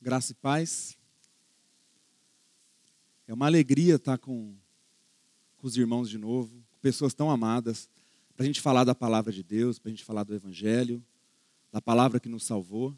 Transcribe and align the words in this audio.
Graça 0.00 0.30
e 0.30 0.34
paz. 0.36 0.96
É 3.26 3.34
uma 3.34 3.46
alegria 3.46 3.96
estar 3.96 4.16
com, 4.16 4.54
com 5.56 5.66
os 5.66 5.76
irmãos 5.76 6.08
de 6.08 6.16
novo, 6.16 6.64
com 6.70 6.78
pessoas 6.80 7.14
tão 7.14 7.28
amadas, 7.28 7.90
para 8.36 8.44
a 8.44 8.46
gente 8.46 8.60
falar 8.60 8.84
da 8.84 8.94
palavra 8.94 9.32
de 9.32 9.42
Deus, 9.42 9.80
para 9.80 9.88
a 9.88 9.90
gente 9.90 10.04
falar 10.04 10.22
do 10.22 10.32
Evangelho, 10.32 11.04
da 11.72 11.80
palavra 11.80 12.20
que 12.20 12.28
nos 12.28 12.44
salvou. 12.44 12.96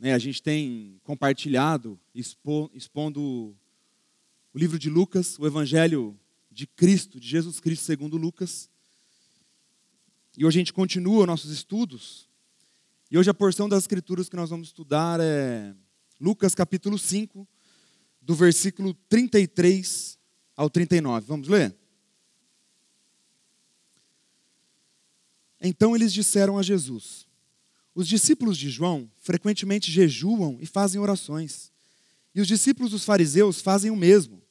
Né, 0.00 0.14
a 0.14 0.18
gente 0.18 0.42
tem 0.42 1.00
compartilhado, 1.04 1.96
expo, 2.12 2.68
expondo 2.74 3.56
o 4.52 4.58
livro 4.58 4.80
de 4.80 4.90
Lucas, 4.90 5.38
o 5.38 5.46
Evangelho 5.46 6.18
de 6.50 6.66
Cristo, 6.66 7.20
de 7.20 7.28
Jesus 7.28 7.60
Cristo 7.60 7.84
segundo 7.84 8.16
Lucas. 8.16 8.68
E 10.36 10.44
hoje 10.44 10.58
a 10.58 10.60
gente 10.60 10.72
continua 10.72 11.24
nossos 11.24 11.52
estudos. 11.52 12.28
E 13.12 13.16
hoje 13.16 13.30
a 13.30 13.34
porção 13.34 13.68
das 13.68 13.84
escrituras 13.84 14.28
que 14.28 14.34
nós 14.34 14.50
vamos 14.50 14.66
estudar 14.66 15.20
é 15.20 15.72
Lucas 16.20 16.54
capítulo 16.54 16.98
5, 16.98 17.46
do 18.20 18.34
versículo 18.34 18.94
33 19.08 20.18
ao 20.56 20.70
39. 20.70 21.26
Vamos 21.26 21.48
ler? 21.48 21.76
Então 25.60 25.94
eles 25.94 26.12
disseram 26.12 26.58
a 26.58 26.62
Jesus: 26.62 27.26
Os 27.94 28.08
discípulos 28.08 28.56
de 28.56 28.70
João 28.70 29.10
frequentemente 29.20 29.90
jejuam 29.90 30.58
e 30.60 30.66
fazem 30.66 31.00
orações, 31.00 31.70
e 32.34 32.40
os 32.40 32.48
discípulos 32.48 32.92
dos 32.92 33.04
fariseus 33.04 33.60
fazem 33.60 33.90
o 33.90 33.96
mesmo, 33.96 34.42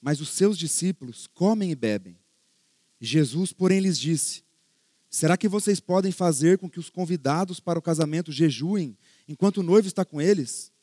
mas 0.00 0.20
os 0.20 0.30
seus 0.30 0.58
discípulos 0.58 1.26
comem 1.28 1.70
e 1.70 1.74
bebem. 1.74 2.18
Jesus, 3.00 3.52
porém, 3.52 3.80
lhes 3.80 3.98
disse: 3.98 4.42
Será 5.08 5.36
que 5.36 5.48
vocês 5.48 5.78
podem 5.78 6.10
fazer 6.10 6.58
com 6.58 6.68
que 6.68 6.80
os 6.80 6.90
convidados 6.90 7.60
para 7.60 7.78
o 7.78 7.82
casamento 7.82 8.32
jejuem 8.32 8.98
enquanto 9.28 9.58
o 9.58 9.62
noivo 9.62 9.86
está 9.86 10.04
com 10.04 10.20
eles? 10.20 10.73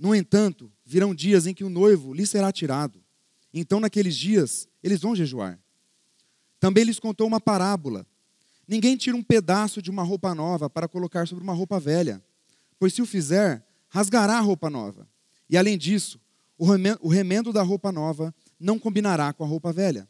No 0.00 0.14
entanto, 0.14 0.72
virão 0.82 1.14
dias 1.14 1.46
em 1.46 1.52
que 1.52 1.62
o 1.62 1.68
noivo 1.68 2.14
lhe 2.14 2.24
será 2.24 2.50
tirado. 2.50 2.98
Então, 3.52 3.78
naqueles 3.78 4.16
dias, 4.16 4.66
eles 4.82 4.98
vão 4.98 5.14
jejuar. 5.14 5.60
Também 6.58 6.84
lhes 6.84 6.98
contou 6.98 7.26
uma 7.26 7.38
parábola. 7.38 8.06
Ninguém 8.66 8.96
tira 8.96 9.14
um 9.14 9.22
pedaço 9.22 9.82
de 9.82 9.90
uma 9.90 10.02
roupa 10.02 10.34
nova 10.34 10.70
para 10.70 10.88
colocar 10.88 11.28
sobre 11.28 11.44
uma 11.44 11.52
roupa 11.52 11.78
velha, 11.78 12.24
pois 12.78 12.94
se 12.94 13.02
o 13.02 13.06
fizer, 13.06 13.62
rasgará 13.90 14.38
a 14.38 14.40
roupa 14.40 14.70
nova. 14.70 15.06
E 15.50 15.58
além 15.58 15.76
disso, 15.76 16.18
o 16.56 17.08
remendo 17.08 17.52
da 17.52 17.62
roupa 17.62 17.92
nova 17.92 18.34
não 18.58 18.78
combinará 18.78 19.34
com 19.34 19.44
a 19.44 19.46
roupa 19.46 19.70
velha. 19.70 20.08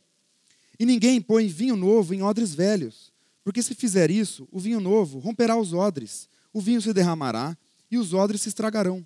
E 0.79 0.87
ninguém 0.87 1.21
põe 1.21 1.49
vinho 1.49 1.75
novo 1.75 2.15
em 2.15 2.23
odres 2.23 2.55
velhos, 2.55 3.13
porque 3.43 3.61
se 3.61 3.75
fizer 3.75 4.09
isso, 4.09 4.47
o 4.53 4.61
vinho 4.61 4.79
novo 4.79 5.19
romperá 5.19 5.57
os 5.57 5.73
odres, 5.73 6.29
o 6.53 6.61
vinho 6.61 6.81
se 6.81 6.93
derramará 6.93 7.59
e 7.91 7.99
os 7.99 8.15
odres 8.15 8.43
se 8.43 8.51
estragarão. 8.51 9.05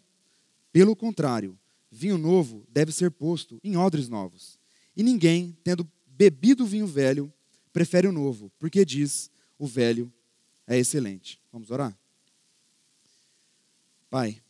Pelo 0.75 0.97
contrário, 0.97 1.57
vinho 1.89 2.19
novo 2.19 2.67
deve 2.69 2.91
ser 2.91 3.09
posto 3.09 3.61
em 3.63 3.77
odres 3.77 4.09
novos. 4.09 4.59
E 4.97 5.05
ninguém, 5.05 5.57
tendo 5.63 5.89
bebido 6.05 6.67
vinho 6.67 6.85
velho, 6.85 7.33
prefere 7.73 8.09
o 8.09 8.13
novo, 8.13 8.51
porque 8.59 8.85
diz: 8.85 9.31
o 9.57 9.69
velho 9.69 10.13
é 10.67 10.77
excelente. 10.77 11.41
Vamos 11.53 11.71
orar? 11.71 11.97
Pai, 14.11 14.43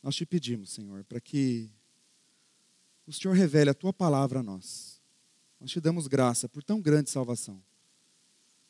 nós 0.00 0.14
te 0.14 0.24
pedimos, 0.24 0.70
Senhor, 0.70 1.02
para 1.02 1.20
que 1.20 1.68
o 3.04 3.12
Senhor 3.12 3.34
revele 3.34 3.70
a 3.70 3.74
tua 3.74 3.92
palavra 3.92 4.38
a 4.38 4.42
nós. 4.44 5.02
Nós 5.58 5.72
te 5.72 5.80
damos 5.80 6.06
graça 6.06 6.48
por 6.48 6.62
tão 6.62 6.80
grande 6.80 7.10
salvação, 7.10 7.60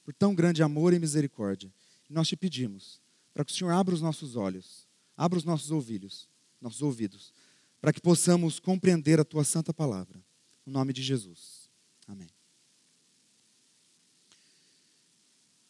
por 0.05 0.15
tão 0.15 0.35
grande 0.35 0.63
amor 0.63 0.95
e 0.95 0.99
misericórdia. 0.99 1.71
E 2.09 2.15
nós 2.15 2.29
te 2.29 2.35
pedimos 2.35 2.99
para 3.35 3.45
que 3.45 3.53
o 3.53 3.55
Senhor 3.55 3.73
abra 3.73 3.95
os 3.95 4.01
nossos 4.01 4.37
olhos 4.37 4.91
Abra 5.17 5.39
os 5.39 5.45
nossos 5.45 5.71
ouvidos, 5.71 6.29
nossos 6.61 6.83
ouvidos, 6.83 7.33
para 7.81 7.93
que 7.93 8.01
possamos 8.01 8.59
compreender 8.59 9.21
a 9.21 9.25
tua 9.25 9.45
santa 9.45 9.73
palavra. 9.75 10.23
No 10.65 10.73
nome 10.73 10.93
de 10.93 11.03
Jesus. 11.03 11.69
Amém. 12.07 12.29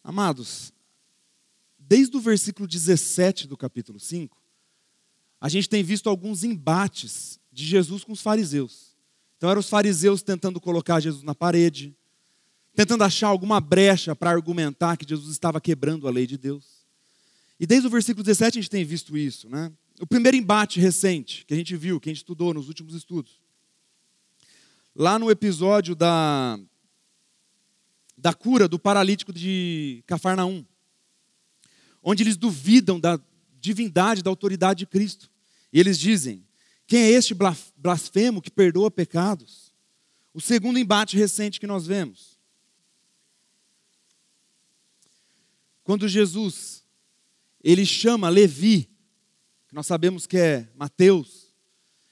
Amados, 0.05 0.73
desde 1.79 2.17
o 2.17 2.21
versículo 2.21 2.67
17 2.67 3.47
do 3.47 3.57
capítulo 3.57 4.01
5, 4.01 4.37
a 5.41 5.49
gente 5.49 5.69
tem 5.69 5.83
visto 5.83 6.09
alguns 6.09 6.45
embates 6.45 7.41
de 7.51 7.65
Jesus 7.65 8.05
com 8.05 8.13
os 8.13 8.21
fariseus. 8.21 8.97
Então 9.37 9.51
eram 9.51 9.61
os 9.61 9.69
fariseus 9.69 10.23
tentando 10.23 10.61
colocar 10.61 11.01
Jesus 11.01 11.23
na 11.23 11.35
parede, 11.35 11.97
tentando 12.75 13.05
achar 13.05 13.29
alguma 13.29 13.61
brecha 13.61 14.15
para 14.15 14.31
argumentar 14.31 14.97
que 14.97 15.09
Jesus 15.09 15.33
estava 15.33 15.61
quebrando 15.61 16.07
a 16.07 16.11
lei 16.11 16.27
de 16.27 16.39
Deus. 16.39 16.82
E 17.63 17.67
desde 17.67 17.87
o 17.87 17.91
versículo 17.91 18.25
17 18.25 18.59
a 18.59 18.61
gente 18.61 18.69
tem 18.69 18.85
visto 18.85 19.17
isso. 19.17 19.49
Né? 19.49 19.73
O 20.01 20.07
primeiro 20.07 20.37
embate 20.37 20.81
recente 20.81 21.47
que 21.47 21.55
a 21.55 21.57
gente 21.57 21.77
viu, 21.77 22.01
que 22.01 22.09
a 22.09 22.13
gente 22.13 22.17
estudou 22.17 22.53
nos 22.53 22.67
últimos 22.67 22.93
estudos. 22.93 23.41
Lá 24.97 25.17
no 25.17 25.31
episódio 25.31 25.95
da, 25.95 26.59
da 28.19 28.35
cura 28.35 28.67
do 28.67 28.81
paralítico 28.81 29.33
de 29.33 30.03
Cafarnaum, 30.09 30.67
onde 32.03 32.25
eles 32.25 32.37
duvidam 32.37 32.99
da 32.99 33.17
divindade, 33.61 34.25
da 34.25 34.31
autoridade 34.31 34.81
de 34.81 34.87
Cristo. 34.87 35.31
E 35.73 35.79
eles 35.79 36.01
dizem: 36.01 36.45
quem 36.85 37.01
é 37.01 37.11
este 37.11 37.33
blasfemo 37.77 38.43
que 38.43 38.51
perdoa 38.51 38.91
pecados? 38.91 39.73
O 40.35 40.41
segundo 40.41 40.81
embate 40.81 41.17
recente 41.17 41.61
que 41.61 41.67
nós 41.69 41.87
vemos. 41.87 42.37
Quando 45.85 46.09
Jesus 46.09 46.82
ele 47.63 47.87
chama 47.87 48.29
Levi, 48.29 48.89
que 49.69 49.75
nós 49.75 49.87
sabemos 49.87 50.27
que 50.27 50.37
é 50.37 50.69
Mateus, 50.75 51.53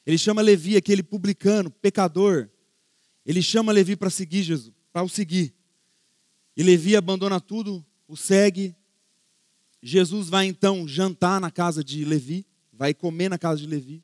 ele 0.07 0.17
chama 0.17 0.43
Levi, 0.43 0.77
aquele 0.77 1.03
publicano, 1.03 1.71
pecador, 1.71 2.49
ele 3.25 3.43
chama 3.43 3.73
Levi 3.73 3.97
para 3.97 4.11
seguir 4.11 4.43
Jesus, 4.43 4.75
para 4.93 5.03
o 5.03 5.09
seguir. 5.09 5.55
E 6.57 6.63
Levi 6.63 6.97
abandona 6.97 7.41
tudo, 7.41 7.85
o 8.09 8.17
segue. 8.17 8.75
Jesus 9.83 10.29
vai 10.29 10.47
então 10.47 10.87
jantar 10.89 11.41
na 11.41 11.51
casa 11.51 11.85
de 11.85 12.05
Levi, 12.05 12.47
vai 12.73 12.93
comer 12.93 13.29
na 13.29 13.39
casa 13.39 13.61
de 13.61 13.67
Levi. 13.67 14.03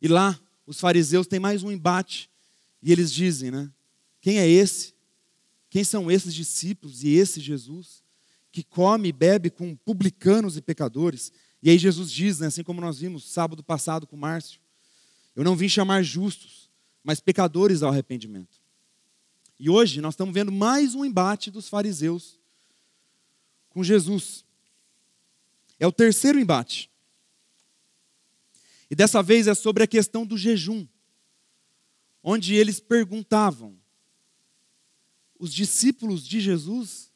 E 0.00 0.08
lá 0.08 0.38
os 0.66 0.80
fariseus 0.80 1.26
têm 1.26 1.40
mais 1.40 1.62
um 1.62 1.70
embate 1.70 2.30
e 2.82 2.92
eles 2.92 3.12
dizem, 3.12 3.50
né? 3.50 3.70
Quem 4.20 4.38
é 4.38 4.48
esse? 4.48 4.94
Quem 5.70 5.84
são 5.84 6.10
esses 6.10 6.34
discípulos 6.34 7.02
e 7.02 7.10
esse 7.10 7.40
Jesus? 7.40 8.02
Que 8.50 8.62
come 8.62 9.08
e 9.08 9.12
bebe 9.12 9.50
com 9.50 9.76
publicanos 9.76 10.56
e 10.56 10.62
pecadores. 10.62 11.32
E 11.62 11.70
aí 11.70 11.78
Jesus 11.78 12.10
diz, 12.10 12.38
né, 12.38 12.46
assim 12.46 12.62
como 12.62 12.80
nós 12.80 12.98
vimos 12.98 13.30
sábado 13.30 13.62
passado 13.62 14.06
com 14.06 14.16
Márcio, 14.16 14.60
eu 15.34 15.44
não 15.44 15.56
vim 15.56 15.68
chamar 15.68 16.02
justos, 16.02 16.70
mas 17.02 17.20
pecadores 17.20 17.82
ao 17.82 17.90
arrependimento. 17.90 18.60
E 19.58 19.68
hoje 19.68 20.00
nós 20.00 20.14
estamos 20.14 20.32
vendo 20.32 20.52
mais 20.52 20.94
um 20.94 21.04
embate 21.04 21.50
dos 21.50 21.68
fariseus 21.68 22.38
com 23.70 23.82
Jesus. 23.82 24.44
É 25.78 25.86
o 25.86 25.92
terceiro 25.92 26.38
embate. 26.38 26.90
E 28.90 28.94
dessa 28.94 29.22
vez 29.22 29.46
é 29.46 29.54
sobre 29.54 29.82
a 29.82 29.86
questão 29.86 30.24
do 30.24 30.38
jejum, 30.38 30.86
onde 32.22 32.54
eles 32.54 32.80
perguntavam: 32.80 33.78
os 35.38 35.52
discípulos 35.52 36.26
de 36.26 36.40
Jesus 36.40 37.07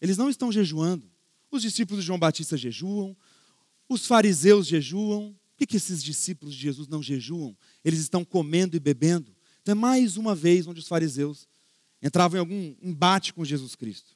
eles 0.00 0.16
não 0.16 0.28
estão 0.28 0.52
jejuando. 0.52 1.10
Os 1.50 1.62
discípulos 1.62 2.02
de 2.02 2.06
João 2.06 2.18
Batista 2.18 2.56
jejuam, 2.56 3.16
os 3.88 4.06
fariseus 4.06 4.66
jejuam. 4.66 5.34
Por 5.56 5.66
que, 5.66 5.76
esses 5.76 6.02
discípulos 6.02 6.54
de 6.54 6.60
Jesus 6.60 6.88
não 6.88 7.02
jejuam? 7.02 7.56
Eles 7.84 8.00
estão 8.00 8.24
comendo 8.24 8.76
e 8.76 8.80
bebendo. 8.80 9.34
Então 9.62 9.72
é 9.72 9.74
mais 9.74 10.16
uma 10.16 10.34
vez 10.34 10.66
onde 10.66 10.80
os 10.80 10.88
fariseus 10.88 11.48
entravam 12.02 12.36
em 12.36 12.40
algum 12.40 12.74
embate 12.82 13.32
com 13.32 13.44
Jesus 13.44 13.74
Cristo. 13.74 14.14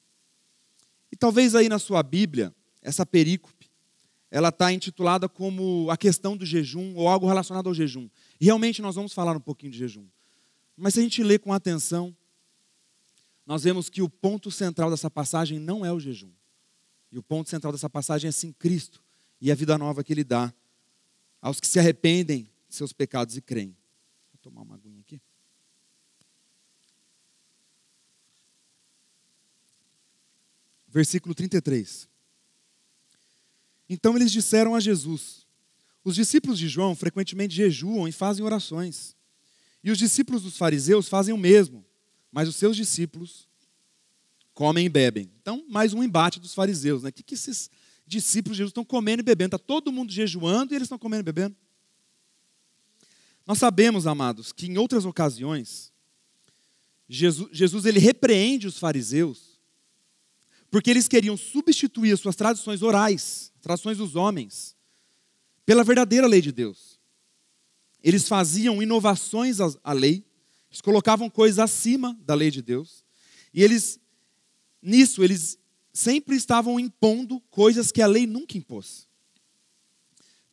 E 1.10 1.16
talvez 1.16 1.54
aí 1.54 1.68
na 1.68 1.78
sua 1.78 2.02
Bíblia, 2.02 2.54
essa 2.82 3.04
perícope, 3.04 3.68
ela 4.30 4.50
está 4.50 4.72
intitulada 4.72 5.28
como 5.28 5.90
a 5.90 5.96
questão 5.96 6.36
do 6.36 6.46
jejum 6.46 6.94
ou 6.94 7.08
algo 7.08 7.26
relacionado 7.26 7.68
ao 7.68 7.74
jejum. 7.74 8.08
E 8.40 8.44
realmente 8.44 8.80
nós 8.80 8.94
vamos 8.94 9.12
falar 9.12 9.36
um 9.36 9.40
pouquinho 9.40 9.72
de 9.72 9.78
jejum. 9.78 10.06
Mas 10.76 10.94
se 10.94 11.00
a 11.00 11.02
gente 11.02 11.22
lê 11.22 11.38
com 11.38 11.52
atenção, 11.52 12.14
nós 13.50 13.64
vemos 13.64 13.88
que 13.88 14.00
o 14.00 14.08
ponto 14.08 14.48
central 14.48 14.92
dessa 14.92 15.10
passagem 15.10 15.58
não 15.58 15.84
é 15.84 15.92
o 15.92 15.98
jejum. 15.98 16.30
E 17.10 17.18
o 17.18 17.22
ponto 17.22 17.50
central 17.50 17.72
dessa 17.72 17.90
passagem 17.90 18.28
é 18.28 18.30
sim 18.30 18.52
Cristo 18.52 19.02
e 19.40 19.50
a 19.50 19.56
vida 19.56 19.76
nova 19.76 20.04
que 20.04 20.12
Ele 20.12 20.22
dá 20.22 20.54
aos 21.42 21.58
que 21.58 21.66
se 21.66 21.76
arrependem 21.80 22.48
de 22.68 22.76
seus 22.76 22.92
pecados 22.92 23.36
e 23.36 23.40
creem. 23.42 23.76
Vou 24.32 24.38
tomar 24.40 24.62
uma 24.62 24.76
aguinha 24.76 25.00
aqui. 25.00 25.20
Versículo 30.86 31.34
33. 31.34 32.08
Então 33.88 34.14
eles 34.14 34.30
disseram 34.30 34.76
a 34.76 34.80
Jesus: 34.80 35.44
Os 36.04 36.14
discípulos 36.14 36.56
de 36.56 36.68
João 36.68 36.94
frequentemente 36.94 37.56
jejuam 37.56 38.06
e 38.06 38.12
fazem 38.12 38.44
orações. 38.44 39.16
E 39.82 39.90
os 39.90 39.98
discípulos 39.98 40.44
dos 40.44 40.56
fariseus 40.56 41.08
fazem 41.08 41.34
o 41.34 41.36
mesmo 41.36 41.89
mas 42.32 42.48
os 42.48 42.56
seus 42.56 42.76
discípulos 42.76 43.48
comem 44.54 44.86
e 44.86 44.88
bebem. 44.88 45.30
Então, 45.40 45.64
mais 45.68 45.92
um 45.92 46.02
embate 46.02 46.38
dos 46.38 46.54
fariseus. 46.54 47.02
Né? 47.02 47.10
Que 47.10 47.22
que 47.22 47.34
esses 47.34 47.70
discípulos 48.06 48.56
de 48.56 48.60
Jesus 48.60 48.70
estão 48.70 48.84
comendo 48.84 49.20
e 49.20 49.24
bebendo. 49.24 49.56
Está 49.56 49.58
todo 49.58 49.92
mundo 49.92 50.12
jejuando 50.12 50.72
e 50.72 50.76
eles 50.76 50.86
estão 50.86 50.98
comendo 50.98 51.20
e 51.20 51.32
bebendo. 51.32 51.56
Nós 53.46 53.58
sabemos, 53.58 54.06
amados, 54.06 54.52
que 54.52 54.66
em 54.66 54.78
outras 54.78 55.04
ocasiões, 55.04 55.92
Jesus, 57.08 57.48
Jesus 57.52 57.84
ele 57.84 57.98
repreende 57.98 58.66
os 58.66 58.78
fariseus 58.78 59.50
porque 60.70 60.90
eles 60.90 61.08
queriam 61.08 61.36
substituir 61.36 62.12
as 62.12 62.20
suas 62.20 62.36
tradições 62.36 62.80
orais, 62.80 63.52
tradições 63.60 63.98
dos 63.98 64.14
homens, 64.14 64.76
pela 65.66 65.82
verdadeira 65.82 66.26
lei 66.26 66.40
de 66.40 66.52
Deus. 66.52 67.00
Eles 68.02 68.28
faziam 68.28 68.82
inovações 68.82 69.58
à 69.82 69.92
lei, 69.92 70.24
eles 70.70 70.80
colocavam 70.80 71.28
coisas 71.28 71.58
acima 71.58 72.18
da 72.24 72.34
lei 72.34 72.50
de 72.50 72.62
Deus, 72.62 73.04
e 73.52 73.62
eles, 73.62 73.98
nisso, 74.80 75.24
eles 75.24 75.58
sempre 75.92 76.36
estavam 76.36 76.78
impondo 76.78 77.40
coisas 77.50 77.90
que 77.90 78.00
a 78.00 78.06
lei 78.06 78.26
nunca 78.26 78.56
impôs. 78.56 79.08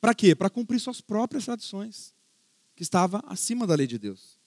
Para 0.01 0.15
quê? 0.15 0.35
Para 0.35 0.49
cumprir 0.49 0.79
suas 0.79 0.99
próprias 0.99 1.45
tradições, 1.45 2.13
que 2.75 2.83
estava 2.83 3.23
acima 3.27 3.65
da 3.67 3.75
lei 3.75 3.87
de 3.87 3.97
Deus. 3.97 4.37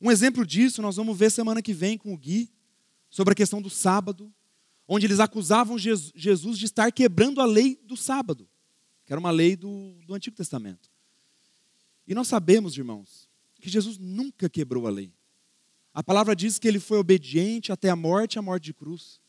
Um 0.00 0.10
exemplo 0.10 0.46
disso 0.46 0.80
nós 0.80 0.96
vamos 0.96 1.16
ver 1.16 1.30
semana 1.30 1.60
que 1.60 1.74
vem 1.74 1.98
com 1.98 2.14
o 2.14 2.16
Gui, 2.16 2.50
sobre 3.10 3.32
a 3.32 3.34
questão 3.34 3.60
do 3.60 3.68
sábado, 3.68 4.32
onde 4.86 5.06
eles 5.06 5.20
acusavam 5.20 5.78
Jesus 5.78 6.58
de 6.58 6.64
estar 6.64 6.90
quebrando 6.92 7.40
a 7.40 7.44
lei 7.44 7.78
do 7.84 7.96
sábado, 7.96 8.48
que 9.04 9.12
era 9.12 9.20
uma 9.20 9.30
lei 9.30 9.56
do, 9.56 9.94
do 10.06 10.14
Antigo 10.14 10.36
Testamento. 10.36 10.90
E 12.06 12.14
nós 12.14 12.28
sabemos, 12.28 12.76
irmãos, 12.76 13.29
que 13.60 13.70
Jesus 13.70 13.98
nunca 13.98 14.48
quebrou 14.48 14.86
a 14.86 14.90
lei. 14.90 15.12
A 15.92 16.02
palavra 16.02 16.34
diz 16.34 16.58
que 16.58 16.66
ele 16.66 16.80
foi 16.80 16.98
obediente 16.98 17.72
até 17.72 17.90
a 17.90 17.96
morte 17.96 18.38
a 18.38 18.42
morte 18.42 18.64
de 18.64 18.74
cruz. 18.74 19.20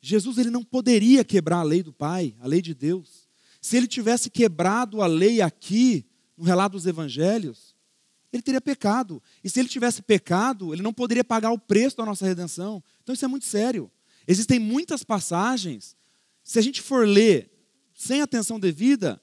Jesus 0.00 0.38
ele 0.38 0.50
não 0.50 0.64
poderia 0.64 1.24
quebrar 1.24 1.58
a 1.58 1.62
lei 1.62 1.82
do 1.82 1.92
Pai, 1.92 2.34
a 2.40 2.46
lei 2.46 2.60
de 2.60 2.74
Deus. 2.74 3.28
Se 3.60 3.76
ele 3.76 3.86
tivesse 3.86 4.28
quebrado 4.28 5.02
a 5.02 5.06
lei 5.06 5.40
aqui, 5.40 6.04
no 6.36 6.44
relato 6.44 6.72
dos 6.72 6.86
evangelhos, 6.86 7.76
ele 8.32 8.42
teria 8.42 8.60
pecado. 8.60 9.22
E 9.44 9.50
se 9.50 9.60
ele 9.60 9.68
tivesse 9.68 10.02
pecado, 10.02 10.72
ele 10.72 10.82
não 10.82 10.92
poderia 10.92 11.22
pagar 11.22 11.52
o 11.52 11.58
preço 11.58 11.96
da 11.96 12.04
nossa 12.04 12.26
redenção. 12.26 12.82
Então 13.02 13.12
isso 13.12 13.24
é 13.24 13.28
muito 13.28 13.46
sério. 13.46 13.90
Existem 14.26 14.58
muitas 14.58 15.04
passagens, 15.04 15.96
se 16.42 16.58
a 16.58 16.62
gente 16.62 16.80
for 16.80 17.06
ler 17.06 17.50
sem 17.94 18.22
atenção 18.22 18.58
devida, 18.58 19.20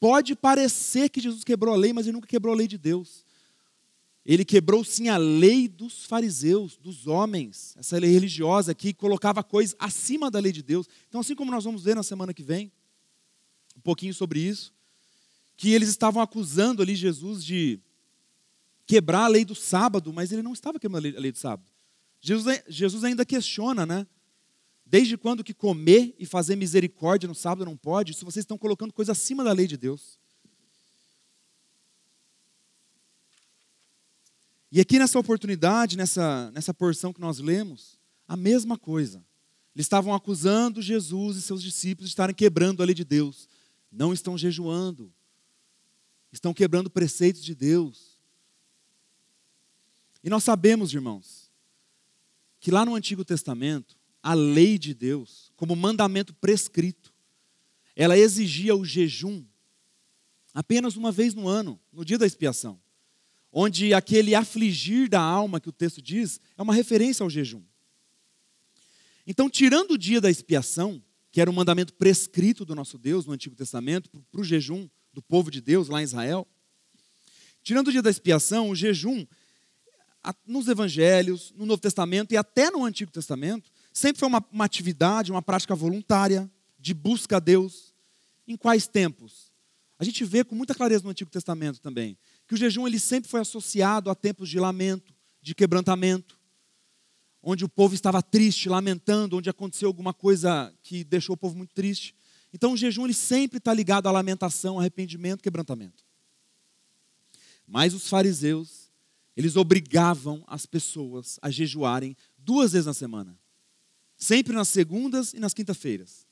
pode 0.00 0.34
parecer 0.34 1.08
que 1.08 1.20
Jesus 1.20 1.44
quebrou 1.44 1.74
a 1.74 1.76
lei, 1.76 1.92
mas 1.92 2.06
ele 2.06 2.14
nunca 2.14 2.26
quebrou 2.26 2.54
a 2.54 2.56
lei 2.56 2.66
de 2.66 2.78
Deus. 2.78 3.23
Ele 4.24 4.44
quebrou 4.44 4.82
sim 4.82 5.08
a 5.08 5.18
lei 5.18 5.68
dos 5.68 6.06
fariseus, 6.06 6.78
dos 6.78 7.06
homens, 7.06 7.74
essa 7.78 7.98
lei 7.98 8.10
religiosa 8.10 8.74
que 8.74 8.94
colocava 8.94 9.42
coisas 9.42 9.76
acima 9.78 10.30
da 10.30 10.38
lei 10.38 10.50
de 10.50 10.62
Deus. 10.62 10.88
Então, 11.08 11.20
assim 11.20 11.34
como 11.34 11.50
nós 11.50 11.64
vamos 11.64 11.82
ver 11.84 11.94
na 11.94 12.02
semana 12.02 12.32
que 12.32 12.42
vem, 12.42 12.72
um 13.76 13.80
pouquinho 13.80 14.14
sobre 14.14 14.40
isso, 14.40 14.72
que 15.56 15.72
eles 15.72 15.90
estavam 15.90 16.22
acusando 16.22 16.80
ali 16.80 16.94
Jesus 16.94 17.44
de 17.44 17.78
quebrar 18.86 19.24
a 19.24 19.28
lei 19.28 19.44
do 19.44 19.54
sábado, 19.54 20.10
mas 20.10 20.32
ele 20.32 20.42
não 20.42 20.54
estava 20.54 20.80
quebrando 20.80 21.06
a 21.16 21.20
lei, 21.20 21.32
do 21.32 21.38
sábado. 21.38 21.70
Jesus, 22.20 22.62
Jesus 22.66 23.04
ainda 23.04 23.26
questiona, 23.26 23.84
né? 23.84 24.06
Desde 24.86 25.18
quando 25.18 25.44
que 25.44 25.52
comer 25.52 26.14
e 26.18 26.24
fazer 26.24 26.56
misericórdia 26.56 27.26
no 27.26 27.34
sábado 27.34 27.66
não 27.66 27.76
pode? 27.76 28.14
Se 28.14 28.24
vocês 28.24 28.42
estão 28.42 28.56
colocando 28.56 28.92
coisa 28.92 29.12
acima 29.12 29.44
da 29.44 29.52
lei 29.52 29.66
de 29.66 29.76
Deus. 29.76 30.18
E 34.74 34.80
aqui 34.80 34.98
nessa 34.98 35.20
oportunidade, 35.20 35.96
nessa, 35.96 36.50
nessa 36.50 36.74
porção 36.74 37.12
que 37.12 37.20
nós 37.20 37.38
lemos, 37.38 37.96
a 38.26 38.36
mesma 38.36 38.76
coisa. 38.76 39.24
Eles 39.72 39.84
estavam 39.84 40.12
acusando 40.12 40.82
Jesus 40.82 41.36
e 41.36 41.42
seus 41.42 41.62
discípulos 41.62 42.08
de 42.08 42.12
estarem 42.12 42.34
quebrando 42.34 42.82
a 42.82 42.84
lei 42.84 42.92
de 42.92 43.04
Deus. 43.04 43.48
Não 43.88 44.12
estão 44.12 44.36
jejuando. 44.36 45.14
Estão 46.32 46.52
quebrando 46.52 46.90
preceitos 46.90 47.44
de 47.44 47.54
Deus. 47.54 48.18
E 50.24 50.28
nós 50.28 50.42
sabemos, 50.42 50.92
irmãos, 50.92 51.52
que 52.58 52.72
lá 52.72 52.84
no 52.84 52.96
Antigo 52.96 53.24
Testamento, 53.24 53.96
a 54.20 54.34
lei 54.34 54.76
de 54.76 54.92
Deus, 54.92 55.52
como 55.54 55.76
mandamento 55.76 56.34
prescrito, 56.34 57.14
ela 57.94 58.18
exigia 58.18 58.74
o 58.74 58.84
jejum 58.84 59.44
apenas 60.52 60.96
uma 60.96 61.12
vez 61.12 61.32
no 61.32 61.46
ano, 61.46 61.78
no 61.92 62.04
dia 62.04 62.18
da 62.18 62.26
expiação. 62.26 62.82
Onde 63.56 63.94
aquele 63.94 64.34
afligir 64.34 65.08
da 65.08 65.20
alma 65.20 65.60
que 65.60 65.68
o 65.68 65.72
texto 65.72 66.02
diz 66.02 66.40
é 66.58 66.62
uma 66.62 66.74
referência 66.74 67.22
ao 67.22 67.30
jejum. 67.30 67.62
Então, 69.24 69.48
tirando 69.48 69.92
o 69.92 69.98
dia 69.98 70.20
da 70.20 70.28
expiação, 70.28 71.00
que 71.30 71.40
era 71.40 71.48
um 71.48 71.54
mandamento 71.54 71.94
prescrito 71.94 72.64
do 72.64 72.74
nosso 72.74 72.98
Deus 72.98 73.26
no 73.26 73.32
Antigo 73.32 73.54
Testamento, 73.54 74.10
para 74.10 74.40
o 74.40 74.44
jejum 74.44 74.88
do 75.12 75.22
povo 75.22 75.52
de 75.52 75.60
Deus 75.60 75.88
lá 75.88 76.00
em 76.00 76.04
Israel, 76.04 76.48
tirando 77.62 77.88
o 77.88 77.92
dia 77.92 78.02
da 78.02 78.10
expiação, 78.10 78.70
o 78.70 78.74
jejum 78.74 79.24
nos 80.44 80.66
evangelhos, 80.66 81.52
no 81.56 81.64
Novo 81.64 81.80
Testamento 81.80 82.32
e 82.32 82.36
até 82.36 82.72
no 82.72 82.84
Antigo 82.84 83.12
Testamento, 83.12 83.70
sempre 83.92 84.18
foi 84.18 84.26
uma, 84.26 84.44
uma 84.50 84.64
atividade, 84.64 85.30
uma 85.30 85.42
prática 85.42 85.76
voluntária, 85.76 86.50
de 86.76 86.92
busca 86.92 87.36
a 87.36 87.40
Deus. 87.40 87.94
Em 88.48 88.56
quais 88.56 88.88
tempos? 88.88 89.52
A 89.96 90.04
gente 90.04 90.24
vê 90.24 90.42
com 90.42 90.54
muita 90.54 90.74
clareza 90.74 91.04
no 91.04 91.10
Antigo 91.10 91.30
Testamento 91.30 91.80
também, 91.80 92.18
que 92.46 92.54
o 92.54 92.56
jejum 92.56 92.86
ele 92.86 92.98
sempre 92.98 93.30
foi 93.30 93.40
associado 93.40 94.10
a 94.10 94.14
tempos 94.14 94.48
de 94.48 94.58
lamento, 94.58 95.14
de 95.40 95.54
quebrantamento, 95.54 96.38
onde 97.42 97.64
o 97.64 97.68
povo 97.68 97.94
estava 97.94 98.22
triste, 98.22 98.68
lamentando, 98.68 99.36
onde 99.36 99.50
aconteceu 99.50 99.88
alguma 99.88 100.14
coisa 100.14 100.72
que 100.82 101.04
deixou 101.04 101.34
o 101.34 101.36
povo 101.36 101.56
muito 101.56 101.74
triste. 101.74 102.14
Então 102.52 102.72
o 102.72 102.76
jejum 102.76 103.04
ele 103.04 103.14
sempre 103.14 103.58
está 103.58 103.72
ligado 103.72 104.06
à 104.06 104.10
lamentação, 104.10 104.78
arrependimento, 104.78 105.42
quebrantamento. 105.42 106.04
Mas 107.66 107.94
os 107.94 108.08
fariseus 108.08 108.84
eles 109.36 109.56
obrigavam 109.56 110.44
as 110.46 110.64
pessoas 110.64 111.38
a 111.42 111.50
jejuarem 111.50 112.16
duas 112.38 112.72
vezes 112.72 112.86
na 112.86 112.94
semana. 112.94 113.36
Sempre 114.16 114.52
nas 114.52 114.68
segundas 114.68 115.32
e 115.32 115.40
nas 115.40 115.52
quinta-feiras. 115.52 116.24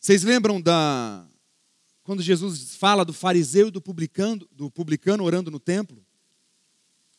Vocês 0.00 0.22
lembram 0.22 0.60
da 0.60 1.26
quando 2.02 2.22
Jesus 2.22 2.74
fala 2.74 3.04
do 3.04 3.12
fariseu 3.12 3.68
e 3.68 3.70
do 3.70 3.80
publicano, 3.80 4.46
do 4.50 4.70
publicano 4.70 5.24
orando 5.24 5.50
no 5.50 5.60
templo? 5.60 6.04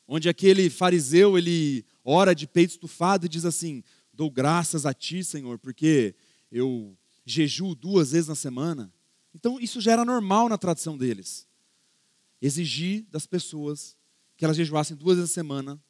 Onde 0.07 0.27
aquele 0.27 0.69
fariseu, 0.69 1.38
ele 1.38 1.85
ora 2.03 2.35
de 2.35 2.45
peito 2.45 2.71
estufado 2.71 3.25
e 3.25 3.30
diz 3.30 3.45
assim: 3.45 3.83
"Dou 4.13 4.30
graças 4.30 4.85
a 4.85 4.94
ti, 4.94 5.24
Senhor, 5.24 5.57
porque 5.57 6.13
eu 6.51 6.97
jejuo 7.25 7.74
duas 7.74 8.12
vezes 8.12 8.27
na 8.27 8.35
semana". 8.35 8.94
Então 9.33 9.59
isso 9.59 9.80
já 9.80 9.94
era 9.94 10.06
normal 10.06 10.49
na 10.49 10.57
tradição 10.57 10.97
deles. 10.97 11.47
Exigir 12.42 13.06
das 13.09 13.25
pessoas 13.25 13.95
que 14.35 14.44
elas 14.44 14.57
jejuassem 14.57 14.97
duas 14.97 15.18
vezes 15.18 15.31
a 15.31 15.33
semana, 15.33 15.81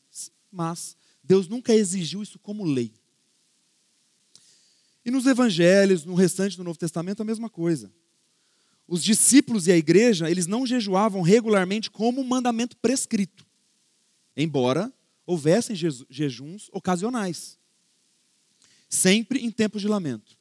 mas 0.52 0.96
Deus 1.24 1.48
nunca 1.48 1.74
exigiu 1.74 2.22
isso 2.22 2.38
como 2.38 2.64
lei. 2.64 2.94
E 5.04 5.10
nos 5.10 5.26
evangelhos, 5.26 6.06
no 6.06 6.14
restante 6.14 6.56
do 6.56 6.64
Novo 6.64 6.78
Testamento, 6.78 7.22
a 7.22 7.26
mesma 7.26 7.50
coisa. 7.50 7.92
Os 8.88 9.04
discípulos 9.04 9.68
e 9.68 9.72
a 9.72 9.78
igreja, 9.78 10.30
eles 10.30 10.46
não 10.46 10.66
jejuavam 10.66 11.22
regularmente 11.22 11.90
como 11.90 12.22
um 12.22 12.24
mandamento 12.24 12.76
prescrito, 12.78 13.46
embora 14.36 14.92
houvessem 15.26 15.76
jejuns 16.10 16.70
ocasionais, 16.72 17.58
sempre 18.90 19.40
em 19.40 19.50
tempos 19.50 19.82
de 19.82 19.88
lamento. 19.88 20.38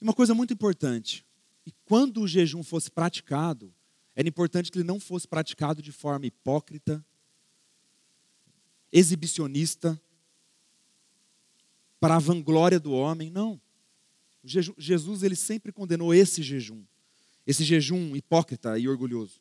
E 0.00 0.04
uma 0.04 0.12
coisa 0.12 0.34
muito 0.34 0.52
importante, 0.52 1.24
e 1.66 1.72
quando 1.84 2.20
o 2.20 2.28
jejum 2.28 2.62
fosse 2.62 2.90
praticado, 2.90 3.74
era 4.14 4.28
importante 4.28 4.70
que 4.70 4.78
ele 4.78 4.86
não 4.86 5.00
fosse 5.00 5.26
praticado 5.26 5.80
de 5.80 5.92
forma 5.92 6.26
hipócrita, 6.26 7.04
exibicionista, 8.92 10.00
para 12.00 12.16
a 12.16 12.18
vanglória 12.18 12.78
do 12.78 12.92
homem. 12.92 13.30
Não. 13.30 13.60
Jesus 14.44 15.22
ele 15.22 15.36
sempre 15.36 15.72
condenou 15.72 16.14
esse 16.14 16.42
jejum, 16.42 16.82
esse 17.46 17.64
jejum 17.64 18.14
hipócrita 18.16 18.78
e 18.78 18.88
orgulhoso. 18.88 19.40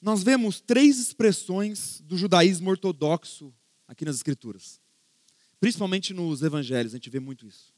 Nós 0.00 0.22
vemos 0.22 0.60
três 0.60 0.98
expressões 0.98 2.00
do 2.04 2.16
judaísmo 2.16 2.70
ortodoxo 2.70 3.52
aqui 3.86 4.04
nas 4.04 4.16
Escrituras, 4.16 4.80
principalmente 5.60 6.14
nos 6.14 6.42
Evangelhos, 6.42 6.92
a 6.94 6.96
gente 6.96 7.10
vê 7.10 7.18
muito 7.18 7.46
isso, 7.46 7.74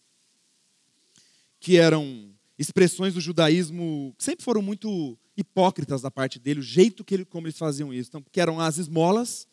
que 1.59 1.77
eram 1.79 2.35
expressões 2.59 3.15
do 3.15 3.21
judaísmo 3.23 4.15
que 4.19 4.25
sempre 4.25 4.45
foram 4.45 4.61
muito 4.61 5.19
hipócritas 5.35 6.03
da 6.03 6.11
parte 6.11 6.39
dele, 6.39 6.61
o 6.61 6.63
jeito 6.63 7.03
que 7.03 7.15
ele, 7.15 7.25
como 7.25 7.47
eles 7.47 7.57
faziam 7.57 7.93
isso. 7.93 8.11
Então, 8.11 8.23
que 8.31 8.41
eram 8.41 8.61
as 8.61 8.77
esmolas. 8.77 9.49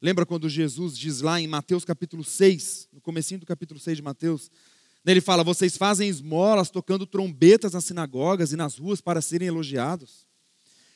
Lembra 0.00 0.24
quando 0.24 0.48
Jesus 0.48 0.96
diz 0.96 1.20
lá 1.20 1.40
em 1.40 1.48
Mateus 1.48 1.84
capítulo 1.84 2.22
6, 2.22 2.88
no 2.92 3.00
comecinho 3.00 3.40
do 3.40 3.46
capítulo 3.46 3.80
6 3.80 3.96
de 3.96 4.02
Mateus, 4.02 4.50
ele 5.12 5.20
fala: 5.20 5.44
"Vocês 5.44 5.76
fazem 5.76 6.08
esmolas 6.08 6.70
tocando 6.70 7.06
trombetas 7.06 7.72
nas 7.72 7.84
sinagogas 7.84 8.52
e 8.52 8.56
nas 8.56 8.76
ruas 8.76 9.00
para 9.00 9.20
serem 9.20 9.48
elogiados". 9.48 10.26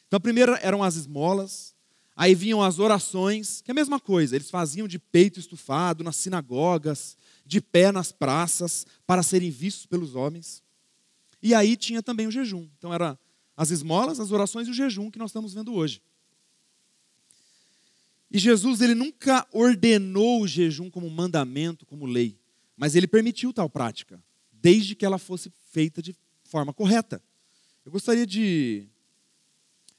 Então, 0.07 0.17
a 0.19 0.21
primeira 0.21 0.59
eram 0.63 0.83
as 0.83 0.97
esmolas, 0.97 1.73
Aí 2.15 2.35
vinham 2.35 2.63
as 2.63 2.79
orações, 2.79 3.63
que 3.63 3.71
é 3.71 3.73
a 3.73 3.75
mesma 3.75 3.99
coisa, 3.99 4.37
eles 4.37 4.51
faziam 4.51 4.87
de 4.87 4.99
peito 4.99 5.41
estufado 5.41 6.05
nas 6.05 6.17
sinagogas, 6.17 7.17
de 7.45 7.61
pé 7.61 7.91
nas 7.91 8.13
praças, 8.13 8.87
para 9.07 9.23
serem 9.23 9.51
vistos 9.51 9.87
pelos 9.87 10.15
homens. 10.15 10.63
E 11.43 11.55
aí 11.55 11.77
tinha 11.77 12.03
também 12.03 12.27
o 12.27 12.31
jejum. 12.31 12.69
Então 12.79 12.93
era 12.93 13.19
as 13.57 13.71
esmolas, 13.71 14.21
as 14.21 14.31
orações 14.31 14.69
e 14.69 14.71
o 14.71 14.75
jejum 14.75 15.11
que 15.11 15.19
nós 15.19 15.31
estamos 15.31 15.55
vendo 15.55 15.75
hoje. 15.75 16.03
E 18.31 18.39
Jesus 18.39 18.81
ele 18.81 18.95
nunca 18.95 19.47
ordenou 19.53 20.43
o 20.43 20.49
jejum 20.49 20.91
como 20.91 21.09
mandamento, 21.11 21.85
como 21.87 22.07
lei, 22.07 22.39
mas 22.83 22.97
ele 22.97 23.07
permitiu 23.07 23.53
tal 23.53 23.71
prática, 23.71 24.21
desde 24.51 24.97
que 24.97 25.07
ela 25.07 25.17
fosse 25.17 25.53
feita 25.71 26.03
de 26.03 26.17
forma 26.43 26.73
correta. 26.75 27.23
Eu 27.85 27.93
gostaria 27.93 28.27
de 28.27 28.89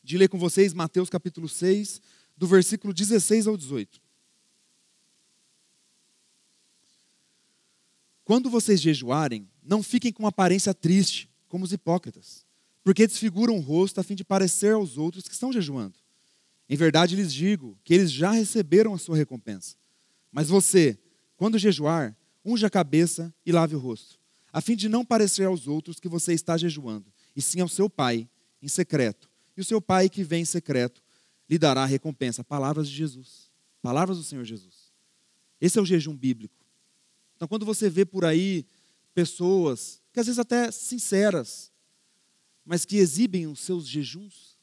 de 0.03 0.17
ler 0.17 0.27
com 0.27 0.37
vocês 0.37 0.73
Mateus 0.73 1.09
capítulo 1.09 1.47
6, 1.47 2.01
do 2.35 2.45
versículo 2.45 2.93
16 2.93 3.47
ao 3.47 3.55
18. 3.55 4.01
Quando 8.25 8.49
vocês 8.49 8.81
jejuarem, 8.81 9.47
não 9.63 9.81
fiquem 9.81 10.11
com 10.11 10.27
aparência 10.27 10.73
triste, 10.73 11.29
como 11.47 11.63
os 11.63 11.71
hipócritas, 11.71 12.45
porque 12.83 13.07
desfiguram 13.07 13.55
o 13.55 13.61
rosto 13.61 14.01
a 14.01 14.03
fim 14.03 14.13
de 14.13 14.25
parecer 14.25 14.73
aos 14.73 14.97
outros 14.97 15.25
que 15.25 15.33
estão 15.33 15.53
jejuando. 15.53 15.97
Em 16.67 16.75
verdade 16.75 17.15
lhes 17.15 17.33
digo 17.33 17.79
que 17.81 17.93
eles 17.93 18.11
já 18.11 18.31
receberam 18.31 18.93
a 18.93 18.97
sua 18.97 19.15
recompensa. 19.15 19.77
Mas 20.29 20.49
você, 20.49 20.99
quando 21.37 21.57
jejuar, 21.57 22.13
unja 22.45 22.67
a 22.67 22.69
cabeça 22.69 23.33
e 23.45 23.51
lave 23.51 23.75
o 23.75 23.79
rosto, 23.79 24.19
a 24.51 24.61
fim 24.61 24.75
de 24.75 24.87
não 24.87 25.05
parecer 25.05 25.45
aos 25.45 25.67
outros 25.67 25.99
que 25.99 26.07
você 26.07 26.33
está 26.33 26.57
jejuando, 26.57 27.11
e 27.35 27.41
sim 27.41 27.59
ao 27.59 27.67
seu 27.67 27.89
pai, 27.89 28.29
em 28.61 28.67
secreto 28.67 29.33
e 29.55 29.61
o 29.61 29.63
seu 29.63 29.81
pai 29.81 30.09
que 30.09 30.23
vem 30.23 30.41
em 30.41 30.45
secreto 30.45 31.01
lhe 31.49 31.57
dará 31.57 31.83
a 31.83 31.85
recompensa. 31.87 32.43
Palavras 32.43 32.89
de 32.89 32.95
Jesus. 32.95 33.51
Palavras 33.81 34.17
do 34.17 34.23
Senhor 34.23 34.43
Jesus. 34.43 34.91
Esse 35.61 35.77
é 35.77 35.81
o 35.81 35.85
jejum 35.85 36.15
bíblico. 36.15 36.55
Então, 37.35 37.47
quando 37.47 37.65
você 37.65 37.89
vê 37.89 38.05
por 38.05 38.25
aí 38.25 38.65
pessoas, 39.13 40.01
que 40.11 40.19
às 40.19 40.25
vezes 40.25 40.39
até 40.39 40.71
sinceras, 40.71 41.71
mas 42.65 42.85
que 42.85 42.97
exibem 42.97 43.47
os 43.47 43.59
seus 43.59 43.87
jejuns, 43.87 44.57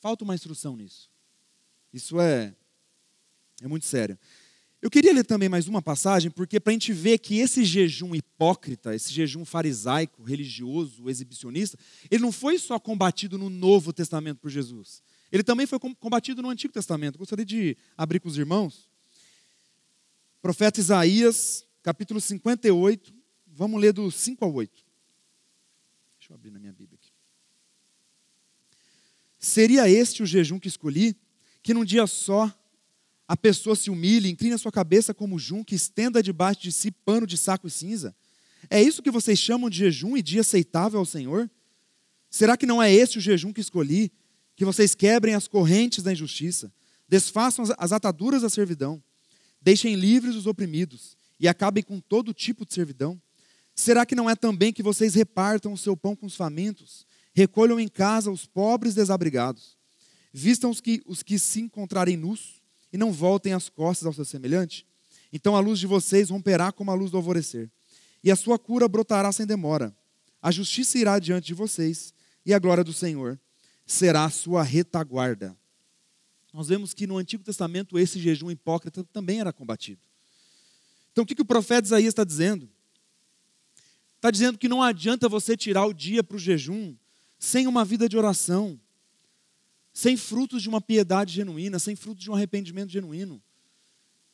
falta 0.00 0.24
uma 0.24 0.34
instrução 0.34 0.76
nisso. 0.76 1.10
Isso 1.92 2.20
é, 2.20 2.54
é 3.60 3.68
muito 3.68 3.86
sério. 3.86 4.18
Eu 4.80 4.90
queria 4.90 5.12
ler 5.12 5.24
também 5.24 5.48
mais 5.48 5.66
uma 5.66 5.80
passagem, 5.80 6.30
porque 6.30 6.60
para 6.60 6.70
a 6.70 6.74
gente 6.74 6.92
ver 6.92 7.18
que 7.18 7.38
esse 7.38 7.64
jejum 7.64 8.14
hipócrita, 8.14 8.94
esse 8.94 9.12
jejum 9.12 9.44
farisaico, 9.44 10.22
religioso, 10.22 11.08
exibicionista, 11.08 11.78
ele 12.10 12.22
não 12.22 12.30
foi 12.30 12.58
só 12.58 12.78
combatido 12.78 13.38
no 13.38 13.48
Novo 13.48 13.92
Testamento 13.92 14.38
por 14.38 14.50
Jesus. 14.50 15.02
Ele 15.32 15.42
também 15.42 15.66
foi 15.66 15.78
combatido 15.78 16.42
no 16.42 16.50
Antigo 16.50 16.72
Testamento. 16.72 17.18
Gostaria 17.18 17.44
de 17.44 17.76
abrir 17.96 18.20
com 18.20 18.28
os 18.28 18.36
irmãos. 18.36 18.88
Profeta 20.42 20.78
Isaías, 20.78 21.66
capítulo 21.82 22.20
58. 22.20 23.12
Vamos 23.46 23.80
ler 23.80 23.92
do 23.92 24.10
5 24.10 24.44
ao 24.44 24.52
8. 24.52 24.84
Deixa 26.18 26.32
eu 26.32 26.36
abrir 26.36 26.50
na 26.50 26.58
minha 26.58 26.72
Bíblia 26.72 26.98
aqui. 27.00 27.10
Seria 29.38 29.88
este 29.88 30.22
o 30.22 30.26
jejum 30.26 30.58
que 30.58 30.68
escolhi, 30.68 31.16
que 31.62 31.72
num 31.72 31.84
dia 31.84 32.06
só 32.06 32.52
a 33.28 33.36
pessoa 33.36 33.74
se 33.74 33.90
humilhe, 33.90 34.30
inclina 34.30 34.56
sua 34.56 34.70
cabeça 34.70 35.12
como 35.12 35.38
junco, 35.38 35.74
estenda 35.74 36.22
debaixo 36.22 36.60
de 36.62 36.70
si 36.70 36.90
pano 36.90 37.26
de 37.26 37.36
saco 37.36 37.66
e 37.66 37.70
cinza? 37.70 38.14
É 38.70 38.82
isso 38.82 39.02
que 39.02 39.10
vocês 39.10 39.38
chamam 39.38 39.68
de 39.68 39.78
jejum 39.78 40.16
e 40.16 40.22
dia 40.22 40.40
aceitável 40.40 40.98
ao 40.98 41.06
Senhor? 41.06 41.50
Será 42.30 42.56
que 42.56 42.66
não 42.66 42.82
é 42.82 42.92
esse 42.92 43.18
o 43.18 43.20
jejum 43.20 43.52
que 43.52 43.60
escolhi? 43.60 44.12
Que 44.54 44.64
vocês 44.64 44.94
quebrem 44.94 45.34
as 45.34 45.48
correntes 45.48 46.02
da 46.02 46.12
injustiça, 46.12 46.72
desfaçam 47.08 47.64
as 47.78 47.92
ataduras 47.92 48.42
da 48.42 48.48
servidão, 48.48 49.02
deixem 49.60 49.94
livres 49.94 50.34
os 50.34 50.46
oprimidos 50.46 51.16
e 51.38 51.48
acabem 51.48 51.82
com 51.82 52.00
todo 52.00 52.32
tipo 52.32 52.64
de 52.64 52.74
servidão? 52.74 53.20
Será 53.74 54.06
que 54.06 54.14
não 54.14 54.28
é 54.30 54.34
também 54.34 54.72
que 54.72 54.82
vocês 54.82 55.14
repartam 55.14 55.72
o 55.72 55.78
seu 55.78 55.96
pão 55.96 56.16
com 56.16 56.26
os 56.26 56.34
famintos, 56.34 57.06
recolham 57.34 57.78
em 57.78 57.88
casa 57.88 58.30
os 58.30 58.46
pobres 58.46 58.94
desabrigados, 58.94 59.76
vistam 60.32 60.70
os 60.70 60.80
que, 60.80 61.02
os 61.06 61.22
que 61.22 61.38
se 61.38 61.60
encontrarem 61.60 62.16
nus, 62.16 62.55
e 62.92 62.96
não 62.96 63.12
voltem 63.12 63.52
as 63.52 63.68
costas 63.68 64.06
ao 64.06 64.12
seu 64.12 64.24
semelhante? 64.24 64.86
Então 65.32 65.56
a 65.56 65.60
luz 65.60 65.78
de 65.78 65.86
vocês 65.86 66.30
romperá 66.30 66.72
como 66.72 66.90
a 66.90 66.94
luz 66.94 67.10
do 67.10 67.16
alvorecer, 67.16 67.70
e 68.22 68.30
a 68.30 68.36
sua 68.36 68.58
cura 68.58 68.88
brotará 68.88 69.30
sem 69.32 69.46
demora. 69.46 69.94
A 70.40 70.50
justiça 70.50 70.98
irá 70.98 71.18
diante 71.18 71.46
de 71.46 71.54
vocês, 71.54 72.14
e 72.44 72.54
a 72.54 72.58
glória 72.58 72.84
do 72.84 72.92
Senhor 72.92 73.38
será 73.86 74.24
a 74.24 74.30
sua 74.30 74.62
retaguarda. 74.62 75.56
Nós 76.52 76.68
vemos 76.68 76.94
que 76.94 77.06
no 77.06 77.18
Antigo 77.18 77.44
Testamento 77.44 77.98
esse 77.98 78.18
jejum 78.18 78.50
hipócrita 78.50 79.04
também 79.12 79.40
era 79.40 79.52
combatido. 79.52 80.00
Então 81.12 81.22
o 81.22 81.26
que, 81.26 81.34
que 81.34 81.42
o 81.42 81.46
profeta 81.46 81.86
Isaías 81.86 82.12
está 82.12 82.24
dizendo? 82.24 82.68
Está 84.16 84.30
dizendo 84.30 84.58
que 84.58 84.68
não 84.68 84.82
adianta 84.82 85.28
você 85.28 85.56
tirar 85.56 85.86
o 85.86 85.92
dia 85.92 86.24
para 86.24 86.36
o 86.36 86.40
jejum 86.40 86.96
sem 87.38 87.66
uma 87.66 87.84
vida 87.84 88.08
de 88.08 88.16
oração, 88.16 88.80
sem 89.96 90.14
frutos 90.14 90.62
de 90.62 90.68
uma 90.68 90.78
piedade 90.78 91.32
genuína, 91.32 91.78
sem 91.78 91.96
frutos 91.96 92.22
de 92.22 92.30
um 92.30 92.34
arrependimento 92.34 92.92
genuíno. 92.92 93.42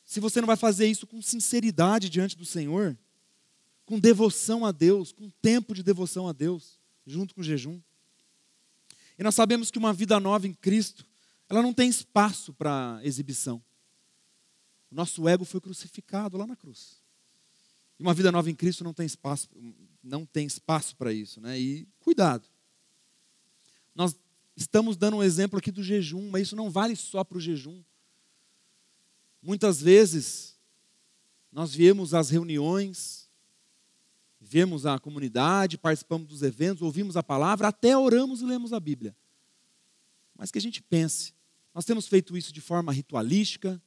Se 0.03 0.19
você 0.19 0.41
não 0.41 0.45
vai 0.45 0.57
fazer 0.57 0.87
isso 0.87 1.07
com 1.07 1.21
sinceridade 1.21 2.09
diante 2.09 2.37
do 2.37 2.43
Senhor, 2.43 2.97
com 3.85 3.97
devoção 3.97 4.65
a 4.65 4.73
Deus, 4.73 5.13
com 5.13 5.29
tempo 5.41 5.73
de 5.73 5.81
devoção 5.81 6.27
a 6.27 6.33
Deus, 6.33 6.77
junto 7.07 7.33
com 7.33 7.39
o 7.39 7.43
jejum. 7.45 7.79
E 9.17 9.23
nós 9.23 9.35
sabemos 9.35 9.71
que 9.71 9.77
uma 9.77 9.93
vida 9.93 10.19
nova 10.19 10.45
em 10.45 10.53
Cristo, 10.53 11.05
ela 11.47 11.61
não 11.61 11.73
tem 11.73 11.87
espaço 11.87 12.53
para 12.53 12.99
exibição. 13.01 13.63
O 14.91 14.95
nosso 14.95 15.29
ego 15.29 15.45
foi 15.45 15.61
crucificado 15.61 16.35
lá 16.35 16.45
na 16.45 16.57
cruz. 16.57 17.01
E 17.97 18.03
uma 18.03 18.13
vida 18.13 18.33
nova 18.33 18.51
em 18.51 18.55
Cristo 18.55 18.83
não 18.83 18.93
tem 18.93 19.05
espaço, 19.05 19.47
não 20.03 20.25
tem 20.25 20.45
espaço 20.45 20.93
para 20.97 21.13
isso, 21.13 21.39
né? 21.39 21.57
E 21.57 21.87
cuidado. 22.01 22.45
Nós 23.95 24.13
Estamos 24.55 24.95
dando 24.95 25.17
um 25.17 25.23
exemplo 25.23 25.57
aqui 25.57 25.71
do 25.71 25.83
jejum, 25.83 26.29
mas 26.29 26.43
isso 26.43 26.55
não 26.55 26.69
vale 26.69 26.95
só 26.95 27.23
para 27.23 27.37
o 27.37 27.41
jejum. 27.41 27.83
Muitas 29.41 29.81
vezes, 29.81 30.55
nós 31.51 31.73
viemos 31.73 32.13
às 32.13 32.29
reuniões, 32.29 33.29
viemos 34.39 34.85
à 34.85 34.99
comunidade, 34.99 35.77
participamos 35.77 36.27
dos 36.27 36.43
eventos, 36.43 36.81
ouvimos 36.81 37.17
a 37.17 37.23
palavra, 37.23 37.67
até 37.67 37.97
oramos 37.97 38.41
e 38.41 38.45
lemos 38.45 38.73
a 38.73 38.79
Bíblia. 38.79 39.15
Mas 40.35 40.51
que 40.51 40.57
a 40.57 40.61
gente 40.61 40.81
pense, 40.81 41.33
nós 41.73 41.85
temos 41.85 42.07
feito 42.07 42.37
isso 42.37 42.53
de 42.53 42.61
forma 42.61 42.91
ritualística, 42.91 43.81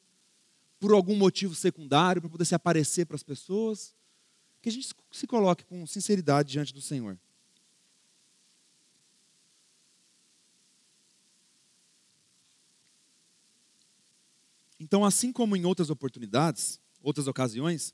por 0.79 0.93
algum 0.93 1.17
motivo 1.17 1.55
secundário, 1.55 2.21
para 2.21 2.31
poder 2.31 2.45
se 2.45 2.55
aparecer 2.55 3.07
para 3.07 3.15
as 3.15 3.23
pessoas, 3.23 3.95
que 4.61 4.69
a 4.69 4.73
gente 4.73 4.89
se 5.11 5.27
coloque 5.27 5.65
com 5.65 5.87
sinceridade 5.87 6.51
diante 6.51 6.75
do 6.75 6.81
Senhor. 6.83 7.19
Então, 14.87 15.05
assim 15.05 15.33
como 15.33 15.57
em 15.57 15.65
outras 15.65 15.91
oportunidades, 15.91 16.79
outras 17.03 17.27
ocasiões, 17.27 17.93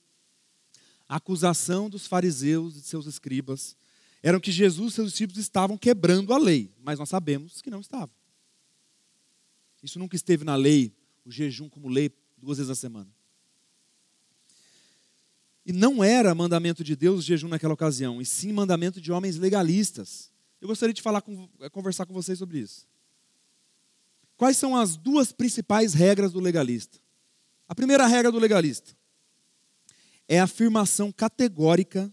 a 1.09 1.17
acusação 1.17 1.89
dos 1.89 2.07
fariseus 2.07 2.77
e 2.77 2.81
de 2.83 2.87
seus 2.87 3.07
escribas 3.07 3.75
era 4.23 4.39
que 4.39 4.53
Jesus 4.53 4.93
e 4.93 4.97
seus 4.97 5.11
discípulos 5.11 5.41
estavam 5.41 5.79
quebrando 5.79 6.35
a 6.35 6.39
lei, 6.39 6.71
mas 6.83 6.99
nós 6.99 7.09
sabemos 7.09 7.63
que 7.63 7.71
não 7.71 7.81
estavam. 7.81 8.15
Isso 9.83 9.99
nunca 9.99 10.15
esteve 10.15 10.45
na 10.45 10.55
lei, 10.55 10.95
o 11.25 11.33
jejum 11.33 11.67
como 11.67 11.89
lei 11.89 12.13
duas 12.37 12.59
vezes 12.59 12.71
a 12.71 12.75
semana. 12.75 13.09
E 15.65 15.73
não 15.73 16.05
era 16.05 16.35
mandamento 16.35 16.85
de 16.85 16.95
Deus 16.95 17.21
o 17.21 17.23
jejum 17.23 17.49
naquela 17.49 17.73
ocasião, 17.73 18.21
e 18.21 18.27
sim 18.27 18.53
mandamento 18.53 19.01
de 19.01 19.11
homens 19.11 19.39
legalistas. 19.39 20.31
Eu 20.61 20.69
gostaria 20.69 20.93
de 20.93 21.01
falar 21.01 21.23
com, 21.23 21.49
conversar 21.71 22.05
com 22.05 22.13
vocês 22.13 22.39
sobre 22.39 22.59
isso. 22.59 22.87
Quais 24.43 24.57
são 24.57 24.75
as 24.75 24.97
duas 24.97 25.31
principais 25.31 25.95
regras 25.95 26.33
do 26.33 26.41
legalista? 26.41 26.99
A 27.69 27.77
primeira 27.77 28.09
regra 28.09 28.33
do 28.33 28.41
legalista 28.41 28.93
é 30.27 30.41
a 30.41 30.45
afirmação 30.45 31.13
categórica 31.13 32.13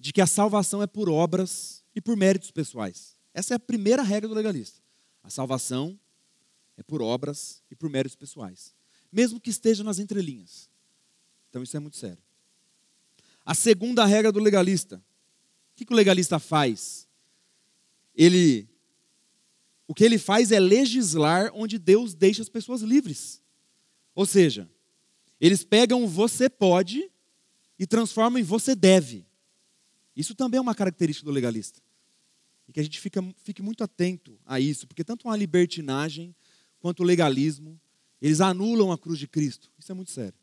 de 0.00 0.10
que 0.10 0.22
a 0.22 0.26
salvação 0.26 0.82
é 0.82 0.86
por 0.86 1.10
obras 1.10 1.84
e 1.94 2.00
por 2.00 2.16
méritos 2.16 2.50
pessoais. 2.50 3.14
Essa 3.34 3.52
é 3.52 3.56
a 3.56 3.60
primeira 3.60 4.02
regra 4.02 4.26
do 4.26 4.34
legalista. 4.34 4.80
A 5.22 5.28
salvação 5.28 6.00
é 6.78 6.82
por 6.82 7.02
obras 7.02 7.62
e 7.70 7.76
por 7.76 7.90
méritos 7.90 8.16
pessoais, 8.16 8.74
mesmo 9.12 9.38
que 9.38 9.50
esteja 9.50 9.84
nas 9.84 9.98
entrelinhas. 9.98 10.70
Então 11.50 11.62
isso 11.62 11.76
é 11.76 11.80
muito 11.80 11.98
sério. 11.98 12.22
A 13.44 13.54
segunda 13.54 14.06
regra 14.06 14.32
do 14.32 14.40
legalista. 14.40 14.96
O 14.96 15.76
que, 15.76 15.92
o 15.92 15.94
legalista 15.94 16.38
faz? 16.38 17.06
Ele 18.14 18.66
o 19.88 19.94
que 19.94 20.04
ele 20.04 20.18
faz 20.18 20.52
é 20.52 20.60
legislar 20.60 21.50
onde 21.54 21.78
Deus 21.78 22.14
deixa 22.14 22.42
as 22.42 22.48
pessoas 22.50 22.82
livres. 22.82 23.42
Ou 24.14 24.26
seja, 24.26 24.68
eles 25.40 25.64
pegam 25.64 26.06
você 26.06 26.50
pode 26.50 27.10
e 27.78 27.86
transformam 27.86 28.38
em 28.38 28.44
você 28.44 28.74
deve. 28.74 29.26
Isso 30.14 30.34
também 30.34 30.58
é 30.58 30.60
uma 30.60 30.74
característica 30.74 31.24
do 31.24 31.32
legalista. 31.32 31.80
E 32.68 32.72
que 32.72 32.80
a 32.80 32.82
gente 32.82 33.00
fica, 33.00 33.24
fique 33.38 33.62
muito 33.62 33.82
atento 33.82 34.38
a 34.44 34.60
isso, 34.60 34.86
porque 34.86 35.02
tanto 35.02 35.26
uma 35.26 35.36
libertinagem 35.36 36.36
quanto 36.80 37.00
o 37.00 37.06
legalismo. 37.06 37.80
Eles 38.20 38.42
anulam 38.42 38.92
a 38.92 38.98
cruz 38.98 39.18
de 39.18 39.26
Cristo. 39.26 39.70
Isso 39.78 39.90
é 39.90 39.94
muito 39.94 40.10
sério. 40.10 40.34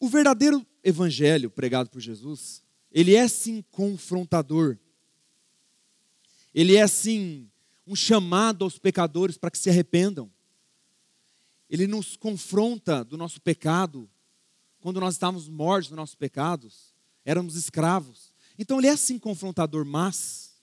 O 0.00 0.08
verdadeiro 0.08 0.64
evangelho 0.82 1.50
pregado 1.50 1.90
por 1.90 2.00
Jesus, 2.00 2.62
ele 2.90 3.14
é 3.14 3.28
sim 3.28 3.62
confrontador. 3.70 4.78
Ele 6.56 6.76
é 6.76 6.86
sim 6.86 7.50
um 7.86 7.94
chamado 7.94 8.64
aos 8.64 8.78
pecadores 8.78 9.36
para 9.36 9.50
que 9.50 9.58
se 9.58 9.68
arrependam. 9.68 10.28
Ele 11.68 11.86
nos 11.86 12.16
confronta 12.16 13.04
do 13.04 13.16
nosso 13.16 13.40
pecado, 13.40 14.08
quando 14.80 14.98
nós 14.98 15.14
estávamos 15.14 15.48
mortos 15.48 15.90
dos 15.90 15.96
nossos 15.96 16.14
pecados, 16.14 16.94
éramos 17.24 17.54
escravos. 17.54 18.32
Então 18.58 18.78
ele 18.78 18.86
é 18.86 18.96
sim 18.96 19.18
confrontador, 19.18 19.84
mas 19.84 20.56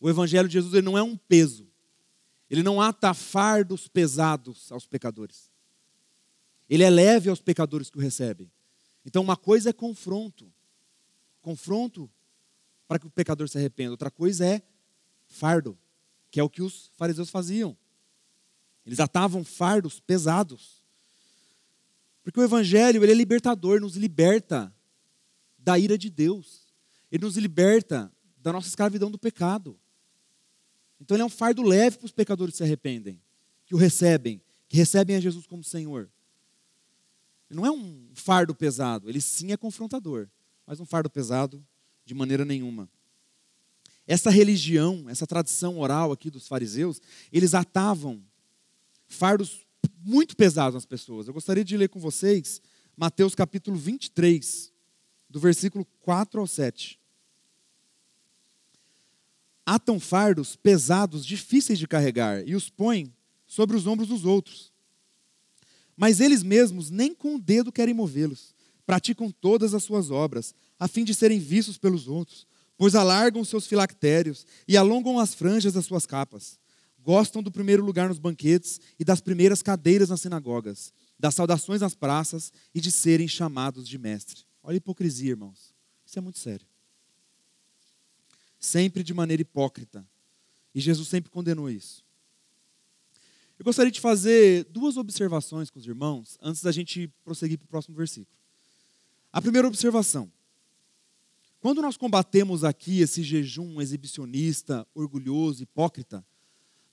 o 0.00 0.08
evangelho 0.08 0.48
de 0.48 0.54
Jesus 0.54 0.72
ele 0.72 0.86
não 0.86 0.96
é 0.96 1.02
um 1.02 1.16
peso. 1.16 1.68
Ele 2.48 2.62
não 2.62 2.80
ata 2.80 3.12
fardos 3.12 3.86
pesados 3.86 4.72
aos 4.72 4.86
pecadores. 4.86 5.50
Ele 6.70 6.82
é 6.82 6.88
leve 6.88 7.28
aos 7.28 7.40
pecadores 7.40 7.90
que 7.90 7.98
o 7.98 8.00
recebem. 8.00 8.50
Então, 9.04 9.22
uma 9.22 9.36
coisa 9.36 9.70
é 9.70 9.72
confronto 9.72 10.50
confronto 11.48 12.10
para 12.86 12.98
que 12.98 13.06
o 13.06 13.10
pecador 13.10 13.48
se 13.48 13.56
arrependa, 13.56 13.92
outra 13.92 14.10
coisa 14.10 14.44
é 14.44 14.62
fardo, 15.28 15.78
que 16.30 16.40
é 16.40 16.42
o 16.42 16.50
que 16.50 16.62
os 16.62 16.90
fariseus 16.96 17.30
faziam. 17.30 17.76
Eles 18.84 19.00
atavam 19.00 19.44
fardos 19.44 20.00
pesados. 20.00 20.82
Porque 22.22 22.40
o 22.40 22.42
evangelho, 22.42 23.02
ele 23.02 23.12
é 23.12 23.14
libertador, 23.14 23.80
nos 23.80 23.96
liberta 23.96 24.74
da 25.58 25.78
ira 25.78 25.96
de 25.96 26.10
Deus. 26.10 26.66
Ele 27.10 27.24
nos 27.24 27.36
liberta 27.36 28.12
da 28.38 28.52
nossa 28.52 28.68
escravidão 28.68 29.10
do 29.10 29.18
pecado. 29.18 29.78
Então 31.00 31.14
ele 31.14 31.22
é 31.22 31.26
um 31.26 31.30
fardo 31.30 31.62
leve 31.62 31.98
para 31.98 32.06
os 32.06 32.12
pecadores 32.12 32.54
que 32.54 32.58
se 32.58 32.64
arrependem, 32.64 33.20
que 33.64 33.74
o 33.74 33.78
recebem, 33.78 34.42
que 34.68 34.76
recebem 34.76 35.16
a 35.16 35.20
Jesus 35.20 35.46
como 35.46 35.62
Senhor. 35.62 36.10
Ele 37.48 37.58
não 37.58 37.66
é 37.66 37.70
um 37.70 38.10
fardo 38.14 38.54
pesado, 38.54 39.08
ele 39.08 39.20
sim 39.20 39.52
é 39.52 39.56
confrontador, 39.56 40.28
mas 40.66 40.80
um 40.80 40.86
fardo 40.86 41.08
pesado 41.08 41.64
de 42.04 42.14
maneira 42.14 42.44
nenhuma. 42.44 42.88
Essa 44.08 44.30
religião, 44.30 45.04
essa 45.08 45.24
tradição 45.24 45.78
oral 45.78 46.10
aqui 46.10 46.30
dos 46.30 46.48
fariseus, 46.48 47.00
eles 47.32 47.54
atavam 47.54 48.20
fardos 49.06 49.64
muito 50.04 50.36
pesados 50.36 50.74
nas 50.74 50.84
pessoas. 50.84 51.28
Eu 51.28 51.34
gostaria 51.34 51.64
de 51.64 51.76
ler 51.76 51.88
com 51.88 52.00
vocês 52.00 52.60
Mateus 52.96 53.36
capítulo 53.36 53.76
23, 53.76 54.72
do 55.30 55.38
versículo 55.38 55.84
4 56.00 56.40
ao 56.40 56.46
7. 56.46 56.98
Atam 59.64 60.00
fardos 60.00 60.56
pesados, 60.56 61.24
difíceis 61.24 61.78
de 61.78 61.86
carregar, 61.86 62.42
e 62.48 62.56
os 62.56 62.68
põem 62.68 63.14
sobre 63.46 63.76
os 63.76 63.86
ombros 63.86 64.08
dos 64.08 64.24
outros 64.24 64.72
mas 65.98 66.20
eles 66.20 66.44
mesmos 66.44 66.90
nem 66.90 67.12
com 67.12 67.34
o 67.34 67.40
dedo 67.40 67.72
querem 67.72 67.92
movê-los. 67.92 68.54
Praticam 68.86 69.32
todas 69.32 69.74
as 69.74 69.82
suas 69.82 70.12
obras, 70.12 70.54
a 70.78 70.86
fim 70.86 71.02
de 71.02 71.12
serem 71.12 71.40
vistos 71.40 71.76
pelos 71.76 72.06
outros, 72.06 72.46
pois 72.78 72.94
alargam 72.94 73.44
seus 73.44 73.66
filactérios 73.66 74.46
e 74.66 74.76
alongam 74.76 75.18
as 75.18 75.34
franjas 75.34 75.72
das 75.74 75.84
suas 75.84 76.06
capas. 76.06 76.58
Gostam 77.00 77.42
do 77.42 77.50
primeiro 77.50 77.84
lugar 77.84 78.08
nos 78.08 78.18
banquetes 78.18 78.80
e 78.98 79.04
das 79.04 79.20
primeiras 79.20 79.62
cadeiras 79.62 80.10
nas 80.10 80.20
sinagogas, 80.20 80.94
das 81.18 81.34
saudações 81.34 81.80
nas 81.80 81.94
praças 81.94 82.52
e 82.72 82.80
de 82.80 82.92
serem 82.92 83.26
chamados 83.26 83.88
de 83.88 83.98
mestre. 83.98 84.44
Olha 84.62 84.76
a 84.76 84.78
hipocrisia, 84.78 85.30
irmãos. 85.30 85.74
Isso 86.06 86.18
é 86.18 86.22
muito 86.22 86.38
sério. 86.38 86.66
Sempre 88.60 89.02
de 89.02 89.12
maneira 89.12 89.42
hipócrita. 89.42 90.06
E 90.74 90.80
Jesus 90.80 91.08
sempre 91.08 91.30
condenou 91.30 91.68
isso. 91.68 92.04
Eu 93.58 93.64
gostaria 93.64 93.90
de 93.90 94.00
fazer 94.00 94.64
duas 94.66 94.96
observações 94.96 95.68
com 95.68 95.80
os 95.80 95.86
irmãos 95.86 96.38
antes 96.40 96.62
da 96.62 96.70
gente 96.70 97.08
prosseguir 97.24 97.58
para 97.58 97.64
o 97.64 97.68
próximo 97.68 97.96
versículo. 97.96 98.36
A 99.32 99.42
primeira 99.42 99.66
observação. 99.66 100.30
Quando 101.60 101.82
nós 101.82 101.96
combatemos 101.96 102.62
aqui 102.64 103.00
esse 103.00 103.22
jejum 103.22 103.80
exibicionista, 103.80 104.86
orgulhoso, 104.94 105.62
hipócrita, 105.62 106.24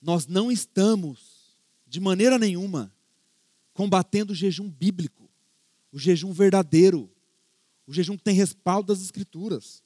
nós 0.00 0.26
não 0.26 0.50
estamos, 0.50 1.56
de 1.86 2.00
maneira 2.00 2.38
nenhuma, 2.38 2.92
combatendo 3.72 4.32
o 4.32 4.36
jejum 4.36 4.68
bíblico, 4.68 5.30
o 5.92 5.98
jejum 5.98 6.32
verdadeiro, 6.32 7.10
o 7.86 7.92
jejum 7.92 8.16
que 8.16 8.24
tem 8.24 8.34
respaldo 8.34 8.92
das 8.92 9.02
Escrituras. 9.02 9.82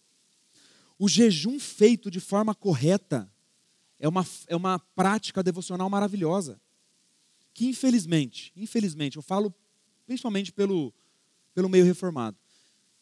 O 0.99 1.09
jejum 1.09 1.59
feito 1.59 2.11
de 2.11 2.21
forma 2.21 2.55
correta 2.55 3.31
é 3.99 4.09
uma, 4.09 4.27
é 4.47 4.57
uma 4.57 4.79
prática 4.79 5.43
devocional 5.43 5.91
maravilhosa 5.91 6.61
que 7.53 7.67
infelizmente, 7.67 8.53
infelizmente, 8.57 9.17
eu 9.17 9.23
falo 9.23 9.55
principalmente 10.07 10.51
pelo, 10.53 10.95
pelo 11.55 11.69
meio 11.69 11.85
reformado, 11.85 12.39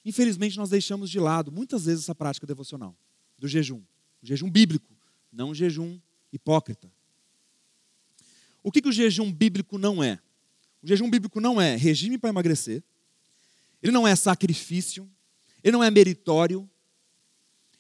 infelizmente 0.05 0.57
nós 0.57 0.71
deixamos 0.71 1.11
de 1.11 1.19
lado 1.19 1.53
muitas 1.53 1.85
vezes 1.85 2.05
essa 2.05 2.15
prática 2.15 2.47
devocional 2.47 2.97
do 3.39 3.47
jejum, 3.47 3.83
o 4.23 4.27
jejum 4.27 4.51
bíblico, 4.51 4.93
não 5.33 5.51
o 5.51 5.55
jejum 5.55 5.99
hipócrita. 6.33 6.91
O 8.63 8.73
que, 8.73 8.83
que 8.83 8.89
o 8.89 8.93
jejum 8.93 9.33
bíblico 9.33 9.79
não 9.79 10.03
é? 10.03 10.19
O 10.83 10.87
jejum 10.87 11.11
bíblico 11.11 11.41
não 11.41 11.61
é 11.61 11.77
regime 11.77 12.19
para 12.19 12.31
emagrecer, 12.31 12.83
ele 13.83 13.93
não 13.93 14.07
é 14.07 14.15
sacrifício, 14.17 15.09
ele 15.63 15.73
não 15.73 15.83
é 15.83 15.91
meritório, 15.91 16.69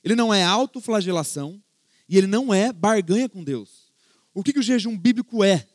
ele 0.02 0.14
não 0.14 0.32
é 0.32 0.44
autoflagelação 0.44 1.62
e 2.08 2.16
ele 2.16 2.26
não 2.26 2.54
é 2.54 2.72
barganha 2.72 3.28
com 3.28 3.42
Deus. 3.42 3.92
O 4.32 4.42
que, 4.42 4.52
que 4.52 4.58
o 4.58 4.62
jejum 4.62 4.96
bíblico 4.96 5.42
é? 5.42 5.68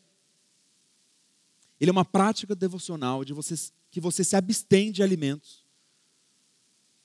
Ele 1.79 1.89
é 1.89 1.91
uma 1.91 2.06
prática 2.06 2.56
devocional 2.56 3.25
de 3.25 3.34
você, 3.34 3.56
que 3.91 3.99
você 3.99 4.23
se 4.23 4.36
abstém 4.36 4.91
de 4.91 5.03
alimentos 5.03 5.62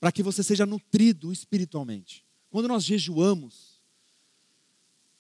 para 0.01 0.13
que 0.13 0.23
você 0.23 0.43
seja 0.43 0.65
nutrido 0.65 1.33
espiritualmente. 1.33 2.25
Quando 2.51 2.69
nós 2.69 2.85
jejuamos, 2.85 3.81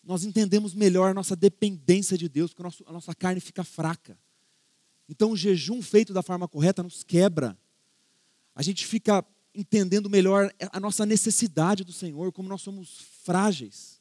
nós 0.03 0.25
entendemos 0.25 0.75
melhor 0.75 1.11
a 1.11 1.14
nossa 1.14 1.37
dependência 1.37 2.17
de 2.17 2.29
Deus, 2.29 2.53
porque 2.55 2.83
a 2.87 2.93
nossa, 2.93 3.14
carne 3.14 3.41
fica 3.41 3.62
fraca. 3.62 4.19
Então, 5.09 5.33
o 5.33 5.37
jejum 5.37 5.83
feito 5.83 6.12
da 6.12 6.23
forma 6.23 6.49
correta 6.49 6.83
nos 6.83 7.03
quebra. 7.03 7.59
A 8.55 8.62
gente 8.62 8.87
fica 8.87 9.25
entendendo 9.55 10.09
melhor 10.09 10.53
a 10.73 10.81
nossa 10.81 11.05
necessidade 11.05 11.85
do 11.85 11.93
Senhor, 11.93 12.33
como 12.33 12.49
nós 12.49 12.62
somos 12.62 13.01
frágeis. 13.25 14.01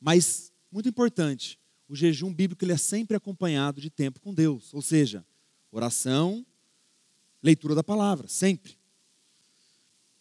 Mas, 0.00 0.52
muito 0.70 0.88
importante, 0.88 1.58
o 1.88 1.94
jejum 1.94 2.32
bíblico 2.32 2.64
ele 2.64 2.72
é 2.72 2.76
sempre 2.76 3.16
acompanhado 3.16 3.80
de 3.80 3.88
tempo 3.90 4.20
com 4.20 4.34
Deus, 4.34 4.74
ou 4.74 4.82
seja, 4.82 5.24
oração, 5.70 6.44
leitura 7.42 7.74
da 7.74 7.84
palavra, 7.84 8.28
sempre. 8.28 8.76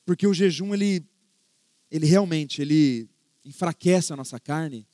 Porque 0.06 0.28
o 0.28 0.34
jejum 0.34 0.74
ele 0.74 1.06
ele 1.90 2.06
realmente 2.08 2.62
ele 2.62 3.08
enfraquece 3.46 4.12
a 4.12 4.16
nossa 4.16 4.40
carne. 4.40 4.88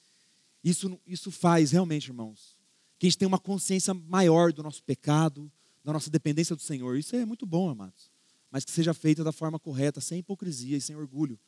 Isso 0.64 1.00
isso 1.08 1.32
faz 1.32 1.72
realmente, 1.72 2.08
irmãos, 2.08 2.58
que 2.98 3.06
a 3.06 3.10
gente 3.10 3.18
tenha 3.18 3.30
uma 3.30 3.40
consciência 3.40 3.94
maior 3.94 4.52
do 4.52 4.62
nosso 4.62 4.84
pecado, 4.84 5.52
da 5.84 5.94
nossa 5.94 6.10
dependência 6.10 6.56
do 6.56 6.62
Senhor. 6.62 6.98
Isso 6.98 7.16
é 7.16 7.26
muito 7.26 7.46
bom, 7.46 7.70
amados. 7.70 8.12
Mas 8.52 8.66
que 8.66 8.72
seja 8.72 8.94
feita 8.94 9.24
da 9.24 9.32
forma 9.32 9.60
correta, 9.60 10.02
sem 10.02 10.20
hipocrisia 10.20 10.78
e 10.78 10.82
sem 10.82 10.96
orgulho 10.96 11.40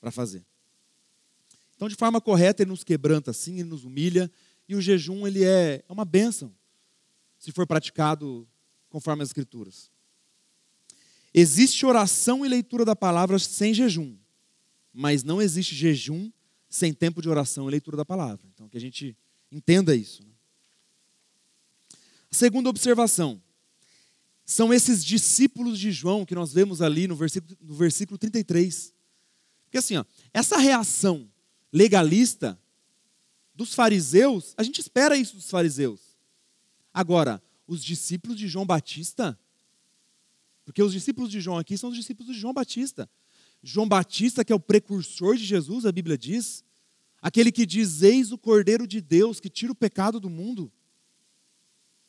para 0.00 0.10
fazer. 0.10 0.44
Então, 1.74 1.88
de 1.88 1.94
forma 1.94 2.20
correta, 2.20 2.62
ele 2.62 2.70
nos 2.70 2.82
quebranta 2.82 3.30
assim, 3.30 3.54
ele 3.54 3.68
nos 3.68 3.84
humilha, 3.84 4.30
e 4.68 4.74
o 4.74 4.80
jejum 4.80 5.26
ele 5.26 5.44
é, 5.44 5.84
é 5.86 5.92
uma 5.92 6.04
bênção, 6.04 6.54
se 7.38 7.52
for 7.52 7.66
praticado 7.66 8.48
conforme 8.88 9.22
as 9.22 9.28
Escrituras. 9.28 9.90
Existe 11.38 11.84
oração 11.84 12.46
e 12.46 12.48
leitura 12.48 12.82
da 12.82 12.96
palavra 12.96 13.38
sem 13.38 13.74
jejum, 13.74 14.16
mas 14.90 15.22
não 15.22 15.42
existe 15.42 15.74
jejum 15.74 16.32
sem 16.66 16.94
tempo 16.94 17.20
de 17.20 17.28
oração 17.28 17.68
e 17.68 17.70
leitura 17.70 17.94
da 17.94 18.06
palavra. 18.06 18.48
Então, 18.54 18.70
que 18.70 18.76
a 18.78 18.80
gente 18.80 19.14
entenda 19.52 19.94
isso. 19.94 20.24
Né? 20.24 20.32
Segunda 22.30 22.70
observação 22.70 23.42
são 24.46 24.72
esses 24.72 25.04
discípulos 25.04 25.78
de 25.78 25.92
João 25.92 26.24
que 26.24 26.34
nós 26.34 26.54
vemos 26.54 26.80
ali 26.80 27.06
no 27.06 27.14
versículo, 27.14 27.54
no 27.60 27.74
versículo 27.74 28.16
33. 28.16 28.94
Porque 29.64 29.76
assim, 29.76 29.98
ó, 29.98 30.06
essa 30.32 30.56
reação 30.56 31.30
legalista 31.70 32.58
dos 33.54 33.74
fariseus, 33.74 34.54
a 34.56 34.62
gente 34.62 34.80
espera 34.80 35.18
isso 35.18 35.36
dos 35.36 35.50
fariseus. 35.50 36.00
Agora, 36.94 37.42
os 37.66 37.84
discípulos 37.84 38.38
de 38.38 38.48
João 38.48 38.64
Batista, 38.64 39.38
porque 40.66 40.82
os 40.82 40.92
discípulos 40.92 41.30
de 41.30 41.40
João 41.40 41.56
aqui 41.56 41.78
são 41.78 41.90
os 41.90 41.96
discípulos 41.96 42.34
de 42.34 42.38
João 42.38 42.52
Batista. 42.52 43.08
João 43.62 43.88
Batista, 43.88 44.44
que 44.44 44.52
é 44.52 44.56
o 44.56 44.60
precursor 44.60 45.36
de 45.36 45.44
Jesus, 45.44 45.86
a 45.86 45.92
Bíblia 45.92 46.18
diz, 46.18 46.64
aquele 47.22 47.52
que 47.52 47.64
diz: 47.64 48.02
Eis 48.02 48.32
o 48.32 48.36
Cordeiro 48.36 48.84
de 48.84 49.00
Deus 49.00 49.38
que 49.38 49.48
tira 49.48 49.70
o 49.70 49.76
pecado 49.76 50.18
do 50.18 50.28
mundo. 50.28 50.70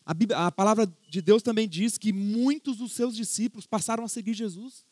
A, 0.03 0.13
Bíblia, 0.13 0.47
a 0.47 0.51
palavra 0.51 0.91
de 1.07 1.21
Deus 1.21 1.43
também 1.43 1.69
diz 1.69 1.99
que 1.99 2.11
muitos 2.11 2.77
dos 2.77 2.93
seus 2.93 3.15
discípulos 3.15 3.67
passaram 3.67 4.03
a 4.03 4.07
seguir 4.07 4.33
Jesus. 4.33 4.85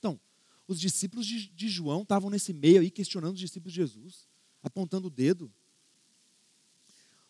Então, 0.00 0.18
os 0.66 0.80
discípulos 0.80 1.24
de, 1.24 1.48
de 1.48 1.68
João 1.68 2.02
estavam 2.02 2.28
nesse 2.28 2.52
meio 2.52 2.80
aí 2.80 2.90
questionando 2.90 3.34
os 3.34 3.40
discípulos 3.40 3.72
de 3.72 3.80
Jesus. 3.80 4.26
apontando 4.64 5.06
o 5.06 5.10
dedo. 5.10 5.52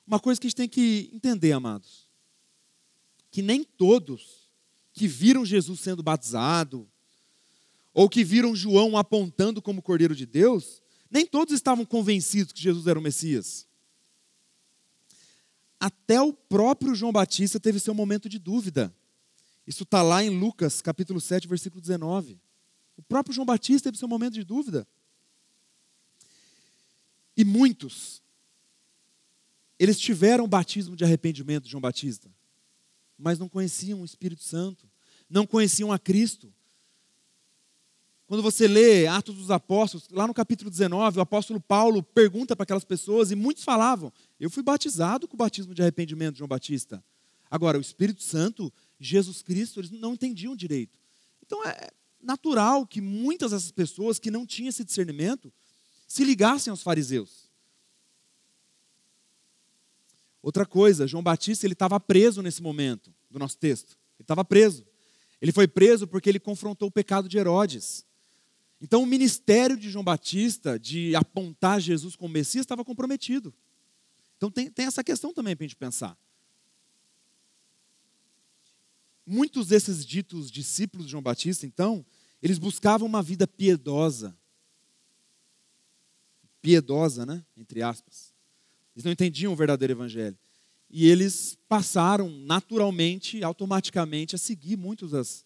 Uma 0.06 0.18
coisa 0.18 0.40
que 0.40 0.46
a 0.46 0.48
gente 0.50 0.56
tem 0.56 0.68
que 0.68 1.10
entender, 1.12 1.52
amados, 1.52 2.08
que 3.30 3.42
nem 3.42 3.62
todos 3.62 4.41
que 4.92 5.08
viram 5.08 5.44
Jesus 5.44 5.80
sendo 5.80 6.02
batizado, 6.02 6.88
ou 7.94 8.08
que 8.08 8.24
viram 8.24 8.56
João 8.56 8.96
apontando 8.96 9.60
como 9.60 9.82
Cordeiro 9.82 10.14
de 10.14 10.26
Deus, 10.26 10.82
nem 11.10 11.26
todos 11.26 11.52
estavam 11.52 11.84
convencidos 11.84 12.52
que 12.52 12.62
Jesus 12.62 12.86
era 12.86 12.98
o 12.98 13.02
Messias. 13.02 13.66
Até 15.78 16.20
o 16.20 16.32
próprio 16.32 16.94
João 16.94 17.12
Batista 17.12 17.58
teve 17.58 17.80
seu 17.80 17.92
momento 17.92 18.28
de 18.28 18.38
dúvida. 18.38 18.94
Isso 19.66 19.82
está 19.82 20.02
lá 20.02 20.22
em 20.22 20.30
Lucas, 20.30 20.80
capítulo 20.80 21.20
7, 21.20 21.46
versículo 21.46 21.80
19. 21.80 22.40
O 22.96 23.02
próprio 23.02 23.34
João 23.34 23.44
Batista 23.44 23.88
teve 23.88 23.98
seu 23.98 24.08
momento 24.08 24.34
de 24.34 24.44
dúvida. 24.44 24.86
E 27.36 27.44
muitos, 27.44 28.22
eles 29.78 29.98
tiveram 29.98 30.44
o 30.44 30.48
batismo 30.48 30.94
de 30.94 31.04
arrependimento 31.04 31.64
de 31.64 31.70
João 31.70 31.80
Batista, 31.80 32.30
mas 33.22 33.38
não 33.38 33.48
conheciam 33.48 34.02
o 34.02 34.04
Espírito 34.04 34.42
Santo, 34.42 34.90
não 35.30 35.46
conheciam 35.46 35.92
a 35.92 35.98
Cristo. 35.98 36.52
Quando 38.26 38.42
você 38.42 38.66
lê 38.66 39.06
Atos 39.06 39.36
dos 39.36 39.50
Apóstolos, 39.50 40.08
lá 40.10 40.26
no 40.26 40.34
capítulo 40.34 40.68
19, 40.68 41.18
o 41.18 41.22
apóstolo 41.22 41.60
Paulo 41.60 42.02
pergunta 42.02 42.56
para 42.56 42.64
aquelas 42.64 42.84
pessoas 42.84 43.30
e 43.30 43.36
muitos 43.36 43.62
falavam: 43.62 44.12
Eu 44.40 44.50
fui 44.50 44.62
batizado 44.62 45.28
com 45.28 45.34
o 45.34 45.38
batismo 45.38 45.72
de 45.72 45.82
arrependimento 45.82 46.32
de 46.32 46.38
João 46.38 46.48
Batista. 46.48 47.02
Agora, 47.48 47.78
o 47.78 47.80
Espírito 47.80 48.22
Santo, 48.22 48.72
Jesus 48.98 49.42
Cristo, 49.42 49.78
eles 49.78 49.90
não 49.90 50.14
entendiam 50.14 50.56
direito. 50.56 50.98
Então 51.44 51.64
é 51.64 51.90
natural 52.20 52.86
que 52.86 53.00
muitas 53.00 53.52
dessas 53.52 53.70
pessoas 53.70 54.18
que 54.18 54.30
não 54.30 54.46
tinham 54.46 54.70
esse 54.70 54.84
discernimento 54.84 55.52
se 56.08 56.24
ligassem 56.24 56.70
aos 56.70 56.82
fariseus. 56.82 57.41
Outra 60.42 60.66
coisa, 60.66 61.06
João 61.06 61.22
Batista 61.22 61.66
ele 61.66 61.72
estava 61.72 62.00
preso 62.00 62.42
nesse 62.42 62.60
momento 62.60 63.14
do 63.30 63.38
nosso 63.38 63.56
texto. 63.56 63.96
Ele 64.18 64.24
estava 64.24 64.44
preso. 64.44 64.84
Ele 65.40 65.52
foi 65.52 65.68
preso 65.68 66.06
porque 66.06 66.28
ele 66.28 66.40
confrontou 66.40 66.88
o 66.88 66.92
pecado 66.92 67.28
de 67.28 67.38
Herodes. 67.38 68.04
Então 68.80 69.02
o 69.02 69.06
ministério 69.06 69.76
de 69.76 69.88
João 69.88 70.04
Batista 70.04 70.78
de 70.78 71.14
apontar 71.14 71.80
Jesus 71.80 72.16
como 72.16 72.34
Messias 72.34 72.64
estava 72.64 72.84
comprometido. 72.84 73.54
Então 74.36 74.50
tem, 74.50 74.68
tem 74.68 74.86
essa 74.86 75.04
questão 75.04 75.32
também 75.32 75.54
para 75.54 75.64
a 75.64 75.68
gente 75.68 75.76
pensar. 75.76 76.18
Muitos 79.24 79.68
desses 79.68 80.04
ditos 80.04 80.50
discípulos 80.50 81.06
de 81.06 81.12
João 81.12 81.22
Batista, 81.22 81.64
então, 81.64 82.04
eles 82.42 82.58
buscavam 82.58 83.06
uma 83.06 83.22
vida 83.22 83.46
piedosa. 83.46 84.36
Piedosa, 86.60 87.24
né? 87.24 87.44
Entre 87.56 87.82
aspas. 87.82 88.31
Eles 88.94 89.04
não 89.04 89.12
entendiam 89.12 89.52
o 89.52 89.56
verdadeiro 89.56 89.92
evangelho. 89.92 90.36
E 90.90 91.06
eles 91.08 91.58
passaram 91.68 92.28
naturalmente, 92.28 93.42
automaticamente, 93.42 94.34
a 94.34 94.38
seguir 94.38 94.76
muitos 94.76 95.12
das, 95.12 95.44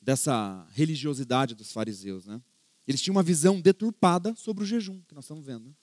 dessa 0.00 0.66
religiosidade 0.72 1.54
dos 1.54 1.72
fariseus. 1.72 2.26
Né? 2.26 2.40
Eles 2.86 3.00
tinham 3.00 3.16
uma 3.16 3.22
visão 3.22 3.60
deturpada 3.60 4.34
sobre 4.34 4.64
o 4.64 4.66
jejum, 4.66 5.00
que 5.08 5.14
nós 5.14 5.24
estamos 5.24 5.44
vendo. 5.44 5.64
Né? 5.64 5.74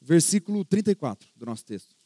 Versículo 0.00 0.64
34 0.64 1.26
do 1.34 1.46
nosso 1.46 1.64
texto. 1.64 1.96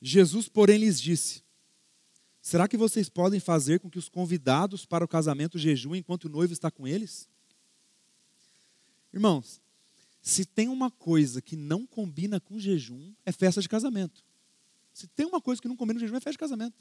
Jesus, 0.00 0.48
porém, 0.48 0.78
lhes 0.78 1.00
disse: 1.00 1.42
Será 2.46 2.68
que 2.68 2.76
vocês 2.76 3.08
podem 3.08 3.40
fazer 3.40 3.80
com 3.80 3.90
que 3.90 3.98
os 3.98 4.08
convidados 4.08 4.86
para 4.86 5.04
o 5.04 5.08
casamento 5.08 5.58
jejuem 5.58 5.98
enquanto 5.98 6.26
o 6.26 6.28
noivo 6.28 6.52
está 6.52 6.70
com 6.70 6.86
eles? 6.86 7.28
Irmãos, 9.12 9.60
se 10.22 10.44
tem 10.44 10.68
uma 10.68 10.88
coisa 10.88 11.42
que 11.42 11.56
não 11.56 11.84
combina 11.84 12.38
com 12.38 12.56
jejum, 12.56 13.12
é 13.24 13.32
festa 13.32 13.60
de 13.60 13.68
casamento. 13.68 14.22
Se 14.94 15.08
tem 15.08 15.26
uma 15.26 15.40
coisa 15.40 15.60
que 15.60 15.66
não 15.66 15.74
combina 15.74 15.98
com 15.98 16.06
jejum, 16.06 16.14
é 16.14 16.20
festa 16.20 16.30
de 16.30 16.38
casamento. 16.38 16.76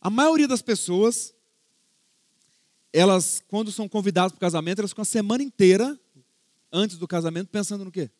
A 0.00 0.08
maioria 0.08 0.46
das 0.46 0.62
pessoas, 0.62 1.34
elas, 2.92 3.42
quando 3.48 3.72
são 3.72 3.88
convidadas 3.88 4.30
para 4.30 4.36
o 4.36 4.40
casamento, 4.40 4.78
elas 4.78 4.92
ficam 4.92 5.02
a 5.02 5.06
semana 5.06 5.42
inteira, 5.42 5.98
antes 6.70 6.98
do 6.98 7.08
casamento, 7.08 7.48
pensando 7.48 7.84
no 7.84 7.90
quê? 7.90 8.12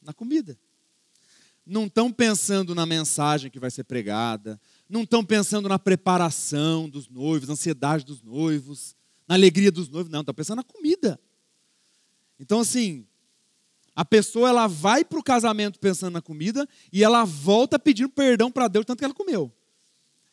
Na 0.00 0.12
comida 0.12 0.56
não 1.66 1.86
estão 1.86 2.12
pensando 2.12 2.74
na 2.74 2.84
mensagem 2.84 3.50
que 3.50 3.58
vai 3.58 3.70
ser 3.70 3.84
pregada, 3.84 4.60
não 4.88 5.02
estão 5.02 5.24
pensando 5.24 5.68
na 5.68 5.78
preparação 5.78 6.88
dos 6.88 7.08
noivos, 7.08 7.48
na 7.48 7.54
ansiedade 7.54 8.04
dos 8.04 8.22
noivos, 8.22 8.94
na 9.26 9.34
alegria 9.34 9.72
dos 9.72 9.88
noivos, 9.88 10.10
não, 10.12 10.20
estão 10.20 10.34
pensando 10.34 10.58
na 10.58 10.64
comida. 10.64 11.18
Então, 12.38 12.60
assim, 12.60 13.06
a 13.94 14.04
pessoa 14.04 14.48
ela 14.48 14.66
vai 14.66 15.04
para 15.04 15.18
o 15.18 15.22
casamento 15.22 15.78
pensando 15.78 16.12
na 16.12 16.22
comida 16.22 16.68
e 16.92 17.02
ela 17.02 17.24
volta 17.24 17.78
pedindo 17.78 18.08
perdão 18.08 18.50
para 18.50 18.68
Deus 18.68 18.84
tanto 18.84 18.98
que 18.98 19.04
ela 19.04 19.14
comeu. 19.14 19.52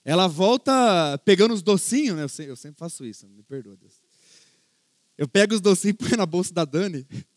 Ela 0.04 0.28
volta 0.28 1.18
pegando 1.24 1.54
os 1.54 1.62
docinhos, 1.62 2.16
né? 2.16 2.24
eu, 2.48 2.56
sempre, 2.56 2.80
faço 2.80 3.06
isso, 3.06 3.28
me 3.28 3.44
perdoa, 3.44 3.78
Deus. 3.78 3.94
Eu 5.18 5.28
pego 5.28 5.54
os 5.54 5.62
docinhos 5.62 5.94
e 5.94 5.98
ponho 5.98 6.18
na 6.18 6.26
bolsa 6.26 6.54
da 6.54 6.66
Dani. 6.66 7.06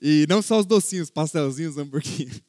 E 0.00 0.26
não 0.28 0.40
só 0.40 0.60
os 0.60 0.64
docinhos, 0.64 1.10
pastelzinhos, 1.10 1.76
hambúrguer. 1.76 2.40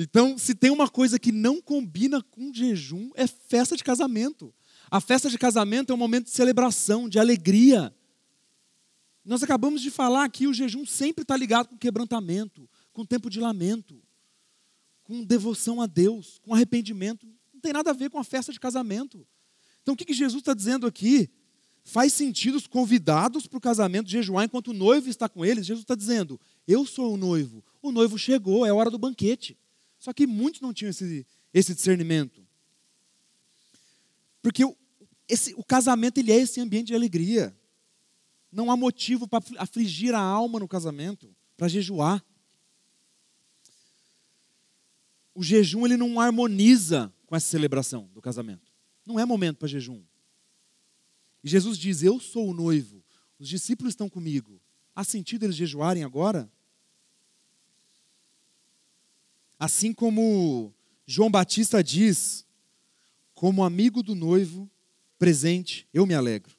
Então, 0.00 0.38
se 0.38 0.54
tem 0.54 0.70
uma 0.70 0.88
coisa 0.88 1.18
que 1.18 1.32
não 1.32 1.60
combina 1.60 2.22
com 2.22 2.54
jejum, 2.54 3.10
é 3.16 3.26
festa 3.26 3.76
de 3.76 3.82
casamento. 3.82 4.54
A 4.88 5.00
festa 5.00 5.28
de 5.28 5.36
casamento 5.36 5.90
é 5.90 5.94
um 5.94 5.98
momento 5.98 6.26
de 6.26 6.30
celebração, 6.30 7.08
de 7.08 7.18
alegria. 7.18 7.92
Nós 9.24 9.42
acabamos 9.42 9.82
de 9.82 9.90
falar 9.90 10.28
que 10.28 10.46
o 10.46 10.54
jejum 10.54 10.86
sempre 10.86 11.22
está 11.22 11.36
ligado 11.36 11.66
com 11.66 11.76
quebrantamento, 11.76 12.70
com 12.92 13.04
tempo 13.04 13.28
de 13.28 13.40
lamento, 13.40 14.00
com 15.02 15.24
devoção 15.24 15.82
a 15.82 15.86
Deus, 15.86 16.38
com 16.42 16.54
arrependimento. 16.54 17.26
Não 17.52 17.60
tem 17.60 17.72
nada 17.72 17.90
a 17.90 17.92
ver 17.92 18.08
com 18.08 18.20
a 18.20 18.24
festa 18.24 18.52
de 18.52 18.60
casamento. 18.60 19.26
Então, 19.82 19.94
o 19.94 19.96
que, 19.96 20.04
que 20.04 20.14
Jesus 20.14 20.42
está 20.42 20.54
dizendo 20.54 20.86
aqui? 20.86 21.28
Faz 21.82 22.12
sentido 22.12 22.54
os 22.54 22.68
convidados 22.68 23.48
para 23.48 23.58
o 23.58 23.60
casamento 23.60 24.08
jejuar 24.08 24.44
enquanto 24.44 24.68
o 24.68 24.74
noivo 24.74 25.10
está 25.10 25.28
com 25.28 25.44
eles? 25.44 25.66
Jesus 25.66 25.82
está 25.82 25.96
dizendo: 25.96 26.40
Eu 26.68 26.86
sou 26.86 27.14
o 27.14 27.16
noivo, 27.16 27.64
o 27.82 27.90
noivo 27.90 28.16
chegou, 28.16 28.64
é 28.64 28.72
hora 28.72 28.90
do 28.90 28.98
banquete. 28.98 29.58
Só 29.98 30.12
que 30.12 30.26
muitos 30.26 30.60
não 30.60 30.72
tinham 30.72 30.90
esse, 30.90 31.26
esse 31.52 31.74
discernimento. 31.74 32.46
Porque 34.40 34.64
o, 34.64 34.76
esse, 35.28 35.54
o 35.54 35.64
casamento 35.64 36.18
ele 36.18 36.32
é 36.32 36.36
esse 36.36 36.60
ambiente 36.60 36.88
de 36.88 36.94
alegria. 36.94 37.56
Não 38.50 38.70
há 38.70 38.76
motivo 38.76 39.28
para 39.28 39.44
afligir 39.58 40.14
a 40.14 40.20
alma 40.20 40.58
no 40.58 40.68
casamento, 40.68 41.34
para 41.56 41.68
jejuar. 41.68 42.24
O 45.34 45.42
jejum 45.42 45.84
ele 45.84 45.96
não 45.96 46.20
harmoniza 46.20 47.12
com 47.26 47.36
essa 47.36 47.46
celebração 47.46 48.08
do 48.14 48.22
casamento. 48.22 48.72
Não 49.04 49.18
é 49.18 49.24
momento 49.24 49.58
para 49.58 49.68
jejum. 49.68 50.02
E 51.42 51.48
Jesus 51.48 51.78
diz: 51.78 52.02
Eu 52.02 52.18
sou 52.18 52.48
o 52.48 52.54
noivo, 52.54 53.04
os 53.38 53.48
discípulos 53.48 53.92
estão 53.92 54.08
comigo. 54.08 54.60
Há 54.94 55.04
sentido 55.04 55.44
eles 55.44 55.56
jejuarem 55.56 56.02
agora? 56.02 56.50
Assim 59.58 59.92
como 59.92 60.72
João 61.06 61.30
Batista 61.30 61.82
diz, 61.82 62.46
como 63.34 63.64
amigo 63.64 64.02
do 64.02 64.14
noivo 64.14 64.70
presente, 65.18 65.88
eu 65.92 66.06
me 66.06 66.14
alegro. 66.14 66.56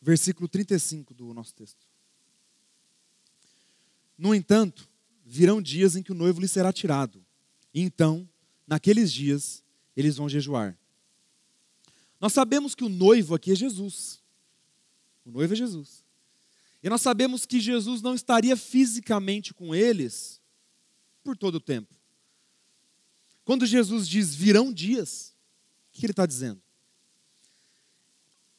Versículo 0.00 0.48
35 0.48 1.14
do 1.14 1.32
nosso 1.32 1.54
texto. 1.54 1.86
No 4.16 4.34
entanto, 4.34 4.88
virão 5.24 5.62
dias 5.62 5.94
em 5.94 6.02
que 6.02 6.10
o 6.10 6.14
noivo 6.14 6.40
lhe 6.40 6.48
será 6.48 6.72
tirado. 6.72 7.24
E 7.72 7.80
então, 7.80 8.28
naqueles 8.66 9.12
dias, 9.12 9.62
eles 9.96 10.16
vão 10.16 10.28
jejuar. 10.28 10.76
Nós 12.20 12.32
sabemos 12.32 12.74
que 12.74 12.82
o 12.82 12.88
noivo 12.88 13.34
aqui 13.34 13.52
é 13.52 13.54
Jesus. 13.54 14.20
O 15.24 15.30
noivo 15.30 15.52
é 15.52 15.56
Jesus. 15.56 16.02
E 16.82 16.88
nós 16.88 17.00
sabemos 17.00 17.44
que 17.44 17.60
Jesus 17.60 18.02
não 18.02 18.14
estaria 18.14 18.56
fisicamente 18.56 19.52
com 19.52 19.74
eles 19.74 20.37
por 21.22 21.36
todo 21.36 21.56
o 21.56 21.60
tempo. 21.60 21.94
Quando 23.44 23.66
Jesus 23.66 24.08
diz 24.08 24.34
virão 24.34 24.72
dias, 24.72 25.34
o 25.88 25.98
que 25.98 26.06
ele 26.06 26.12
está 26.12 26.26
dizendo? 26.26 26.60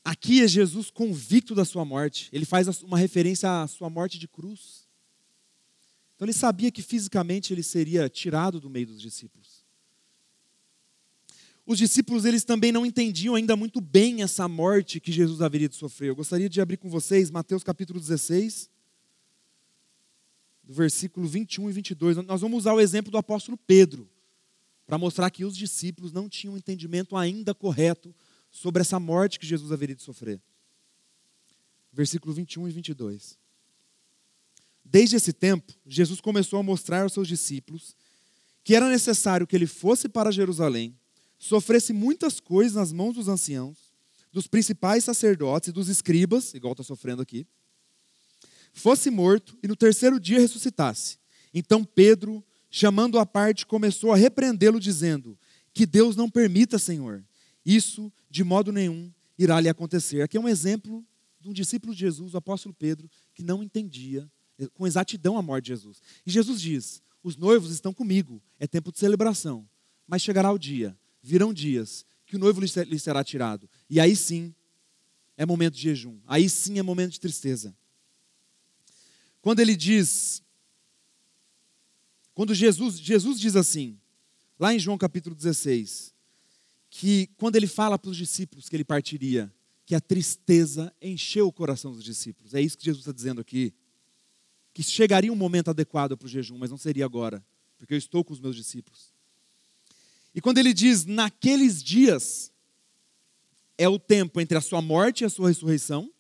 Aqui 0.04 0.42
é 0.42 0.48
Jesus 0.48 0.90
convicto 0.90 1.54
da 1.54 1.66
sua 1.66 1.86
morte. 1.86 2.30
Ele 2.32 2.46
faz 2.46 2.68
uma 2.82 2.98
referência 2.98 3.62
à 3.62 3.68
sua 3.68 3.90
morte 3.90 4.18
de 4.18 4.28
cruz. 4.28 4.88
Então 6.16 6.26
ele 6.26 6.34
sabia 6.34 6.72
que 6.72 6.82
fisicamente 6.82 7.54
ele 7.54 7.64
seria 7.64 8.10
tirado 8.10 8.60
do 8.60 8.70
meio 8.70 8.88
dos 8.88 9.02
discípulos 9.02 9.60
os 11.70 11.78
discípulos 11.78 12.26
eles 12.26 12.44
também 12.44 12.72
não 12.72 12.84
entendiam 12.84 13.36
ainda 13.36 13.56
muito 13.56 13.80
bem 13.80 14.24
essa 14.24 14.48
morte 14.48 15.00
que 15.00 15.12
Jesus 15.12 15.40
haveria 15.40 15.70
de 15.70 15.76
sofrer. 15.76 16.10
Eu 16.10 16.16
gostaria 16.16 16.50
de 16.50 16.60
abrir 16.60 16.78
com 16.78 16.90
vocês 16.90 17.30
Mateus 17.30 17.62
capítulo 17.62 18.00
16, 18.00 18.68
do 20.70 20.74
versículo 20.76 21.28
21 21.28 21.68
e 21.72 21.74
22. 21.74 22.18
Nós 22.18 22.42
vamos 22.42 22.60
usar 22.60 22.74
o 22.74 22.80
exemplo 22.80 23.12
do 23.12 23.18
apóstolo 23.18 23.58
Pedro 23.58 24.08
para 24.86 25.00
mostrar 25.00 25.32
que 25.32 25.44
os 25.44 25.58
discípulos 25.58 26.14
não 26.14 26.30
tinham 26.30 26.54
um 26.54 26.58
entendimento 26.58 27.18
ainda 27.18 27.56
correto 27.56 28.14
sobre 28.52 28.82
essa 28.82 29.00
morte 29.00 29.40
que 29.40 29.48
Jesus 29.48 29.72
haveria 29.72 29.96
de 29.96 30.04
sofrer. 30.04 30.40
Versículo 31.92 32.36
21 32.36 32.68
e 32.68 32.72
22. 32.72 33.36
Desde 34.86 35.16
esse 35.16 35.34
tempo, 35.34 35.74
Jesus 35.88 36.22
começou 36.22 36.60
a 36.60 36.64
mostrar 36.64 37.02
aos 37.02 37.14
seus 37.14 37.28
discípulos 37.28 37.96
que 38.64 38.76
era 38.76 38.88
necessário 38.88 39.48
que 39.48 39.56
ele 39.56 39.66
fosse 39.66 40.08
para 40.08 40.32
Jerusalém, 40.32 40.96
sofresse 41.40 41.94
muitas 41.94 42.40
coisas 42.40 42.76
nas 42.76 42.92
mãos 42.92 43.16
dos 43.16 43.28
anciãos, 43.28 43.92
dos 44.32 44.46
principais 44.46 45.04
sacerdotes 45.04 45.70
e 45.70 45.72
dos 45.72 45.90
escribas, 45.90 46.54
igual 46.54 46.74
está 46.74 46.84
sofrendo 46.84 47.24
aqui, 47.24 47.48
fosse 48.74 49.10
morto 49.10 49.58
e 49.62 49.68
no 49.68 49.76
terceiro 49.76 50.20
dia 50.20 50.40
ressuscitasse. 50.40 51.18
Então 51.54 51.84
Pedro, 51.84 52.44
chamando-o 52.70 53.20
à 53.20 53.26
parte, 53.26 53.66
começou 53.66 54.12
a 54.12 54.16
repreendê-lo, 54.16 54.80
dizendo: 54.80 55.38
Que 55.74 55.86
Deus 55.86 56.16
não 56.16 56.30
permita, 56.30 56.78
Senhor, 56.80 57.24
isso 57.66 58.12
de 58.30 58.44
modo 58.44 58.72
nenhum 58.72 59.12
irá 59.38 59.60
lhe 59.60 59.70
acontecer. 59.70 60.22
Aqui 60.22 60.38
é 60.38 60.40
um 60.40 60.50
exemplo 60.50 61.06
de 61.40 61.50
um 61.50 61.54
discípulo 61.54 61.94
de 61.94 62.00
Jesus, 62.02 62.34
o 62.34 62.38
apóstolo 62.38 62.76
Pedro, 62.78 63.10
que 63.34 63.44
não 63.44 63.64
entendia 63.64 64.30
com 64.74 64.86
exatidão 64.86 65.38
a 65.38 65.42
morte 65.42 65.66
de 65.66 65.70
Jesus. 65.70 66.02
E 66.26 66.32
Jesus 66.32 66.60
diz: 66.60 67.02
Os 67.24 67.38
noivos 67.38 67.72
estão 67.72 67.94
comigo, 67.94 68.42
é 68.60 68.68
tempo 68.68 68.92
de 68.92 69.00
celebração, 69.00 69.68
mas 70.08 70.22
chegará 70.22 70.52
o 70.52 70.58
dia, 70.58 70.98
virão 71.22 71.54
dias, 71.54 72.06
que 72.26 72.36
o 72.36 72.40
noivo 72.40 72.62
lhe 72.62 73.00
será 73.00 73.24
tirado, 73.24 73.70
e 73.90 74.00
aí 74.00 74.16
sim 74.16 74.54
é 75.38 75.46
momento 75.46 75.76
de 75.76 75.82
jejum, 75.82 76.20
aí 76.28 76.50
sim 76.50 76.78
é 76.78 76.84
momento 76.84 77.14
de 77.14 77.20
tristeza. 77.20 77.76
Quando 79.42 79.60
ele 79.60 79.76
diz, 79.76 80.44
quando 82.34 82.54
Jesus, 82.54 83.00
Jesus 83.00 83.40
diz 83.40 83.56
assim, 83.56 83.98
lá 84.60 84.74
em 84.74 84.80
João 84.80 84.98
capítulo 84.98 85.36
16, 85.36 86.14
que 86.90 87.28
quando 87.38 87.56
ele 87.56 87.68
fala 87.68 87.98
para 87.98 88.12
os 88.12 88.18
discípulos 88.18 88.68
que 88.68 88.76
ele 88.76 88.84
partiria, 88.84 89.52
que 89.90 89.96
a 89.96 90.00
tristeza 90.00 90.94
encheu 91.02 91.48
o 91.48 91.52
coração 91.52 91.92
dos 91.92 92.04
discípulos. 92.04 92.54
É 92.54 92.62
isso 92.62 92.78
que 92.78 92.86
Jesus 92.86 93.02
está 93.02 93.12
dizendo 93.12 93.42
aqui. 93.42 93.74
Que 94.72 94.84
chegaria 94.84 95.34
um 95.34 95.36
momento 95.36 95.70
adequado 95.70 96.16
para 96.16 96.28
o 96.28 96.30
jejum, 96.30 96.60
mas 96.60 96.70
não 96.70 96.78
seria 96.78 97.06
agora, 97.06 97.44
porque 97.76 97.96
eu 97.96 97.98
estou 97.98 98.24
com 98.24 98.32
os 98.32 98.40
meus 98.40 98.56
discípulos. 98.56 99.12
E 100.36 100.40
quando 100.40 100.60
ele 100.60 100.76
diz 100.76 101.06
naqueles 101.06 101.82
dias, 101.82 102.52
é 103.80 103.90
o 103.90 103.98
tempo 103.98 104.40
entre 104.40 104.56
a 104.56 104.62
sua 104.62 104.80
morte 104.80 105.22
e 105.22 105.26
a 105.26 105.30
sua 105.30 105.48
ressurreição, 105.48 106.14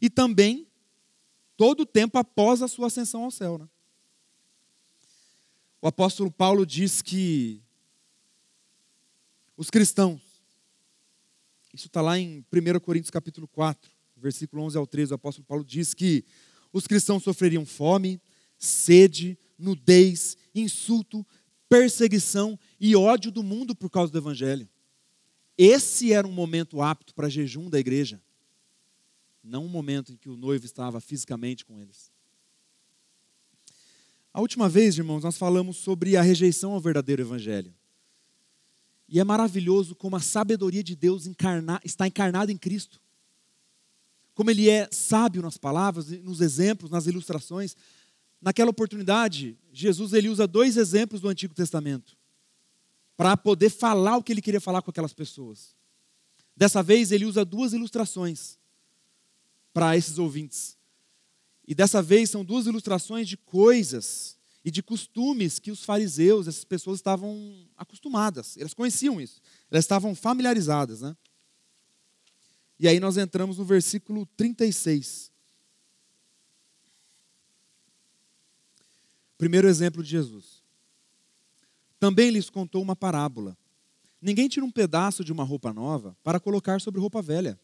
e 0.00 0.10
também 0.10 0.66
todo 1.62 1.82
o 1.82 1.86
tempo 1.86 2.18
após 2.18 2.60
a 2.60 2.66
sua 2.66 2.88
ascensão 2.88 3.22
ao 3.22 3.30
céu. 3.30 3.56
Né? 3.56 3.68
O 5.80 5.86
apóstolo 5.86 6.28
Paulo 6.28 6.66
diz 6.66 7.00
que 7.00 7.62
os 9.56 9.70
cristãos, 9.70 10.20
isso 11.72 11.86
está 11.86 12.02
lá 12.02 12.18
em 12.18 12.44
1 12.52 12.80
Coríntios 12.80 13.12
capítulo 13.12 13.46
4, 13.46 13.88
versículo 14.16 14.60
11 14.64 14.76
ao 14.76 14.88
13, 14.88 15.12
o 15.12 15.14
apóstolo 15.14 15.46
Paulo 15.46 15.64
diz 15.64 15.94
que 15.94 16.24
os 16.72 16.88
cristãos 16.88 17.22
sofreriam 17.22 17.64
fome, 17.64 18.20
sede, 18.58 19.38
nudez, 19.56 20.36
insulto, 20.52 21.24
perseguição 21.68 22.58
e 22.80 22.96
ódio 22.96 23.30
do 23.30 23.44
mundo 23.44 23.72
por 23.72 23.88
causa 23.88 24.10
do 24.10 24.18
evangelho. 24.18 24.68
Esse 25.56 26.12
era 26.12 26.26
um 26.26 26.32
momento 26.32 26.82
apto 26.82 27.14
para 27.14 27.28
jejum 27.28 27.70
da 27.70 27.78
igreja 27.78 28.20
não 29.42 29.64
um 29.64 29.68
momento 29.68 30.12
em 30.12 30.16
que 30.16 30.28
o 30.28 30.36
noivo 30.36 30.64
estava 30.64 31.00
fisicamente 31.00 31.64
com 31.64 31.80
eles. 31.80 32.12
A 34.32 34.40
última 34.40 34.68
vez, 34.68 34.96
irmãos, 34.96 35.22
nós 35.22 35.36
falamos 35.36 35.76
sobre 35.76 36.16
a 36.16 36.22
rejeição 36.22 36.72
ao 36.72 36.80
verdadeiro 36.80 37.22
evangelho. 37.22 37.74
E 39.08 39.20
é 39.20 39.24
maravilhoso 39.24 39.94
como 39.94 40.16
a 40.16 40.20
sabedoria 40.20 40.82
de 40.82 40.96
Deus 40.96 41.26
encarna, 41.26 41.80
está 41.84 42.06
encarnada 42.06 42.50
em 42.50 42.56
Cristo. 42.56 42.98
Como 44.32 44.50
ele 44.50 44.70
é 44.70 44.88
sábio 44.90 45.42
nas 45.42 45.58
palavras, 45.58 46.08
nos 46.08 46.40
exemplos, 46.40 46.90
nas 46.90 47.06
ilustrações. 47.06 47.76
Naquela 48.40 48.70
oportunidade, 48.70 49.58
Jesus 49.70 50.14
ele 50.14 50.30
usa 50.30 50.46
dois 50.46 50.78
exemplos 50.78 51.20
do 51.20 51.28
Antigo 51.28 51.54
Testamento 51.54 52.16
para 53.16 53.36
poder 53.36 53.68
falar 53.68 54.16
o 54.16 54.22
que 54.22 54.32
ele 54.32 54.40
queria 54.40 54.60
falar 54.60 54.80
com 54.80 54.90
aquelas 54.90 55.12
pessoas. 55.12 55.76
Dessa 56.56 56.82
vez, 56.82 57.12
ele 57.12 57.26
usa 57.26 57.44
duas 57.44 57.74
ilustrações 57.74 58.58
para 59.72 59.96
esses 59.96 60.18
ouvintes. 60.18 60.76
E 61.66 61.74
dessa 61.74 62.02
vez 62.02 62.30
são 62.30 62.44
duas 62.44 62.66
ilustrações 62.66 63.28
de 63.28 63.36
coisas 63.36 64.36
e 64.64 64.70
de 64.70 64.82
costumes 64.82 65.58
que 65.58 65.70
os 65.70 65.84
fariseus, 65.84 66.46
essas 66.46 66.64
pessoas 66.64 66.98
estavam 66.98 67.66
acostumadas, 67.76 68.56
elas 68.56 68.74
conheciam 68.74 69.20
isso, 69.20 69.40
elas 69.70 69.84
estavam 69.84 70.14
familiarizadas. 70.14 71.00
Né? 71.00 71.16
E 72.78 72.86
aí 72.86 73.00
nós 73.00 73.16
entramos 73.16 73.58
no 73.58 73.64
versículo 73.64 74.26
36. 74.36 75.30
Primeiro 79.38 79.68
exemplo 79.68 80.02
de 80.02 80.10
Jesus. 80.10 80.62
Também 81.98 82.30
lhes 82.30 82.50
contou 82.50 82.82
uma 82.82 82.94
parábola. 82.94 83.56
Ninguém 84.20 84.48
tira 84.48 84.64
um 84.64 84.70
pedaço 84.70 85.24
de 85.24 85.32
uma 85.32 85.42
roupa 85.42 85.72
nova 85.72 86.16
para 86.22 86.38
colocar 86.38 86.80
sobre 86.80 87.00
roupa 87.00 87.20
velha 87.20 87.58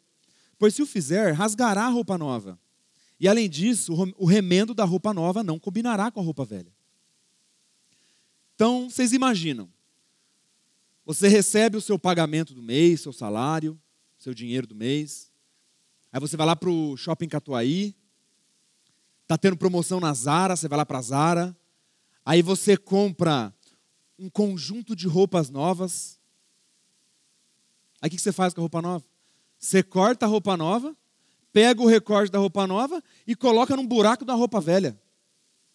Pois 0.59 0.75
se 0.75 0.83
o 0.83 0.87
fizer, 0.87 1.33
rasgará 1.33 1.85
a 1.85 1.89
roupa 1.89 2.19
nova. 2.19 2.59
E 3.21 3.29
além 3.29 3.49
disso, 3.49 3.93
o 4.17 4.27
remendo 4.27 4.75
da 4.75 4.85
roupa 4.85 5.15
nova 5.15 5.43
não 5.43 5.59
combinará 5.59 6.11
com 6.11 6.21
a 6.21 6.23
roupa 6.23 6.45
velha. 6.45 6.73
Então, 8.55 8.91
vocês 8.91 9.13
imaginam. 9.13 9.69
Você 11.05 11.29
recebe 11.29 11.77
o 11.77 11.81
seu 11.81 11.99
pagamento 11.99 12.53
do 12.55 12.63
mês, 12.63 13.01
seu 13.01 13.13
salário, 13.13 13.81
seu 14.19 14.35
dinheiro 14.35 14.67
do 14.67 14.75
mês. 14.75 15.33
Aí 16.13 16.21
você 16.21 16.37
vai 16.37 16.47
lá 16.47 16.57
para 16.57 16.69
o 16.69 16.97
shopping 16.97 17.29
Catuaí. 17.29 17.95
Está 19.23 19.39
tendo 19.39 19.57
promoção 19.57 20.01
na 20.01 20.13
Zara, 20.13 20.57
você 20.57 20.69
vai 20.69 20.77
lá 20.77 20.87
para 20.87 20.99
a 20.99 21.03
Zara. 21.03 21.57
Aí 22.25 22.43
você 22.43 22.77
compra 22.77 23.55
um 24.19 24.29
conjunto 24.29 24.97
de 24.97 25.07
roupas 25.07 25.51
novas. 25.51 26.19
Aí 28.01 28.09
o 28.09 28.11
que 28.11 28.19
você 28.19 28.33
faz 28.33 28.53
com 28.53 28.61
a 28.61 28.63
roupa 28.63 28.83
nova? 28.83 29.05
Você 29.59 29.83
corta 29.83 30.27
a 30.27 30.29
roupa 30.29 30.57
nova, 30.57 30.97
pega 31.53 31.83
o 31.83 31.87
recorte 31.87 32.31
da 32.31 32.39
roupa 32.39 32.67
nova 32.67 33.03
e 33.27 33.35
coloca 33.35 33.75
num 33.77 33.87
buraco 33.87 34.25
da 34.25 34.35
roupa 34.35 34.61
velha. 34.61 35.01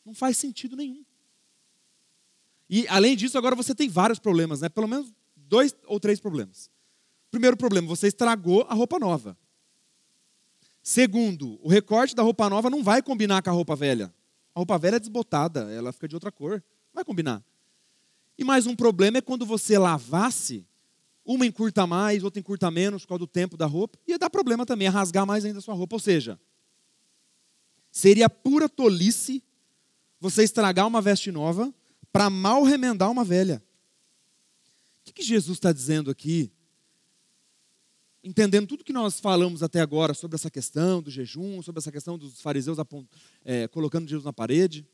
Não 0.06 0.13
faz 0.13 0.38
sentido 0.38 0.76
nenhum. 0.76 1.04
E 2.69 2.88
além 2.88 3.15
disso, 3.15 3.38
agora 3.38 3.56
você 3.56 3.76
tem 3.76 3.89
vários 3.89 4.19
problemas, 4.19 4.62
né? 4.62 4.69
Pelo 4.69 4.88
menos 4.88 5.12
dois 5.36 5.76
ou 5.86 6.00
três 6.00 6.19
problemas. 6.19 6.69
Primeiro 7.30 7.58
problema, 7.58 7.88
você 7.88 8.08
estragou 8.08 8.65
a 8.69 8.74
roupa 8.74 8.98
nova. 8.98 9.38
Segundo, 10.82 11.60
o 11.62 11.69
recorte 11.69 12.15
da 12.15 12.24
roupa 12.24 12.50
nova 12.50 12.69
não 12.69 12.84
vai 12.84 13.02
combinar 13.02 13.41
com 13.41 13.50
a 13.50 13.54
roupa 13.54 13.76
velha. 13.76 14.13
A 14.54 14.60
roupa 14.60 14.78
velha 14.78 14.98
é 14.98 15.00
desbotada, 15.00 15.72
ela 15.72 15.91
fica 15.91 16.08
de 16.08 16.15
outra 16.15 16.32
cor. 16.32 16.52
Não 16.54 16.96
vai 16.96 17.04
combinar. 17.04 17.43
E 18.38 18.43
mais 18.43 18.65
um 18.65 18.76
problema 18.76 19.17
é 19.17 19.22
quando 19.22 19.46
você 19.46 19.78
lavasse 19.78 20.65
uma 21.25 21.45
encurta 21.45 21.88
mais, 21.88 22.23
outra 22.23 22.39
encurta 22.39 22.69
menos 22.69 23.03
por 23.03 23.09
causa 23.09 23.19
do 23.19 23.27
tempo 23.27 23.55
da 23.55 23.65
roupa. 23.65 23.97
Ia 24.07 24.17
dar 24.17 24.29
problema 24.29 24.65
também, 24.65 24.86
ia 24.86 24.91
rasgar 24.91 25.25
mais 25.25 25.45
ainda 25.45 25.59
a 25.59 25.62
sua 25.62 25.73
roupa. 25.73 25.95
Ou 25.95 25.99
seja, 25.99 26.39
seria 27.91 28.29
pura 28.29 28.67
tolice 28.67 29.43
você 30.19 30.43
estragar 30.43 30.88
uma 30.88 31.01
veste 31.01 31.31
nova 31.31 31.73
para 32.12 32.29
mal 32.29 32.63
remendar 32.63 33.09
uma 33.09 33.23
velha. 33.23 33.63
O 34.99 35.05
que, 35.05 35.13
que 35.13 35.23
Jesus 35.23 35.57
está 35.57 35.71
dizendo 35.71 36.09
aqui? 36.09 36.51
Entendendo 38.23 38.67
tudo 38.67 38.86
que 38.86 38.93
nós 38.93 39.19
falamos 39.19 39.62
até 39.62 39.81
agora 39.81 40.13
sobre 40.13 40.36
essa 40.36 40.49
questão 40.49 41.01
do 41.01 41.12
jejum, 41.12 41.62
sobre 41.62 41.79
essa 41.79 41.91
questão 41.91 42.17
dos 42.17 42.39
fariseus 42.39 42.77
é, 43.43 43.67
colocando 43.67 44.07
Jesus 44.07 44.23
na 44.23 44.31
parede. 44.31 44.88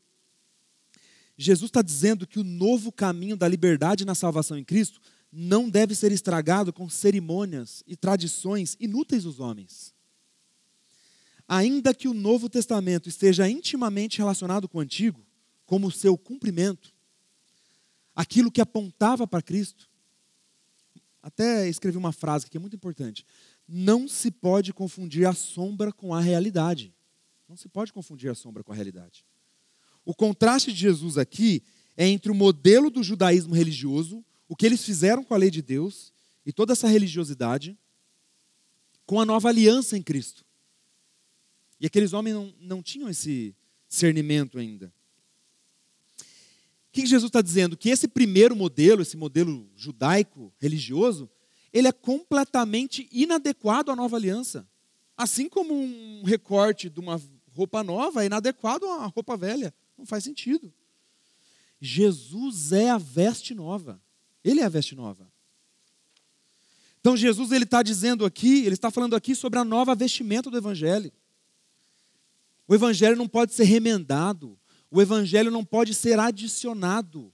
Jesus 1.38 1.68
está 1.68 1.80
dizendo 1.80 2.26
que 2.26 2.40
o 2.40 2.44
novo 2.44 2.90
caminho 2.90 3.36
da 3.36 3.46
liberdade 3.46 4.04
na 4.04 4.16
salvação 4.16 4.58
em 4.58 4.64
Cristo 4.64 5.00
não 5.32 5.68
deve 5.68 5.94
ser 5.94 6.10
estragado 6.12 6.72
com 6.72 6.88
cerimônias 6.88 7.82
e 7.86 7.96
tradições 7.96 8.76
inúteis 8.80 9.24
dos 9.24 9.38
homens. 9.38 9.94
Ainda 11.46 11.94
que 11.94 12.08
o 12.08 12.14
Novo 12.14 12.48
Testamento 12.48 13.08
esteja 13.08 13.48
intimamente 13.48 14.18
relacionado 14.18 14.68
com 14.68 14.78
o 14.78 14.80
Antigo, 14.80 15.24
como 15.66 15.90
seu 15.90 16.16
cumprimento, 16.16 16.92
aquilo 18.14 18.50
que 18.50 18.60
apontava 18.60 19.26
para 19.26 19.42
Cristo, 19.42 19.88
até 21.22 21.68
escrevi 21.68 21.98
uma 21.98 22.12
frase 22.12 22.48
que 22.48 22.56
é 22.56 22.60
muito 22.60 22.76
importante. 22.76 23.24
Não 23.68 24.08
se 24.08 24.30
pode 24.30 24.72
confundir 24.72 25.26
a 25.26 25.32
sombra 25.32 25.92
com 25.92 26.14
a 26.14 26.20
realidade. 26.20 26.94
Não 27.48 27.56
se 27.56 27.68
pode 27.68 27.92
confundir 27.92 28.30
a 28.30 28.34
sombra 28.34 28.64
com 28.64 28.72
a 28.72 28.74
realidade. 28.74 29.24
O 30.04 30.14
contraste 30.14 30.72
de 30.72 30.78
Jesus 30.78 31.18
aqui 31.18 31.62
é 31.96 32.06
entre 32.06 32.32
o 32.32 32.34
modelo 32.34 32.90
do 32.90 33.02
judaísmo 33.02 33.54
religioso 33.54 34.24
o 34.50 34.56
que 34.56 34.66
eles 34.66 34.84
fizeram 34.84 35.22
com 35.22 35.32
a 35.32 35.36
lei 35.36 35.48
de 35.48 35.62
Deus 35.62 36.12
e 36.44 36.52
toda 36.52 36.72
essa 36.72 36.88
religiosidade 36.88 37.78
com 39.06 39.20
a 39.20 39.24
nova 39.24 39.48
aliança 39.48 39.96
em 39.96 40.02
Cristo. 40.02 40.44
E 41.78 41.86
aqueles 41.86 42.12
homens 42.12 42.34
não, 42.34 42.54
não 42.58 42.82
tinham 42.82 43.08
esse 43.08 43.54
discernimento 43.88 44.58
ainda. 44.58 44.92
O 46.18 46.92
que, 46.92 47.06
Jesus 47.06 47.28
está 47.28 47.40
dizendo? 47.40 47.76
Que 47.76 47.90
esse 47.90 48.08
primeiro 48.08 48.56
modelo, 48.56 49.02
esse 49.02 49.16
modelo 49.16 49.70
judaico, 49.76 50.52
religioso, 50.58 51.30
ele 51.72 51.86
é 51.86 51.92
completamente 51.92 53.08
inadequado 53.12 53.92
à 53.92 53.94
nova 53.94 54.16
aliança. 54.16 54.68
Assim 55.16 55.48
como 55.48 55.72
um 55.72 56.24
recorte 56.24 56.90
de 56.90 56.98
uma 56.98 57.22
roupa 57.54 57.84
nova 57.84 58.24
é 58.24 58.26
inadequado 58.26 58.84
a 58.86 58.96
uma 58.96 59.06
roupa 59.06 59.36
velha. 59.36 59.72
Não 59.96 60.04
faz 60.04 60.24
sentido. 60.24 60.74
Jesus 61.80 62.72
é 62.72 62.90
a 62.90 62.98
veste 62.98 63.54
nova. 63.54 64.02
Ele 64.44 64.60
é 64.60 64.64
a 64.64 64.68
veste 64.68 64.94
nova. 64.94 65.30
Então 67.00 67.16
Jesus 67.16 67.50
ele 67.50 67.64
está 67.64 67.82
dizendo 67.82 68.24
aqui, 68.24 68.64
ele 68.64 68.74
está 68.74 68.90
falando 68.90 69.16
aqui 69.16 69.34
sobre 69.34 69.58
a 69.58 69.64
nova 69.64 69.94
vestimenta 69.94 70.50
do 70.50 70.56
Evangelho. 70.56 71.12
O 72.68 72.74
Evangelho 72.74 73.16
não 73.16 73.26
pode 73.26 73.54
ser 73.54 73.64
remendado. 73.64 74.58
O 74.90 75.00
Evangelho 75.00 75.50
não 75.50 75.64
pode 75.64 75.94
ser 75.94 76.18
adicionado. 76.18 77.32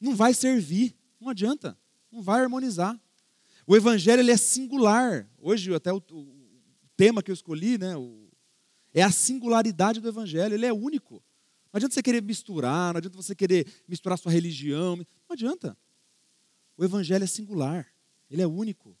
Não 0.00 0.14
vai 0.14 0.34
servir. 0.34 0.94
Não 1.20 1.28
adianta. 1.28 1.76
Não 2.10 2.22
vai 2.22 2.42
harmonizar. 2.42 3.00
O 3.66 3.76
Evangelho 3.76 4.20
ele 4.20 4.30
é 4.30 4.36
singular. 4.36 5.28
Hoje, 5.38 5.74
até 5.74 5.92
o, 5.92 5.96
o 5.96 6.26
tema 6.96 7.22
que 7.22 7.30
eu 7.30 7.34
escolhi, 7.34 7.78
né, 7.78 7.96
o, 7.96 8.28
é 8.92 9.02
a 9.02 9.10
singularidade 9.10 10.00
do 10.00 10.08
Evangelho. 10.08 10.54
Ele 10.54 10.66
é 10.66 10.72
único. 10.72 11.22
Não 11.72 11.78
adianta 11.78 11.94
você 11.94 12.02
querer 12.02 12.22
misturar, 12.22 12.92
não 12.92 12.98
adianta 12.98 13.16
você 13.16 13.34
querer 13.34 13.66
misturar 13.88 14.18
sua 14.18 14.30
religião. 14.30 14.96
Não 14.96 15.06
adianta. 15.30 15.76
O 16.76 16.84
Evangelho 16.84 17.24
é 17.24 17.26
singular. 17.26 17.86
Ele 18.30 18.42
é 18.42 18.46
único. 18.46 18.96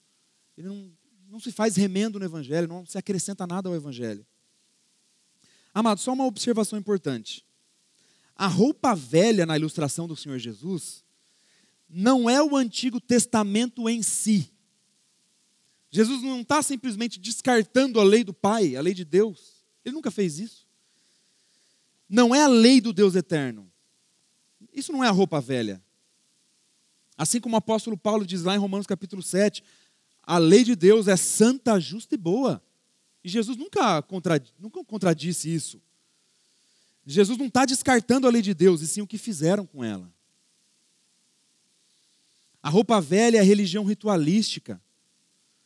Ele 0.56 0.68
não, 0.68 0.90
não 1.28 1.38
se 1.38 1.52
faz 1.52 1.76
remendo 1.76 2.18
no 2.18 2.24
Evangelho, 2.24 2.66
não 2.66 2.86
se 2.86 2.96
acrescenta 2.96 3.46
nada 3.46 3.68
ao 3.68 3.74
Evangelho. 3.74 4.26
Amado, 5.74 6.00
só 6.00 6.12
uma 6.12 6.26
observação 6.26 6.78
importante. 6.78 7.44
A 8.34 8.46
roupa 8.46 8.94
velha 8.94 9.44
na 9.44 9.56
ilustração 9.56 10.08
do 10.08 10.16
Senhor 10.16 10.38
Jesus 10.38 11.04
não 11.88 12.28
é 12.28 12.42
o 12.42 12.56
Antigo 12.56 12.98
Testamento 12.98 13.86
em 13.88 14.02
si. 14.02 14.50
Jesus 15.90 16.22
não 16.22 16.40
está 16.40 16.62
simplesmente 16.62 17.20
descartando 17.20 18.00
a 18.00 18.04
lei 18.04 18.24
do 18.24 18.32
Pai, 18.32 18.76
a 18.76 18.80
lei 18.80 18.94
de 18.94 19.04
Deus. 19.04 19.62
Ele 19.84 19.94
nunca 19.94 20.10
fez 20.10 20.38
isso. 20.38 20.61
Não 22.12 22.34
é 22.34 22.42
a 22.42 22.46
lei 22.46 22.78
do 22.78 22.92
Deus 22.92 23.14
eterno. 23.14 23.72
Isso 24.70 24.92
não 24.92 25.02
é 25.02 25.08
a 25.08 25.10
roupa 25.10 25.40
velha. 25.40 25.82
Assim 27.16 27.40
como 27.40 27.54
o 27.54 27.58
apóstolo 27.58 27.96
Paulo 27.96 28.26
diz 28.26 28.42
lá 28.42 28.54
em 28.54 28.58
Romanos 28.58 28.86
capítulo 28.86 29.22
7, 29.22 29.64
a 30.22 30.36
lei 30.36 30.62
de 30.62 30.76
Deus 30.76 31.08
é 31.08 31.16
santa, 31.16 31.80
justa 31.80 32.14
e 32.14 32.18
boa. 32.18 32.62
E 33.24 33.30
Jesus 33.30 33.56
nunca, 33.56 34.04
nunca 34.58 34.84
contradisse 34.84 35.52
isso. 35.52 35.80
Jesus 37.06 37.38
não 37.38 37.46
está 37.46 37.64
descartando 37.64 38.26
a 38.26 38.30
lei 38.30 38.42
de 38.42 38.52
Deus, 38.52 38.82
e 38.82 38.86
sim 38.86 39.00
o 39.00 39.06
que 39.06 39.16
fizeram 39.16 39.64
com 39.64 39.82
ela. 39.82 40.12
A 42.62 42.68
roupa 42.68 43.00
velha 43.00 43.38
é 43.38 43.40
a 43.40 43.44
religião 43.44 43.86
ritualística, 43.86 44.78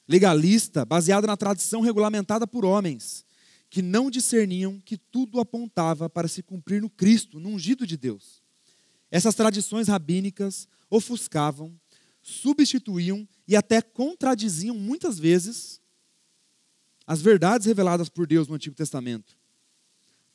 legalista, 0.06 0.85
baseada 0.85 1.26
na 1.26 1.37
tradição 1.37 1.80
regulamentada 1.80 2.46
por 2.46 2.64
homens, 2.64 3.26
que 3.68 3.83
não 3.83 4.11
discerniam 4.11 4.81
que 4.81 4.96
tudo 4.96 5.40
apontava 5.40 6.09
para 6.09 6.29
se 6.29 6.42
cumprir 6.42 6.81
no 6.81 6.90
Cristo, 6.90 7.40
no 7.40 7.50
ungido 7.50 7.87
de 7.87 7.96
Deus. 7.96 8.42
Essas 9.11 9.35
tradições 9.35 9.88
rabínicas 9.88 10.68
ofuscavam, 10.90 11.79
substituíam 12.22 13.29
e 13.46 13.57
até 13.57 13.81
contradiziam 13.81 14.76
muitas 14.76 15.18
vezes 15.18 15.81
as 17.07 17.22
verdades 17.22 17.66
reveladas 17.66 18.09
por 18.09 18.26
Deus 18.26 18.48
no 18.48 18.55
Antigo 18.55 18.74
Testamento. 18.74 19.37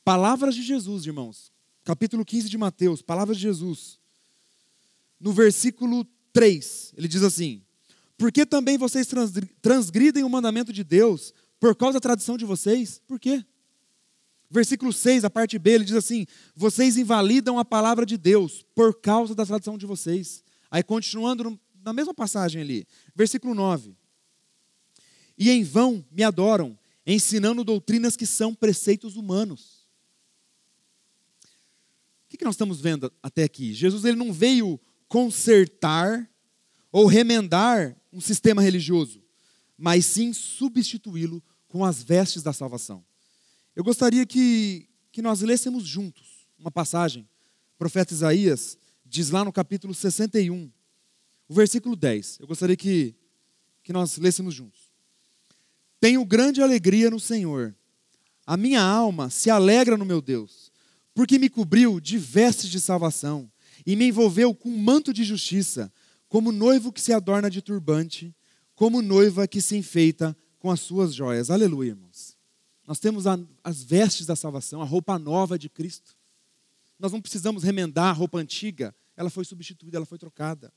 Palavras 0.04 0.54
de 0.54 0.62
Jesus, 0.62 1.06
irmãos. 1.06 1.52
Capítulo 1.84 2.24
15 2.24 2.48
de 2.48 2.56
Mateus, 2.56 3.02
palavras 3.02 3.36
de 3.36 3.42
Jesus. 3.42 3.98
No 5.18 5.32
versículo 5.32 6.06
3, 6.32 6.94
ele 6.96 7.08
diz 7.08 7.22
assim: 7.22 7.62
Por 8.16 8.32
que 8.32 8.46
também 8.46 8.78
vocês 8.78 9.06
transgridem 9.60 10.24
o 10.24 10.30
mandamento 10.30 10.72
de 10.72 10.82
Deus 10.82 11.34
por 11.62 11.76
causa 11.76 11.92
da 11.92 12.00
tradição 12.00 12.36
de 12.36 12.44
vocês? 12.44 13.00
Por 13.06 13.20
quê? 13.20 13.46
Versículo 14.50 14.92
6, 14.92 15.24
a 15.24 15.30
parte 15.30 15.60
B, 15.60 15.70
ele 15.70 15.84
diz 15.84 15.94
assim: 15.94 16.26
Vocês 16.56 16.96
invalidam 16.96 17.56
a 17.56 17.64
palavra 17.64 18.04
de 18.04 18.18
Deus 18.18 18.66
por 18.74 19.00
causa 19.00 19.32
da 19.32 19.46
tradição 19.46 19.78
de 19.78 19.86
vocês. 19.86 20.42
Aí, 20.68 20.82
continuando 20.82 21.56
na 21.84 21.92
mesma 21.92 22.12
passagem 22.12 22.60
ali, 22.60 22.84
versículo 23.14 23.54
9: 23.54 23.96
E 25.38 25.52
em 25.52 25.62
vão 25.62 26.04
me 26.10 26.24
adoram, 26.24 26.76
ensinando 27.06 27.62
doutrinas 27.62 28.16
que 28.16 28.26
são 28.26 28.52
preceitos 28.52 29.14
humanos. 29.14 29.86
O 32.24 32.36
que 32.36 32.44
nós 32.44 32.54
estamos 32.54 32.80
vendo 32.80 33.12
até 33.22 33.44
aqui? 33.44 33.72
Jesus 33.72 34.04
ele 34.04 34.16
não 34.16 34.32
veio 34.32 34.80
consertar 35.06 36.28
ou 36.90 37.06
remendar 37.06 37.96
um 38.12 38.20
sistema 38.20 38.60
religioso, 38.60 39.22
mas 39.78 40.04
sim 40.06 40.32
substituí-lo 40.32 41.40
com 41.72 41.86
as 41.86 42.02
vestes 42.02 42.42
da 42.42 42.52
salvação. 42.52 43.02
Eu 43.74 43.82
gostaria 43.82 44.26
que, 44.26 44.86
que 45.10 45.22
nós 45.22 45.40
lêssemos 45.40 45.84
juntos 45.84 46.46
uma 46.58 46.70
passagem. 46.70 47.26
O 47.74 47.78
profeta 47.78 48.12
Isaías 48.12 48.76
diz 49.06 49.30
lá 49.30 49.42
no 49.42 49.50
capítulo 49.50 49.94
61, 49.94 50.70
o 51.48 51.54
versículo 51.54 51.96
10. 51.96 52.40
Eu 52.40 52.46
gostaria 52.46 52.76
que, 52.76 53.14
que 53.82 53.90
nós 53.90 54.18
lêssemos 54.18 54.54
juntos. 54.54 54.92
Tenho 55.98 56.22
grande 56.26 56.60
alegria 56.60 57.08
no 57.08 57.18
Senhor. 57.18 57.74
A 58.46 58.54
minha 58.54 58.82
alma 58.82 59.30
se 59.30 59.48
alegra 59.48 59.96
no 59.96 60.04
meu 60.04 60.20
Deus, 60.20 60.70
porque 61.14 61.38
me 61.38 61.48
cobriu 61.48 61.98
de 61.98 62.18
vestes 62.18 62.68
de 62.68 62.80
salvação 62.82 63.50
e 63.86 63.96
me 63.96 64.08
envolveu 64.08 64.54
com 64.54 64.68
um 64.68 64.76
manto 64.76 65.10
de 65.10 65.24
justiça, 65.24 65.90
como 66.28 66.52
noivo 66.52 66.92
que 66.92 67.00
se 67.00 67.14
adorna 67.14 67.48
de 67.48 67.62
turbante, 67.62 68.36
como 68.74 69.00
noiva 69.00 69.48
que 69.48 69.62
se 69.62 69.74
enfeita 69.74 70.36
com 70.62 70.70
as 70.70 70.78
suas 70.78 71.12
joias. 71.12 71.50
Aleluia, 71.50 71.88
irmãos. 71.88 72.38
Nós 72.86 73.00
temos 73.00 73.26
a, 73.26 73.36
as 73.64 73.82
vestes 73.82 74.26
da 74.26 74.36
salvação, 74.36 74.80
a 74.80 74.84
roupa 74.84 75.18
nova 75.18 75.58
de 75.58 75.68
Cristo. 75.68 76.16
Nós 77.00 77.10
não 77.10 77.20
precisamos 77.20 77.64
remendar 77.64 78.10
a 78.10 78.12
roupa 78.12 78.38
antiga, 78.38 78.94
ela 79.16 79.28
foi 79.28 79.44
substituída, 79.44 79.96
ela 79.96 80.06
foi 80.06 80.18
trocada. 80.18 80.72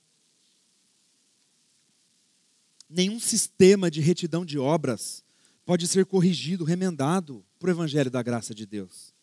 Nenhum 2.90 3.20
sistema 3.20 3.92
de 3.92 4.02
retidão 4.02 4.44
de 4.44 4.58
obras 4.58 5.24
pode 5.64 5.88
ser 5.88 6.08
corrigido, 6.08 6.64
remendado 6.64 7.46
para 7.60 7.68
o 7.68 7.72
Evangelho 7.72 8.10
da 8.10 8.24
graça 8.24 8.56
de 8.56 8.66
Deus. 8.66 9.14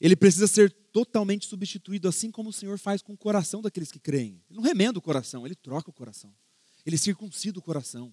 Ele 0.00 0.16
precisa 0.16 0.46
ser 0.46 0.70
totalmente 0.90 1.46
substituído, 1.46 2.08
assim 2.08 2.30
como 2.30 2.48
o 2.48 2.52
Senhor 2.52 2.78
faz 2.78 3.02
com 3.02 3.12
o 3.12 3.18
coração 3.18 3.60
daqueles 3.60 3.92
que 3.92 3.98
creem. 3.98 4.42
Ele 4.48 4.56
não 4.56 4.62
remenda 4.62 4.98
o 4.98 5.02
coração, 5.02 5.44
ele 5.44 5.54
troca 5.54 5.90
o 5.90 5.92
coração. 5.92 6.34
Ele 6.86 6.96
circuncida 6.96 7.58
o 7.58 7.62
coração. 7.62 8.10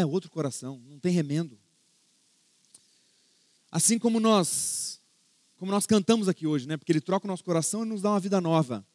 É 0.00 0.06
outro 0.06 0.30
coração, 0.30 0.80
não 0.88 0.98
tem 0.98 1.12
remendo. 1.12 1.58
Assim 3.70 3.98
como 3.98 4.20
nós, 4.20 5.00
como 5.56 5.70
nós 5.70 5.86
cantamos 5.86 6.28
aqui 6.28 6.46
hoje, 6.46 6.66
né? 6.66 6.76
Porque 6.76 6.92
ele 6.92 7.00
troca 7.00 7.26
o 7.26 7.28
nosso 7.28 7.44
coração 7.44 7.84
e 7.84 7.88
nos 7.88 8.02
dá 8.02 8.10
uma 8.10 8.20
vida 8.20 8.40
nova. 8.40 8.86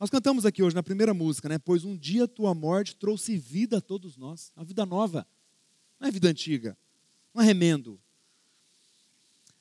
Nós 0.00 0.10
cantamos 0.10 0.46
aqui 0.46 0.62
hoje 0.62 0.74
na 0.74 0.82
primeira 0.82 1.12
música, 1.12 1.48
né? 1.48 1.58
Pois 1.58 1.84
um 1.84 1.96
dia 1.96 2.26
tua 2.26 2.54
morte 2.54 2.96
trouxe 2.96 3.36
vida 3.36 3.78
a 3.78 3.80
todos 3.80 4.16
nós, 4.16 4.52
uma 4.56 4.64
vida 4.64 4.84
nova. 4.86 5.26
Não 6.00 6.08
é 6.08 6.10
vida 6.10 6.28
antiga, 6.28 6.76
não 7.34 7.42
é 7.42 7.46
remendo, 7.46 8.00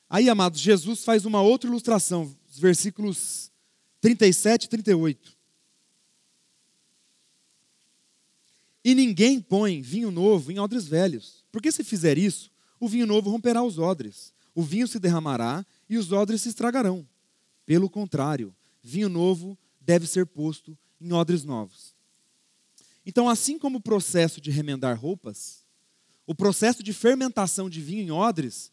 Aí, 0.09 0.29
amados, 0.29 0.61
Jesus 0.61 1.03
faz 1.03 1.25
uma 1.25 1.41
outra 1.41 1.69
ilustração, 1.69 2.33
os 2.49 2.57
versículos 2.57 3.51
37 3.99 4.63
e 4.63 4.67
38. 4.69 5.36
E 8.87 8.95
ninguém 8.95 9.41
põe 9.41 9.81
vinho 9.81 10.09
novo 10.09 10.49
em 10.49 10.59
odres 10.59 10.87
velhos, 10.87 11.43
porque 11.51 11.73
se 11.73 11.83
fizer 11.83 12.17
isso, 12.17 12.49
o 12.79 12.87
vinho 12.87 13.05
novo 13.05 13.29
romperá 13.29 13.61
os 13.61 13.77
odres, 13.77 14.33
o 14.55 14.63
vinho 14.63 14.87
se 14.87 14.97
derramará 14.97 15.65
e 15.89 15.97
os 15.97 16.13
odres 16.13 16.43
se 16.43 16.47
estragarão. 16.47 17.05
Pelo 17.65 17.89
contrário, 17.89 18.55
vinho 18.81 19.09
novo 19.09 19.57
deve 19.81 20.07
ser 20.07 20.25
posto 20.25 20.77
em 21.01 21.11
odres 21.11 21.43
novos. 21.43 21.93
Então, 23.05 23.27
assim 23.27 23.59
como 23.59 23.79
o 23.79 23.81
processo 23.81 24.39
de 24.39 24.51
remendar 24.51 24.97
roupas, 24.97 25.65
o 26.25 26.33
processo 26.33 26.81
de 26.81 26.93
fermentação 26.93 27.69
de 27.69 27.81
vinho 27.81 28.03
em 28.03 28.11
odres 28.11 28.71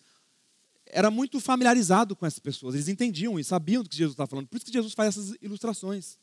era 0.86 1.10
muito 1.10 1.40
familiarizado 1.40 2.14
com 2.14 2.24
essas 2.24 2.38
pessoas. 2.38 2.76
Eles 2.76 2.86
entendiam 2.86 3.36
e 3.36 3.42
sabiam 3.42 3.82
do 3.82 3.88
que 3.88 3.96
Jesus 3.96 4.12
estava 4.12 4.30
falando. 4.30 4.46
Por 4.46 4.58
isso 4.58 4.66
que 4.66 4.72
Jesus 4.72 4.94
faz 4.94 5.08
essas 5.08 5.36
ilustrações. 5.42 6.20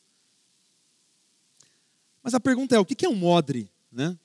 Mas 2.24 2.34
a 2.34 2.40
pergunta 2.40 2.74
é: 2.74 2.80
o 2.80 2.86
que 2.86 3.06
é 3.06 3.10
um 3.10 3.26
odre? 3.26 3.70
Né? 3.92 4.18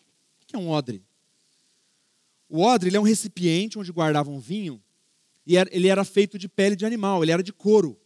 O 0.43 0.47
que 0.47 0.55
é 0.55 0.59
um 0.59 0.69
odre? 0.69 1.03
O 2.49 2.63
odre 2.63 2.89
ele 2.89 2.97
é 2.97 3.01
um 3.01 3.05
recipiente 3.05 3.79
onde 3.79 3.91
guardavam 3.91 4.39
vinho 4.39 4.83
e 5.47 5.57
ele 5.57 5.89
era 5.89 6.05
feito 6.05 6.39
de 6.39 6.49
pele 6.49 6.77
de 6.77 6.85
animal, 6.85 7.23
ele 7.23 7.33
era 7.33 7.43
de 7.43 7.53
couro. 7.53 7.99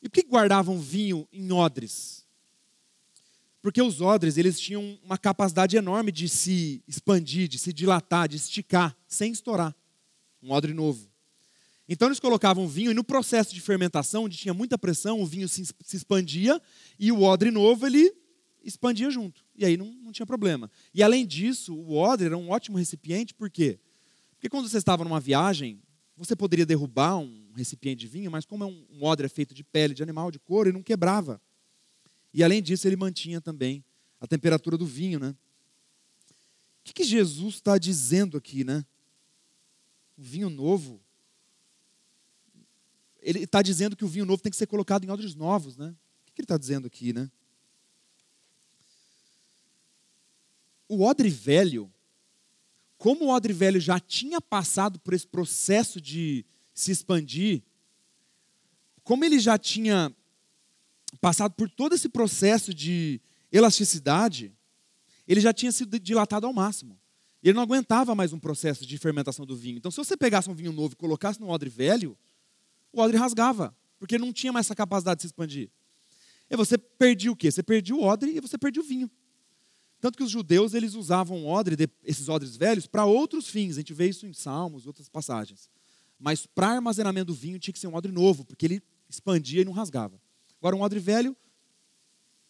E 0.00 0.08
por 0.08 0.14
que 0.14 0.22
guardavam 0.22 0.78
vinho 0.78 1.28
em 1.32 1.52
odres? 1.52 2.24
Porque 3.60 3.80
os 3.80 4.00
odres 4.00 4.36
eles 4.36 4.58
tinham 4.58 4.98
uma 5.04 5.16
capacidade 5.16 5.76
enorme 5.76 6.10
de 6.10 6.28
se 6.28 6.82
expandir, 6.86 7.46
de 7.46 7.58
se 7.58 7.72
dilatar, 7.72 8.28
de 8.28 8.36
esticar, 8.36 8.96
sem 9.06 9.30
estourar. 9.30 9.74
Um 10.42 10.50
odre 10.50 10.74
novo. 10.74 11.08
Então 11.88 12.08
eles 12.08 12.18
colocavam 12.18 12.66
vinho 12.66 12.90
e 12.90 12.94
no 12.94 13.04
processo 13.04 13.54
de 13.54 13.60
fermentação, 13.60 14.24
onde 14.24 14.36
tinha 14.36 14.54
muita 14.54 14.76
pressão, 14.76 15.20
o 15.20 15.26
vinho 15.26 15.48
se, 15.48 15.62
expandia 15.92 16.60
e 16.98 17.12
o 17.12 17.22
odre 17.22 17.50
novo 17.50 17.86
ele 17.86 18.12
expandia 18.64 19.10
junto. 19.10 19.41
E 19.54 19.64
aí 19.64 19.76
não, 19.76 19.86
não 19.86 20.12
tinha 20.12 20.26
problema. 20.26 20.70
E 20.94 21.02
além 21.02 21.26
disso, 21.26 21.74
o 21.74 21.94
odre 21.94 22.26
era 22.26 22.36
um 22.36 22.50
ótimo 22.50 22.78
recipiente, 22.78 23.34
por 23.34 23.50
quê? 23.50 23.78
Porque 24.34 24.48
quando 24.48 24.68
você 24.68 24.78
estava 24.78 25.04
numa 25.04 25.20
viagem, 25.20 25.80
você 26.16 26.34
poderia 26.34 26.66
derrubar 26.66 27.18
um 27.18 27.52
recipiente 27.54 28.00
de 28.00 28.08
vinho, 28.08 28.30
mas 28.30 28.44
como 28.44 28.64
é 28.64 28.66
um, 28.66 28.86
um 28.90 29.04
odre 29.04 29.26
é 29.26 29.28
feito 29.28 29.54
de 29.54 29.62
pele 29.62 29.94
de 29.94 30.02
animal, 30.02 30.30
de 30.30 30.38
couro, 30.38 30.68
ele 30.68 30.76
não 30.76 30.82
quebrava. 30.82 31.40
E 32.32 32.42
além 32.42 32.62
disso, 32.62 32.88
ele 32.88 32.96
mantinha 32.96 33.40
também 33.40 33.84
a 34.20 34.26
temperatura 34.26 34.78
do 34.78 34.86
vinho, 34.86 35.18
né? 35.18 35.30
O 35.30 36.84
que, 36.84 36.92
que 36.92 37.04
Jesus 37.04 37.56
está 37.56 37.78
dizendo 37.78 38.36
aqui, 38.36 38.64
né? 38.64 38.84
O 40.16 40.22
vinho 40.22 40.48
novo. 40.48 41.00
Ele 43.20 43.40
está 43.40 43.62
dizendo 43.62 43.94
que 43.94 44.04
o 44.04 44.08
vinho 44.08 44.24
novo 44.24 44.42
tem 44.42 44.50
que 44.50 44.56
ser 44.56 44.66
colocado 44.66 45.04
em 45.04 45.10
odres 45.10 45.34
novos, 45.34 45.76
né? 45.76 45.88
O 46.22 46.24
que, 46.26 46.32
que 46.32 46.40
ele 46.40 46.44
está 46.44 46.58
dizendo 46.58 46.86
aqui, 46.86 47.12
né? 47.12 47.30
O 50.94 51.04
odre 51.04 51.30
velho, 51.30 51.90
como 52.98 53.24
o 53.24 53.28
odre 53.30 53.54
velho 53.54 53.80
já 53.80 53.98
tinha 53.98 54.42
passado 54.42 55.00
por 55.00 55.14
esse 55.14 55.26
processo 55.26 55.98
de 55.98 56.44
se 56.74 56.92
expandir, 56.92 57.62
como 59.02 59.24
ele 59.24 59.40
já 59.40 59.56
tinha 59.56 60.14
passado 61.18 61.54
por 61.54 61.70
todo 61.70 61.94
esse 61.94 62.10
processo 62.10 62.74
de 62.74 63.22
elasticidade, 63.50 64.52
ele 65.26 65.40
já 65.40 65.50
tinha 65.50 65.72
sido 65.72 65.98
dilatado 65.98 66.46
ao 66.46 66.52
máximo. 66.52 67.00
Ele 67.42 67.54
não 67.54 67.62
aguentava 67.62 68.14
mais 68.14 68.34
um 68.34 68.38
processo 68.38 68.84
de 68.84 68.98
fermentação 68.98 69.46
do 69.46 69.56
vinho. 69.56 69.78
Então, 69.78 69.90
se 69.90 69.96
você 69.96 70.14
pegasse 70.14 70.50
um 70.50 70.54
vinho 70.54 70.72
novo 70.72 70.92
e 70.92 70.96
colocasse 70.96 71.40
no 71.40 71.48
odre 71.48 71.70
velho, 71.70 72.18
o 72.92 73.00
odre 73.00 73.16
rasgava, 73.16 73.74
porque 73.98 74.18
não 74.18 74.30
tinha 74.30 74.52
mais 74.52 74.66
essa 74.66 74.74
capacidade 74.74 75.16
de 75.16 75.22
se 75.22 75.28
expandir. 75.28 75.70
E 76.50 76.54
você 76.54 76.76
perdia 76.76 77.32
o 77.32 77.36
quê? 77.36 77.50
Você 77.50 77.62
perdia 77.62 77.96
o 77.96 78.02
odre 78.02 78.36
e 78.36 78.40
você 78.40 78.58
perdia 78.58 78.82
o 78.82 78.84
vinho. 78.84 79.10
Tanto 80.02 80.18
que 80.18 80.24
os 80.24 80.32
judeus 80.32 80.74
eles 80.74 80.94
usavam 80.94 81.46
odre, 81.46 81.88
esses 82.02 82.28
odres 82.28 82.56
velhos 82.56 82.88
para 82.88 83.04
outros 83.04 83.46
fins. 83.46 83.76
A 83.76 83.80
gente 83.82 83.94
vê 83.94 84.08
isso 84.08 84.26
em 84.26 84.32
Salmos, 84.32 84.84
outras 84.84 85.08
passagens. 85.08 85.70
Mas 86.18 86.44
para 86.44 86.70
armazenamento 86.70 87.26
do 87.26 87.34
vinho 87.34 87.56
tinha 87.56 87.72
que 87.72 87.78
ser 87.78 87.86
um 87.86 87.94
odre 87.94 88.10
novo, 88.10 88.44
porque 88.44 88.66
ele 88.66 88.82
expandia 89.08 89.62
e 89.62 89.64
não 89.64 89.70
rasgava. 89.70 90.20
Agora, 90.58 90.74
um 90.74 90.80
odre 90.80 90.98
velho 90.98 91.36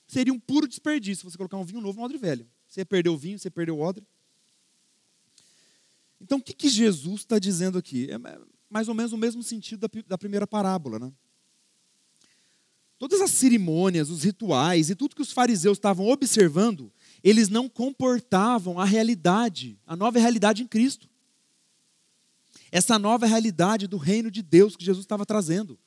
seria 0.09 0.33
um 0.33 0.41
puro 0.41 0.67
desperdício 0.67 1.31
você 1.31 1.37
colocar 1.37 1.59
um 1.59 1.65
vinho 1.65 1.83
novo 1.83 1.99
no 1.99 2.07
odre 2.07 2.17
velho. 2.17 2.49
Você 2.67 2.87
perdeu 2.87 3.13
o 3.13 3.19
vinho, 3.19 3.39
você 3.39 3.51
perdeu 3.51 3.77
o 3.77 3.81
odre. 3.81 4.03
Então, 6.19 6.39
o 6.39 6.43
que, 6.43 6.55
que 6.55 6.71
Jesus 6.71 7.21
está 7.21 7.39
dizendo 7.39 7.77
aqui? 7.77 8.09
É 8.11 8.17
mais 8.71 8.89
ou 8.89 8.95
menos 8.95 9.13
o 9.13 9.19
mesmo 9.19 9.43
sentido 9.43 9.87
da, 9.87 10.03
da 10.07 10.17
primeira 10.17 10.47
parábola. 10.47 10.99
Né? 10.99 11.13
Todas 12.99 13.21
as 13.21 13.33
cerimônias, 13.33 14.09
os 14.09 14.23
rituais 14.23 14.89
e 14.89 14.95
tudo 14.95 15.15
que 15.15 15.21
os 15.21 15.33
fariseus 15.33 15.77
estavam 15.77 16.09
observando, 16.09 16.91
eles 17.23 17.49
não 17.49 17.69
comportavam 17.69 18.79
a 18.79 18.85
realidade, 18.85 19.79
a 19.87 19.95
nova 19.95 20.19
realidade 20.19 20.63
em 20.63 20.67
Cristo. 20.67 21.09
Essa 22.71 22.99
nova 22.99 23.27
realidade 23.27 23.87
do 23.87 23.97
reino 23.97 24.31
de 24.31 24.43
Deus 24.43 24.77
que 24.77 24.85
Jesus 24.85 25.05
estava 25.05 25.27
trazendo. 25.27 25.79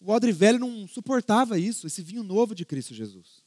O 0.00 0.10
odre 0.10 0.32
velho 0.32 0.58
não 0.58 0.88
suportava 0.88 1.58
isso, 1.58 1.86
esse 1.86 2.00
vinho 2.02 2.22
novo 2.22 2.54
de 2.54 2.64
Cristo 2.64 2.94
Jesus. 2.94 3.42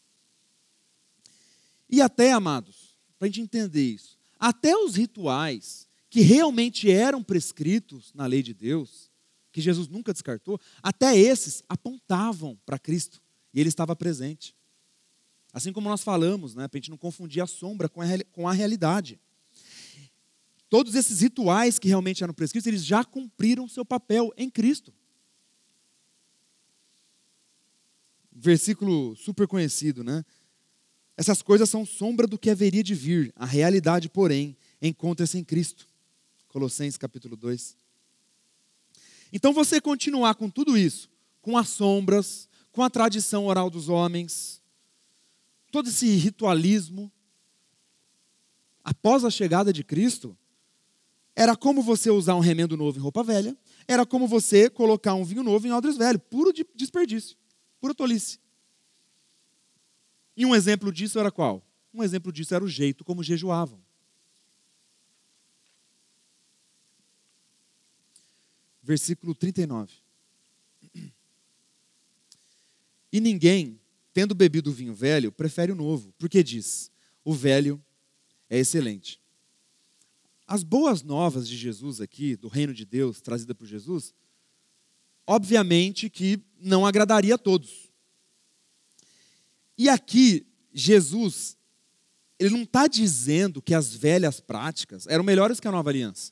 E 1.90 2.02
até, 2.02 2.32
amados, 2.32 2.96
para 3.18 3.26
a 3.26 3.30
gente 3.30 3.42
entender 3.42 3.84
isso, 3.84 4.18
até 4.40 4.76
os 4.76 4.96
rituais 4.96 5.88
que 6.10 6.22
realmente 6.22 6.92
eram 6.92 7.24
prescritos 7.24 8.12
na 8.14 8.28
lei 8.28 8.44
de 8.44 8.54
Deus, 8.54 9.10
que 9.52 9.62
Jesus 9.62 9.88
nunca 9.88 10.14
descartou, 10.14 10.60
até 10.82 11.18
esses 11.18 11.64
apontavam 11.68 12.60
para 12.66 12.78
Cristo 12.78 13.22
e 13.54 13.60
ele 13.60 13.70
estava 13.70 13.96
presente. 13.96 14.56
Assim 15.54 15.72
como 15.72 15.88
nós 15.88 16.04
falamos, 16.04 16.56
né, 16.56 16.68
para 16.68 16.78
a 16.78 16.80
gente 16.80 16.90
não 16.90 16.98
confundir 16.98 17.42
a 17.44 17.48
sombra 17.48 17.88
com 17.88 18.02
a, 18.02 18.06
com 18.32 18.50
a 18.50 18.54
realidade. 18.54 19.20
Todos 20.68 20.96
esses 20.96 21.22
rituais 21.22 21.78
que 21.78 21.88
realmente 21.88 22.24
eram 22.24 22.34
prescritos, 22.34 22.66
eles 22.66 22.84
já 22.84 23.06
cumpriram 23.06 23.68
seu 23.68 23.86
papel 23.86 24.34
em 24.36 24.50
Cristo. 24.50 24.92
Versículo 28.32 29.16
super 29.16 29.48
conhecido, 29.48 30.04
né? 30.04 30.26
Essas 31.16 31.44
coisas 31.44 31.70
são 31.70 31.86
sombra 31.86 32.26
do 32.26 32.40
que 32.40 32.50
haveria 32.50 32.82
de 32.82 32.96
vir, 32.96 33.32
a 33.36 33.46
realidade, 33.46 34.10
porém, 34.10 34.58
encontra-se 34.82 35.38
em 35.38 35.44
Cristo. 35.44 35.88
Colossenses 36.48 36.98
capítulo 36.98 37.36
2. 37.36 37.78
Então 39.32 39.54
você 39.54 39.80
continuar 39.80 40.34
com 40.34 40.50
tudo 40.50 40.76
isso, 40.76 41.08
com 41.40 41.56
as 41.56 41.70
sombras, 41.70 42.50
com 42.72 42.82
a 42.82 42.90
tradição 42.90 43.46
oral 43.46 43.70
dos 43.70 43.90
homens, 43.90 44.63
todo 45.74 45.90
esse 45.90 46.06
ritualismo, 46.18 47.12
após 48.84 49.26
a 49.26 49.32
chegada 49.32 49.74
de 49.74 49.84
Cristo, 49.84 50.38
era 51.36 51.56
como 51.56 51.82
você 51.82 52.12
usar 52.12 52.36
um 52.36 52.40
remendo 52.40 52.78
novo 52.78 53.00
em 53.00 53.02
roupa 53.02 53.24
velha, 53.24 53.58
era 53.88 54.06
como 54.06 54.28
você 54.28 54.70
colocar 54.70 55.16
um 55.16 55.26
vinho 55.26 55.42
novo 55.42 55.66
em 55.66 55.72
odres 55.72 55.98
velho, 55.98 56.20
puro 56.20 56.54
desperdício, 56.76 57.36
pura 57.82 57.96
tolice. 57.96 58.40
E 60.38 60.46
um 60.46 60.54
exemplo 60.54 60.92
disso 60.92 61.18
era 61.18 61.32
qual? 61.32 61.66
Um 61.92 62.04
exemplo 62.04 62.32
disso 62.32 62.54
era 62.54 62.64
o 62.64 62.70
jeito 62.70 63.04
como 63.04 63.24
jejuavam. 63.24 63.84
Versículo 68.84 69.34
39. 69.34 69.92
E 73.12 73.20
ninguém, 73.20 73.80
tendo 74.14 74.36
bebido 74.36 74.70
o 74.70 74.74
vinho 74.74 74.94
velho, 74.94 75.32
prefere 75.32 75.72
o 75.72 75.76
novo, 75.76 76.14
porque 76.18 76.44
diz: 76.44 76.92
o 77.26 77.34
velho 77.34 77.84
é 78.50 78.60
excelente. 78.60 79.20
As 80.46 80.64
boas 80.64 81.02
novas 81.02 81.48
de 81.48 81.58
Jesus 81.58 82.00
aqui, 82.00 82.36
do 82.36 82.48
reino 82.48 82.74
de 82.74 82.86
Deus, 82.86 83.22
trazida 83.22 83.56
por 83.56 83.66
Jesus, 83.66 84.14
obviamente 85.26 86.10
que 86.10 86.40
não 86.60 86.86
agradaria 86.86 87.36
a 87.36 87.38
todos. 87.38 87.92
E 89.78 89.90
aqui, 89.90 90.46
Jesus, 90.74 91.58
ele 92.38 92.52
não 92.52 92.64
está 92.64 92.88
dizendo 92.88 93.62
que 93.62 93.74
as 93.74 93.96
velhas 93.96 94.40
práticas 94.40 95.08
eram 95.08 95.24
melhores 95.24 95.60
que 95.60 95.68
a 95.68 95.72
nova 95.72 95.90
aliança. 95.90 96.32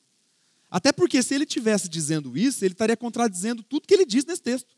Até 0.69 0.91
porque 0.91 1.21
se 1.23 1.33
ele 1.33 1.45
tivesse 1.45 1.89
dizendo 1.89 2.37
isso, 2.37 2.63
ele 2.63 2.73
estaria 2.73 2.95
contradizendo 2.95 3.63
tudo 3.63 3.87
que 3.87 3.93
ele 3.93 4.05
diz 4.05 4.23
nesse 4.25 4.41
texto. 4.41 4.75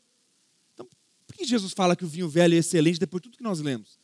Por 1.34 1.38
que 1.38 1.44
Jesus 1.46 1.72
fala 1.72 1.96
que 1.96 2.04
o 2.04 2.08
vinho 2.08 2.28
velho 2.28 2.54
é 2.54 2.58
excelente 2.58 3.00
depois 3.00 3.20
de 3.20 3.28
tudo 3.28 3.36
que 3.36 3.42
nós 3.42 3.58
lemos? 3.58 3.98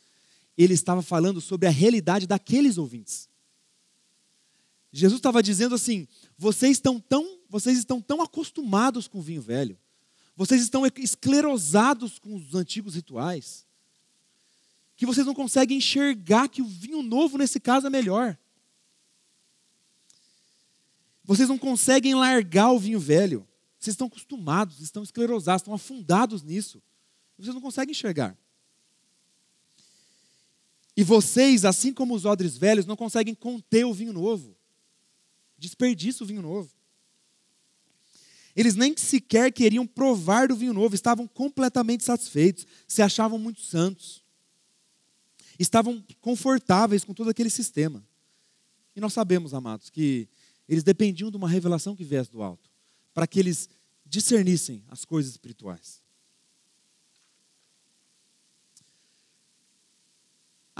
Ele 0.57 0.73
estava 0.73 1.01
falando 1.01 1.39
sobre 1.39 1.65
a 1.65 1.71
realidade 1.71 2.27
daqueles 2.27 2.77
ouvintes. 2.77 3.29
Jesus 4.91 5.19
estava 5.19 5.41
dizendo 5.41 5.73
assim: 5.73 6.09
vocês 6.37 6.73
estão 6.73 6.99
tão, 6.99 7.39
vocês 7.47 7.77
estão 7.77 8.01
tão 8.01 8.21
acostumados 8.21 9.07
com 9.07 9.19
o 9.19 9.21
vinho 9.21 9.41
velho, 9.41 9.79
vocês 10.35 10.61
estão 10.61 10.85
esclerosados 10.97 12.19
com 12.19 12.35
os 12.35 12.53
antigos 12.53 12.95
rituais, 12.95 13.65
que 14.97 15.05
vocês 15.05 15.25
não 15.25 15.33
conseguem 15.33 15.77
enxergar 15.77 16.49
que 16.49 16.61
o 16.61 16.67
vinho 16.67 17.01
novo, 17.01 17.37
nesse 17.37 17.61
caso, 17.61 17.87
é 17.87 17.89
melhor. 17.89 18.37
Vocês 21.23 21.47
não 21.47 21.57
conseguem 21.57 22.13
largar 22.13 22.73
o 22.73 22.79
vinho 22.79 22.99
velho. 22.99 23.47
Vocês 23.79 23.93
estão 23.93 24.07
acostumados, 24.07 24.81
estão 24.81 25.01
esclerosados, 25.01 25.61
estão 25.61 25.73
afundados 25.73 26.43
nisso. 26.43 26.83
Vocês 27.43 27.53
não 27.53 27.61
conseguem 27.61 27.91
enxergar. 27.91 28.37
E 30.95 31.03
vocês, 31.03 31.65
assim 31.65 31.93
como 31.93 32.13
os 32.13 32.25
odres 32.25 32.57
velhos, 32.57 32.85
não 32.85 32.95
conseguem 32.95 33.33
conter 33.33 33.85
o 33.85 33.93
vinho 33.93 34.13
novo. 34.13 34.55
Desperdiça 35.57 36.23
o 36.23 36.27
vinho 36.27 36.41
novo. 36.41 36.69
Eles 38.55 38.75
nem 38.75 38.95
sequer 38.97 39.51
queriam 39.51 39.87
provar 39.87 40.49
do 40.49 40.55
vinho 40.55 40.73
novo, 40.73 40.93
estavam 40.93 41.25
completamente 41.25 42.03
satisfeitos, 42.03 42.67
se 42.87 43.01
achavam 43.01 43.39
muito 43.39 43.61
santos 43.61 44.21
estavam 45.61 46.03
confortáveis 46.19 47.03
com 47.03 47.13
todo 47.13 47.29
aquele 47.29 47.49
sistema. 47.49 48.03
E 48.95 48.99
nós 48.99 49.13
sabemos, 49.13 49.53
amados, 49.53 49.89
que 49.89 50.27
eles 50.67 50.83
dependiam 50.83 51.29
de 51.29 51.37
uma 51.37 51.47
revelação 51.47 51.95
que 51.95 52.03
viesse 52.03 52.31
do 52.31 52.41
alto, 52.41 52.69
para 53.13 53.27
que 53.27 53.39
eles 53.39 53.69
discernissem 54.05 54.83
as 54.89 55.05
coisas 55.05 55.31
espirituais. 55.31 56.00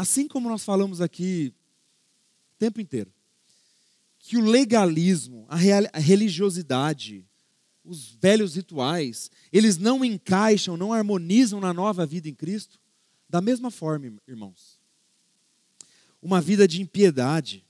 Assim 0.01 0.27
como 0.27 0.49
nós 0.49 0.63
falamos 0.63 0.99
aqui 0.99 1.53
o 2.55 2.57
tempo 2.57 2.81
inteiro, 2.81 3.13
que 4.17 4.35
o 4.35 4.41
legalismo, 4.41 5.45
a, 5.47 5.57
a 5.93 5.99
religiosidade, 5.99 7.23
os 7.85 8.17
velhos 8.19 8.55
rituais, 8.55 9.29
eles 9.53 9.77
não 9.77 10.03
encaixam, 10.03 10.75
não 10.75 10.91
harmonizam 10.91 11.59
na 11.59 11.71
nova 11.71 12.03
vida 12.03 12.27
em 12.27 12.33
Cristo, 12.33 12.79
da 13.29 13.41
mesma 13.41 13.69
forma, 13.69 14.11
irmãos, 14.27 14.79
uma 16.19 16.41
vida 16.41 16.67
de 16.67 16.81
impiedade, 16.81 17.63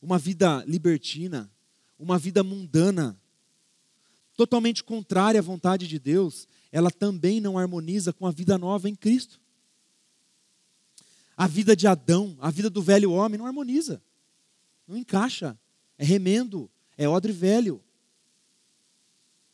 uma 0.00 0.18
vida 0.18 0.64
libertina, 0.66 1.52
uma 1.98 2.18
vida 2.18 2.42
mundana, 2.42 3.14
totalmente 4.34 4.82
contrária 4.82 5.38
à 5.38 5.42
vontade 5.42 5.86
de 5.86 5.98
Deus, 5.98 6.48
ela 6.72 6.90
também 6.90 7.42
não 7.42 7.58
harmoniza 7.58 8.10
com 8.10 8.26
a 8.26 8.30
vida 8.30 8.56
nova 8.56 8.88
em 8.88 8.94
Cristo. 8.94 9.43
A 11.36 11.46
vida 11.46 11.74
de 11.74 11.86
Adão, 11.86 12.36
a 12.40 12.50
vida 12.50 12.70
do 12.70 12.82
velho 12.82 13.10
homem 13.10 13.38
não 13.38 13.46
harmoniza, 13.46 14.02
não 14.86 14.96
encaixa, 14.96 15.58
é 15.98 16.04
remendo, 16.04 16.70
é 16.96 17.08
odre 17.08 17.32
velho. 17.32 17.82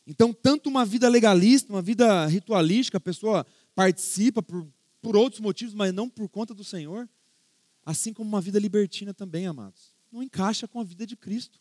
Então, 0.05 0.33
tanto 0.33 0.69
uma 0.69 0.85
vida 0.85 1.07
legalista, 1.07 1.71
uma 1.71 1.81
vida 1.81 2.25
ritualística, 2.27 2.97
a 2.97 3.01
pessoa 3.01 3.45
participa 3.73 4.41
por, 4.41 4.67
por 5.01 5.15
outros 5.15 5.39
motivos, 5.39 5.73
mas 5.73 5.93
não 5.93 6.09
por 6.09 6.27
conta 6.29 6.53
do 6.53 6.63
Senhor, 6.63 7.09
assim 7.85 8.13
como 8.13 8.29
uma 8.29 8.41
vida 8.41 8.59
libertina 8.59 9.13
também, 9.13 9.47
amados, 9.47 9.93
não 10.11 10.21
encaixa 10.21 10.67
com 10.67 10.79
a 10.79 10.83
vida 10.83 11.07
de 11.07 11.15
Cristo. 11.15 11.59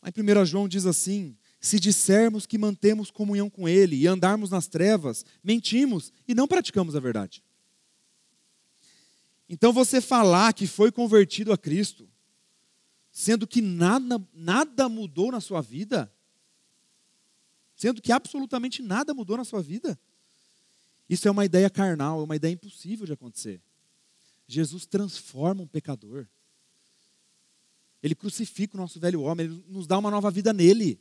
Aí 0.00 0.12
1 0.16 0.44
João 0.44 0.68
diz 0.68 0.84
assim: 0.84 1.36
se 1.64 1.80
dissermos 1.80 2.44
que 2.44 2.58
mantemos 2.58 3.10
comunhão 3.10 3.48
com 3.48 3.66
Ele 3.66 3.96
e 3.96 4.06
andarmos 4.06 4.50
nas 4.50 4.66
trevas, 4.66 5.24
mentimos 5.42 6.12
e 6.28 6.34
não 6.34 6.46
praticamos 6.46 6.94
a 6.94 7.00
verdade. 7.00 7.42
Então 9.48 9.72
você 9.72 9.98
falar 9.98 10.52
que 10.52 10.66
foi 10.66 10.92
convertido 10.92 11.54
a 11.54 11.56
Cristo, 11.56 12.06
sendo 13.10 13.46
que 13.46 13.62
nada, 13.62 14.22
nada 14.34 14.90
mudou 14.90 15.32
na 15.32 15.40
sua 15.40 15.62
vida, 15.62 16.12
sendo 17.74 18.02
que 18.02 18.12
absolutamente 18.12 18.82
nada 18.82 19.14
mudou 19.14 19.38
na 19.38 19.44
sua 19.44 19.62
vida, 19.62 19.98
isso 21.08 21.26
é 21.26 21.30
uma 21.30 21.46
ideia 21.46 21.70
carnal, 21.70 22.20
é 22.20 22.24
uma 22.24 22.36
ideia 22.36 22.52
impossível 22.52 23.06
de 23.06 23.14
acontecer. 23.14 23.62
Jesus 24.46 24.84
transforma 24.84 25.62
um 25.62 25.66
pecador. 25.66 26.26
Ele 28.02 28.14
crucifica 28.14 28.76
o 28.76 28.80
nosso 28.80 29.00
velho 29.00 29.22
homem, 29.22 29.46
ele 29.46 29.64
nos 29.66 29.86
dá 29.86 29.96
uma 29.96 30.10
nova 30.10 30.30
vida 30.30 30.52
nele. 30.52 31.00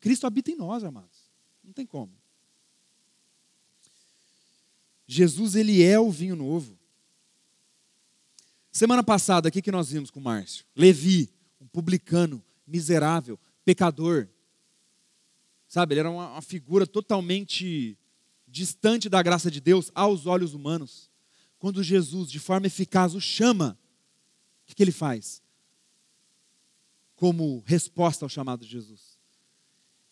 Cristo 0.00 0.26
habita 0.26 0.50
em 0.50 0.56
nós, 0.56 0.84
amados. 0.84 1.30
Não 1.62 1.72
tem 1.72 1.86
como. 1.86 2.12
Jesus, 5.06 5.54
ele 5.54 5.82
é 5.82 5.98
o 5.98 6.10
vinho 6.10 6.36
novo. 6.36 6.78
Semana 8.70 9.02
passada, 9.02 9.48
o 9.48 9.52
que, 9.52 9.60
que 9.60 9.72
nós 9.72 9.90
vimos 9.90 10.10
com 10.10 10.20
Márcio? 10.20 10.64
Levi, 10.74 11.30
um 11.60 11.66
publicano, 11.66 12.42
miserável, 12.66 13.38
pecador. 13.64 14.28
Sabe, 15.68 15.94
ele 15.94 16.00
era 16.00 16.10
uma, 16.10 16.40
figura 16.40 16.86
totalmente 16.86 17.98
distante 18.48 19.08
da 19.08 19.22
graça 19.22 19.50
de 19.50 19.60
Deus 19.60 19.90
aos 19.94 20.26
olhos 20.26 20.54
humanos. 20.54 21.10
Quando 21.58 21.82
Jesus, 21.82 22.30
de 22.30 22.38
forma 22.38 22.66
eficaz, 22.66 23.14
o 23.14 23.20
chama, 23.20 23.78
o 24.70 24.74
que 24.74 24.82
ele 24.82 24.92
faz? 24.92 25.42
Como 27.14 27.62
resposta 27.66 28.24
ao 28.24 28.28
chamado 28.28 28.64
de 28.64 28.70
Jesus 28.72 29.11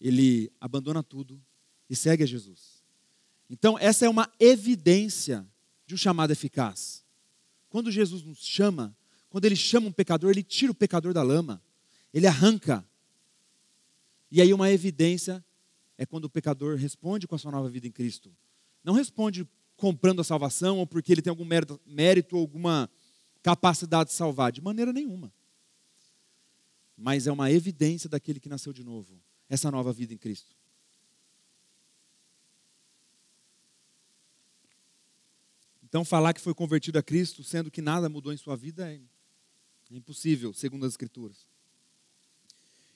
ele 0.01 0.51
abandona 0.61 1.03
tudo 1.03 1.41
e 1.89 1.95
segue 1.95 2.23
a 2.23 2.27
Jesus. 2.27 2.83
Então, 3.49 3.79
essa 3.79 4.07
é 4.07 4.09
uma 4.09 4.31
evidência 4.39 5.47
de 5.87 5.95
um 5.95 5.99
chamado 5.99 6.31
eficaz. 6.31 7.05
Quando 7.69 7.91
Jesus 7.91 8.23
nos 8.23 8.39
chama, 8.39 8.97
quando 9.29 9.45
ele 9.45 9.57
chama 9.57 9.89
um 9.89 9.93
pecador, 9.93 10.31
ele 10.31 10.43
tira 10.43 10.73
o 10.73 10.75
pecador 10.75 11.13
da 11.13 11.23
lama, 11.23 11.63
ele 12.15 12.27
arranca. 12.27 12.87
E 14.31 14.41
aí, 14.41 14.55
uma 14.55 14.71
evidência 14.71 15.45
é 15.99 16.07
quando 16.07 16.25
o 16.25 16.31
pecador 16.31 16.77
responde 16.77 17.27
com 17.27 17.35
a 17.35 17.39
sua 17.39 17.51
nova 17.51 17.69
vida 17.69 17.87
em 17.87 17.93
Cristo. 17.93 18.33
Não 18.83 18.95
responde 18.95 19.47
comprando 19.77 20.21
a 20.21 20.25
salvação 20.25 20.79
ou 20.79 20.87
porque 20.87 21.13
ele 21.13 21.23
tem 21.23 21.31
algum 21.31 21.45
mérito, 21.45 21.81
mérito 21.85 22.37
ou 22.37 22.43
alguma 22.43 22.89
capacidade 23.43 24.11
de 24.11 24.17
salvar, 24.17 24.53
de 24.53 24.61
maneira 24.61 24.93
nenhuma. 24.93 25.33
Mas 26.97 27.27
é 27.27 27.33
uma 27.33 27.51
evidência 27.51 28.09
daquele 28.09 28.39
que 28.39 28.49
nasceu 28.49 28.73
de 28.73 28.85
novo 28.85 29.21
essa 29.51 29.71
nova 29.71 29.93
vida 29.93 30.15
em 30.15 30.17
Cristo. 30.17 30.55
Então, 35.83 36.05
falar 36.05 36.33
que 36.33 36.41
foi 36.41 36.55
convertido 36.55 37.01
a 37.01 37.03
Cristo, 37.03 37.43
sendo 37.43 37.69
que 37.69 37.83
nada 37.83 38.09
mudou 38.09 38.33
em 38.33 38.37
sua 38.37 38.57
vida, 38.57 38.89
é, 38.89 39.01
impossível, 39.91 40.55
segundo 40.55 40.87
as 40.87 40.93
Escrituras. 40.93 41.49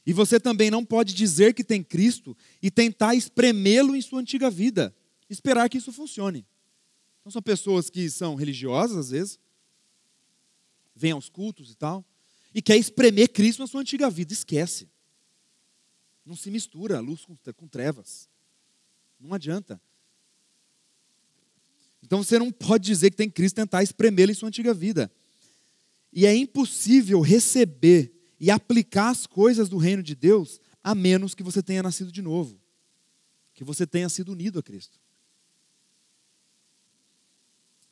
E 0.06 0.12
você 0.12 0.38
também 0.38 0.70
não 0.70 0.84
pode 0.84 1.12
dizer 1.12 1.54
que 1.54 1.64
tem 1.64 1.82
Cristo 1.82 2.36
e 2.62 2.70
tentar 2.70 3.16
espremê-lo 3.16 3.96
em 3.96 4.00
sua 4.00 4.20
antiga 4.20 4.48
vida, 4.48 4.94
esperar 5.28 5.68
que 5.68 5.78
isso 5.78 5.90
funcione. 5.90 6.46
Então, 7.20 7.32
são 7.32 7.42
pessoas 7.42 7.90
que 7.90 8.08
são 8.08 8.36
religiosas, 8.36 8.96
às 8.96 9.10
vezes, 9.10 9.40
vêm 10.94 11.10
aos 11.10 11.28
cultos 11.28 11.72
e 11.72 11.74
tal, 11.74 12.04
e 12.54 12.62
quer 12.62 12.76
espremer 12.76 13.28
Cristo 13.32 13.58
na 13.58 13.66
sua 13.66 13.80
antiga 13.80 14.08
vida. 14.08 14.32
Esquece. 14.32 14.88
Não 16.24 16.34
se 16.34 16.50
mistura 16.50 17.00
luz 17.00 17.24
com, 17.24 17.36
com 17.54 17.68
trevas. 17.68 18.28
Não 19.20 19.34
adianta. 19.34 19.80
Então 22.02 22.22
você 22.22 22.38
não 22.38 22.50
pode 22.50 22.84
dizer 22.84 23.10
que 23.10 23.16
tem 23.16 23.30
Cristo 23.30 23.56
tentar 23.56 23.82
espremê-lo 23.82 24.32
em 24.32 24.34
sua 24.34 24.48
antiga 24.48 24.72
vida. 24.72 25.12
E 26.12 26.26
é 26.26 26.34
impossível 26.34 27.20
receber 27.20 28.12
e 28.38 28.50
aplicar 28.50 29.10
as 29.10 29.26
coisas 29.26 29.68
do 29.68 29.76
reino 29.76 30.02
de 30.02 30.14
Deus 30.14 30.60
a 30.82 30.94
menos 30.94 31.34
que 31.34 31.42
você 31.42 31.62
tenha 31.62 31.82
nascido 31.82 32.12
de 32.12 32.20
novo, 32.20 32.60
que 33.54 33.64
você 33.64 33.86
tenha 33.86 34.08
sido 34.08 34.32
unido 34.32 34.58
a 34.58 34.62
Cristo. 34.62 35.00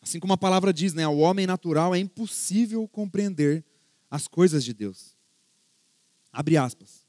Assim 0.00 0.20
como 0.20 0.32
a 0.32 0.38
palavra 0.38 0.72
diz, 0.72 0.92
né, 0.92 1.04
ao 1.04 1.16
homem 1.18 1.46
natural 1.46 1.94
é 1.94 1.98
impossível 1.98 2.86
compreender 2.88 3.64
as 4.10 4.28
coisas 4.28 4.64
de 4.64 4.74
Deus. 4.74 5.16
Abre 6.32 6.56
aspas 6.56 7.01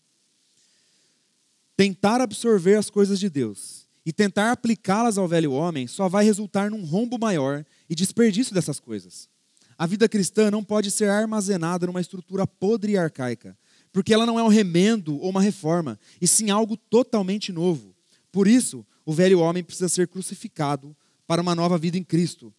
tentar 1.76 2.21
absorver 2.21 2.76
as 2.76 2.89
coisas 2.89 3.19
de 3.19 3.30
Deus 3.30 3.88
e 4.05 4.11
tentar 4.11 4.51
aplicá-las 4.51 5.17
ao 5.17 5.28
velho 5.28 5.51
homem 5.51 5.88
só 5.88 6.07
vai 6.07 6.24
resultar 6.24 6.69
num 6.69 6.86
rombo 6.86 7.17
maior 7.17 7.65
e 7.89 7.95
desperdício 7.95 8.53
dessas 8.53 8.80
coisas. 8.80 9.30
A 9.78 9.88
vida 9.88 10.07
cristã 10.07 10.51
não 10.51 10.63
pode 10.63 10.91
ser 10.91 11.09
armazenada 11.09 11.88
numa 11.88 12.01
estrutura 12.01 12.45
podre 12.45 12.93
e 12.93 12.97
arcaica, 12.97 13.57
porque 13.91 14.13
ela 14.13 14.26
não 14.26 14.39
é 14.39 14.43
um 14.43 14.47
remendo 14.47 15.17
ou 15.19 15.30
uma 15.30 15.41
reforma, 15.41 15.99
e 16.21 16.28
sim 16.28 16.49
algo 16.49 16.78
totalmente 16.78 17.51
novo. 17.51 17.95
Por 18.32 18.47
isso, 18.47 18.86
o 19.05 19.13
velho 19.13 19.39
homem 19.39 19.63
precisa 19.63 19.89
ser 19.89 20.07
crucificado 20.07 20.95
para 21.26 21.41
uma 21.41 21.55
nova 21.55 21.78
vida 21.78 21.97
em 21.97 22.03
Cristo. 22.03 22.53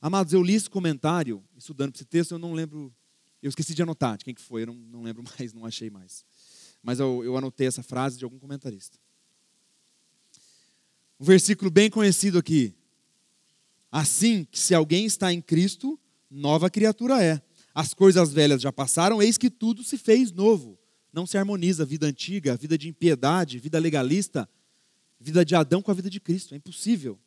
Amados, 0.00 0.32
eu 0.32 0.42
li 0.42 0.54
esse 0.54 0.68
comentário, 0.68 1.42
estudando 1.56 1.94
esse 1.94 2.04
texto, 2.04 2.32
eu 2.32 2.38
não 2.38 2.52
lembro, 2.52 2.92
eu 3.42 3.48
esqueci 3.48 3.74
de 3.74 3.82
anotar 3.82 4.16
de 4.18 4.24
quem 4.24 4.34
que 4.34 4.40
foi, 4.40 4.62
eu 4.62 4.66
não, 4.66 4.74
não 4.74 5.02
lembro 5.02 5.24
mais, 5.38 5.52
não 5.52 5.64
achei 5.64 5.90
mais 5.90 6.24
mas 6.82 6.98
eu, 6.98 7.22
eu 7.24 7.36
anotei 7.36 7.66
essa 7.66 7.82
frase 7.82 8.18
de 8.18 8.24
algum 8.24 8.38
comentarista. 8.38 8.98
Um 11.20 11.24
versículo 11.24 11.70
bem 11.70 11.88
conhecido 11.88 12.38
aqui. 12.38 12.74
Assim 13.90 14.44
que 14.44 14.58
se 14.58 14.74
alguém 14.74 15.04
está 15.04 15.32
em 15.32 15.40
Cristo, 15.40 15.98
nova 16.30 16.68
criatura 16.68 17.22
é. 17.22 17.40
As 17.74 17.94
coisas 17.94 18.32
velhas 18.32 18.60
já 18.60 18.72
passaram, 18.72 19.22
eis 19.22 19.38
que 19.38 19.48
tudo 19.48 19.84
se 19.84 19.96
fez 19.96 20.32
novo. 20.32 20.78
Não 21.12 21.26
se 21.26 21.38
harmoniza 21.38 21.82
a 21.82 21.86
vida 21.86 22.06
antiga, 22.06 22.54
a 22.54 22.56
vida 22.56 22.76
de 22.76 22.88
impiedade, 22.88 23.58
vida 23.58 23.78
legalista, 23.78 24.48
vida 25.20 25.44
de 25.44 25.54
Adão 25.54 25.80
com 25.80 25.90
a 25.90 25.94
vida 25.94 26.10
de 26.10 26.18
Cristo. 26.18 26.54
É 26.54 26.56
impossível. 26.56 27.18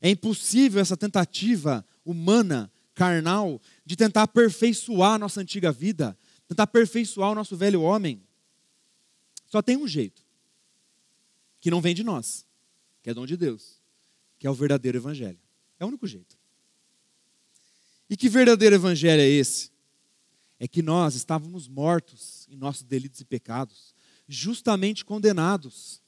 É 0.00 0.10
impossível 0.10 0.80
essa 0.80 0.96
tentativa 0.96 1.84
humana, 2.04 2.70
carnal, 2.94 3.60
de 3.84 3.96
tentar 3.96 4.22
aperfeiçoar 4.22 5.14
a 5.14 5.18
nossa 5.18 5.40
antiga 5.40 5.72
vida, 5.72 6.16
tentar 6.46 6.64
aperfeiçoar 6.64 7.30
o 7.30 7.34
nosso 7.34 7.56
velho 7.56 7.82
homem. 7.82 8.22
Só 9.52 9.60
tem 9.60 9.76
um 9.76 9.86
jeito, 9.86 10.24
que 11.60 11.70
não 11.70 11.82
vem 11.82 11.94
de 11.94 12.02
nós, 12.02 12.46
que 13.02 13.10
é 13.10 13.12
dom 13.12 13.26
de 13.26 13.36
Deus, 13.36 13.82
que 14.38 14.46
é 14.46 14.50
o 14.50 14.54
verdadeiro 14.54 14.96
evangelho. 14.96 15.38
É 15.78 15.84
o 15.84 15.88
único 15.88 16.06
jeito. 16.06 16.38
E 18.08 18.16
que 18.16 18.30
verdadeiro 18.30 18.76
evangelho 18.76 19.20
é 19.20 19.28
esse? 19.28 19.70
É 20.58 20.66
que 20.66 20.80
nós 20.80 21.14
estávamos 21.14 21.68
mortos 21.68 22.48
em 22.48 22.56
nossos 22.56 22.82
delitos 22.82 23.20
e 23.20 23.26
pecados, 23.26 23.94
justamente 24.26 25.04
condenados, 25.04 26.00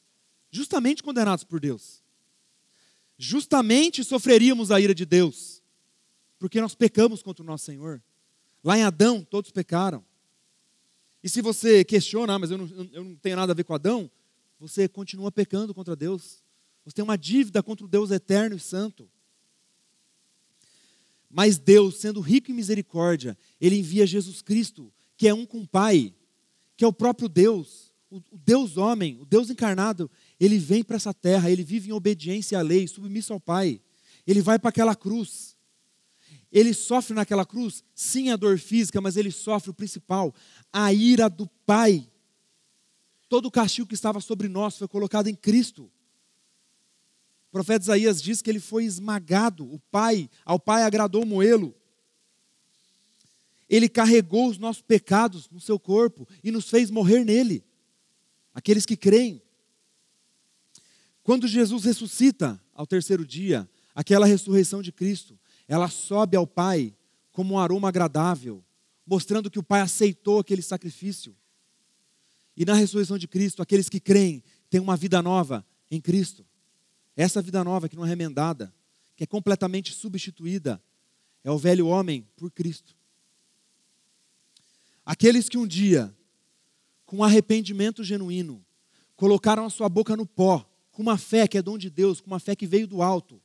justamente 0.50 1.02
condenados 1.02 1.44
por 1.44 1.60
Deus. 1.60 2.02
Justamente 3.18 4.02
sofreríamos 4.02 4.70
a 4.70 4.80
ira 4.80 4.94
de 4.94 5.04
Deus, 5.04 5.62
porque 6.38 6.62
nós 6.62 6.74
pecamos 6.74 7.22
contra 7.22 7.42
o 7.42 7.46
nosso 7.46 7.66
Senhor. 7.66 8.02
Lá 8.64 8.78
em 8.78 8.84
Adão, 8.84 9.22
todos 9.22 9.50
pecaram. 9.50 10.02
E 11.24 11.28
se 11.30 11.40
você 11.40 11.82
questiona, 11.82 12.34
ah, 12.34 12.38
mas 12.38 12.50
eu 12.50 12.58
não, 12.58 12.88
eu 12.92 13.02
não 13.02 13.16
tenho 13.16 13.34
nada 13.34 13.52
a 13.52 13.54
ver 13.54 13.64
com 13.64 13.72
Adão, 13.72 14.10
você 14.60 14.86
continua 14.86 15.32
pecando 15.32 15.72
contra 15.72 15.96
Deus. 15.96 16.42
Você 16.84 16.96
tem 16.96 17.02
uma 17.02 17.16
dívida 17.16 17.62
contra 17.62 17.86
o 17.86 17.88
Deus 17.88 18.10
eterno 18.10 18.54
e 18.54 18.60
santo. 18.60 19.08
Mas 21.30 21.56
Deus, 21.56 21.96
sendo 21.96 22.20
rico 22.20 22.50
em 22.50 22.54
misericórdia, 22.54 23.38
Ele 23.58 23.78
envia 23.78 24.06
Jesus 24.06 24.42
Cristo, 24.42 24.92
que 25.16 25.26
é 25.26 25.32
um 25.32 25.46
com 25.46 25.62
o 25.62 25.66
Pai, 25.66 26.12
que 26.76 26.84
é 26.84 26.86
o 26.86 26.92
próprio 26.92 27.26
Deus, 27.26 27.94
o 28.10 28.20
Deus 28.44 28.76
homem, 28.76 29.18
o 29.18 29.24
Deus 29.24 29.48
encarnado. 29.48 30.10
Ele 30.38 30.58
vem 30.58 30.84
para 30.84 30.96
essa 30.96 31.14
terra, 31.14 31.50
ele 31.50 31.64
vive 31.64 31.88
em 31.88 31.92
obediência 31.94 32.58
à 32.58 32.62
lei, 32.62 32.86
submisso 32.86 33.32
ao 33.32 33.40
Pai. 33.40 33.80
Ele 34.26 34.42
vai 34.42 34.58
para 34.58 34.68
aquela 34.68 34.94
cruz. 34.94 35.53
Ele 36.54 36.72
sofre 36.72 37.14
naquela 37.14 37.44
cruz, 37.44 37.82
sim, 37.92 38.30
a 38.30 38.36
dor 38.36 38.60
física, 38.60 39.00
mas 39.00 39.16
ele 39.16 39.32
sofre 39.32 39.70
o 39.70 39.74
principal, 39.74 40.32
a 40.72 40.92
ira 40.92 41.28
do 41.28 41.48
Pai. 41.66 42.08
Todo 43.28 43.46
o 43.46 43.50
castigo 43.50 43.88
que 43.88 43.94
estava 43.94 44.20
sobre 44.20 44.46
nós 44.46 44.78
foi 44.78 44.86
colocado 44.86 45.26
em 45.26 45.34
Cristo. 45.34 45.90
O 47.48 47.50
profeta 47.50 47.82
Isaías 47.82 48.22
diz 48.22 48.40
que 48.40 48.48
ele 48.48 48.60
foi 48.60 48.84
esmagado, 48.84 49.68
o 49.68 49.80
Pai, 49.90 50.30
ao 50.44 50.60
Pai 50.60 50.84
agradou 50.84 51.26
moê-lo. 51.26 51.74
Ele 53.68 53.88
carregou 53.88 54.48
os 54.48 54.56
nossos 54.56 54.82
pecados 54.82 55.50
no 55.50 55.60
seu 55.60 55.76
corpo 55.76 56.28
e 56.44 56.52
nos 56.52 56.70
fez 56.70 56.88
morrer 56.88 57.24
nele. 57.24 57.64
Aqueles 58.54 58.86
que 58.86 58.96
creem. 58.96 59.42
Quando 61.24 61.48
Jesus 61.48 61.82
ressuscita 61.82 62.62
ao 62.72 62.86
terceiro 62.86 63.26
dia, 63.26 63.68
aquela 63.92 64.26
ressurreição 64.26 64.80
de 64.80 64.92
Cristo, 64.92 65.36
ela 65.66 65.88
sobe 65.88 66.36
ao 66.36 66.46
Pai 66.46 66.94
como 67.32 67.54
um 67.54 67.58
aroma 67.58 67.88
agradável, 67.88 68.64
mostrando 69.06 69.50
que 69.50 69.58
o 69.58 69.62
Pai 69.62 69.80
aceitou 69.80 70.38
aquele 70.38 70.62
sacrifício. 70.62 71.36
E 72.56 72.64
na 72.64 72.74
ressurreição 72.74 73.18
de 73.18 73.26
Cristo, 73.26 73.62
aqueles 73.62 73.88
que 73.88 73.98
creem 73.98 74.42
têm 74.70 74.80
uma 74.80 74.96
vida 74.96 75.20
nova 75.20 75.66
em 75.90 76.00
Cristo. 76.00 76.46
Essa 77.16 77.42
vida 77.42 77.62
nova 77.64 77.88
que 77.88 77.96
não 77.96 78.04
é 78.04 78.08
remendada, 78.08 78.72
que 79.16 79.24
é 79.24 79.26
completamente 79.26 79.92
substituída, 79.92 80.82
é 81.42 81.50
o 81.50 81.58
velho 81.58 81.86
homem 81.86 82.26
por 82.36 82.50
Cristo. 82.50 82.96
Aqueles 85.04 85.48
que 85.48 85.58
um 85.58 85.66
dia, 85.66 86.14
com 87.04 87.22
arrependimento 87.22 88.02
genuíno, 88.02 88.64
colocaram 89.16 89.66
a 89.66 89.70
sua 89.70 89.88
boca 89.88 90.16
no 90.16 90.26
pó, 90.26 90.68
com 90.90 91.02
uma 91.02 91.18
fé 91.18 91.46
que 91.46 91.58
é 91.58 91.62
dom 91.62 91.76
de 91.76 91.90
Deus, 91.90 92.20
com 92.20 92.28
uma 92.28 92.40
fé 92.40 92.56
que 92.56 92.66
veio 92.66 92.86
do 92.86 93.02
alto, 93.02 93.40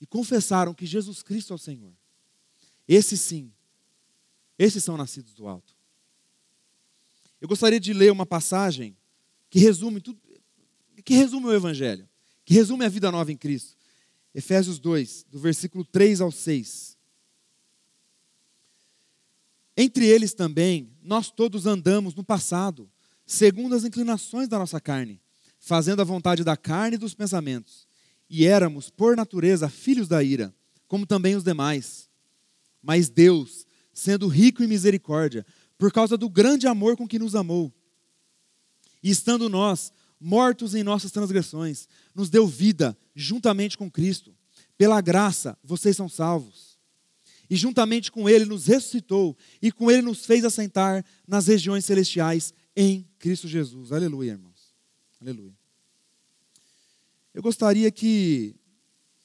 e 0.00 0.06
confessaram 0.06 0.74
que 0.74 0.86
Jesus 0.86 1.22
Cristo 1.22 1.52
é 1.52 1.56
o 1.56 1.58
Senhor. 1.58 1.92
Esses 2.86 3.20
sim, 3.20 3.52
esses 4.58 4.82
são 4.84 4.96
nascidos 4.96 5.34
do 5.34 5.48
alto. 5.48 5.74
Eu 7.40 7.48
gostaria 7.48 7.80
de 7.80 7.92
ler 7.92 8.12
uma 8.12 8.26
passagem 8.26 8.96
que 9.50 9.58
resume 9.58 10.00
tudo, 10.00 10.20
que 11.04 11.14
resume 11.14 11.46
o 11.46 11.52
Evangelho, 11.52 12.08
que 12.44 12.54
resume 12.54 12.84
a 12.84 12.88
vida 12.88 13.10
nova 13.10 13.32
em 13.32 13.36
Cristo. 13.36 13.76
Efésios 14.34 14.78
2, 14.78 15.26
do 15.30 15.38
versículo 15.38 15.84
3 15.84 16.20
ao 16.20 16.30
6. 16.30 16.98
Entre 19.76 20.06
eles 20.06 20.34
também, 20.34 20.92
nós 21.02 21.30
todos 21.30 21.66
andamos 21.66 22.14
no 22.14 22.24
passado, 22.24 22.90
segundo 23.26 23.74
as 23.74 23.84
inclinações 23.84 24.48
da 24.48 24.58
nossa 24.58 24.80
carne, 24.80 25.20
fazendo 25.58 26.00
a 26.00 26.04
vontade 26.04 26.44
da 26.44 26.56
carne 26.56 26.96
e 26.96 26.98
dos 26.98 27.14
pensamentos 27.14 27.86
e 28.28 28.46
éramos, 28.46 28.90
por 28.90 29.16
natureza, 29.16 29.68
filhos 29.68 30.08
da 30.08 30.22
ira, 30.22 30.54
como 30.88 31.06
também 31.06 31.36
os 31.36 31.44
demais. 31.44 32.08
Mas 32.82 33.08
Deus, 33.08 33.66
sendo 33.92 34.28
rico 34.28 34.62
em 34.62 34.66
misericórdia, 34.66 35.46
por 35.78 35.92
causa 35.92 36.16
do 36.16 36.28
grande 36.28 36.66
amor 36.66 36.96
com 36.96 37.06
que 37.06 37.18
nos 37.18 37.34
amou, 37.34 37.72
e 39.02 39.10
estando 39.10 39.48
nós 39.48 39.92
mortos 40.18 40.74
em 40.74 40.82
nossas 40.82 41.12
transgressões, 41.12 41.86
nos 42.14 42.30
deu 42.30 42.46
vida 42.46 42.96
juntamente 43.14 43.76
com 43.76 43.90
Cristo. 43.90 44.34
Pela 44.78 45.00
graça, 45.02 45.58
vocês 45.62 45.94
são 45.94 46.08
salvos. 46.08 46.78
E 47.50 47.56
juntamente 47.56 48.10
com 48.10 48.26
Ele 48.26 48.46
nos 48.46 48.66
ressuscitou, 48.66 49.36
e 49.60 49.70
com 49.70 49.90
Ele 49.90 50.00
nos 50.00 50.24
fez 50.24 50.44
assentar 50.44 51.04
nas 51.28 51.46
regiões 51.46 51.84
celestiais 51.84 52.54
em 52.74 53.06
Cristo 53.18 53.46
Jesus. 53.46 53.92
Aleluia, 53.92 54.32
irmãos. 54.32 54.74
Aleluia. 55.20 55.63
Eu 57.34 57.42
gostaria 57.42 57.90
que, 57.90 58.54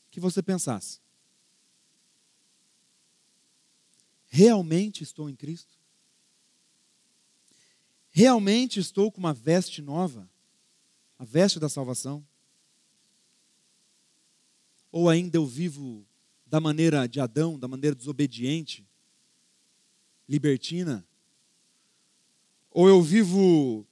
que 0.09 0.19
você 0.19 0.41
pensasse: 0.41 0.99
realmente 4.27 5.03
estou 5.03 5.29
em 5.29 5.35
Cristo? 5.35 5.77
Realmente 8.09 8.79
estou 8.79 9.11
com 9.11 9.19
uma 9.19 9.33
veste 9.33 9.81
nova? 9.81 10.27
A 11.19 11.23
veste 11.23 11.59
da 11.59 11.69
salvação? 11.69 12.25
Ou 14.91 15.07
ainda 15.07 15.37
eu 15.37 15.45
vivo 15.45 16.03
da 16.45 16.59
maneira 16.59 17.07
de 17.07 17.19
Adão, 17.19 17.59
da 17.59 17.67
maneira 17.67 17.95
desobediente, 17.95 18.87
libertina? 20.27 21.05
Ou 22.71 22.89
eu 22.89 23.01
vivo 23.03 23.85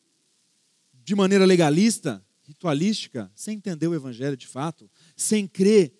de 0.94 1.14
maneira 1.14 1.46
legalista, 1.46 2.26
ritualística, 2.48 3.30
sem 3.36 3.58
entender 3.58 3.88
o 3.88 3.94
Evangelho 3.94 4.38
de 4.38 4.48
fato, 4.48 4.90
sem 5.16 5.46
crer 5.46 5.94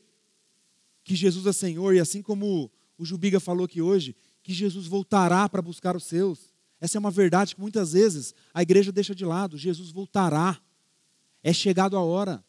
que 1.04 1.16
Jesus 1.16 1.46
é 1.46 1.54
Senhor, 1.54 1.94
e 1.94 2.00
assim 2.00 2.22
como 2.22 2.72
o 2.98 3.06
Jubiga 3.06 3.40
falou 3.40 3.66
aqui 3.66 3.82
hoje, 3.82 4.16
que 4.42 4.54
Jesus 4.54 4.88
voltará 4.88 5.48
para 5.50 5.62
buscar 5.62 5.96
os 5.96 6.06
seus. 6.06 6.54
Essa 6.80 6.98
é 6.98 7.00
uma 7.00 7.12
verdade 7.12 7.56
que 7.56 7.62
muitas 7.62 7.92
vezes 7.94 8.34
a 8.54 8.62
igreja 8.62 8.92
deixa 8.92 9.14
de 9.14 9.26
lado. 9.26 9.58
Jesus 9.58 9.92
voltará. 9.92 10.62
É 11.44 11.52
chegado 11.52 11.98
a 11.98 12.02
hora. 12.02 12.44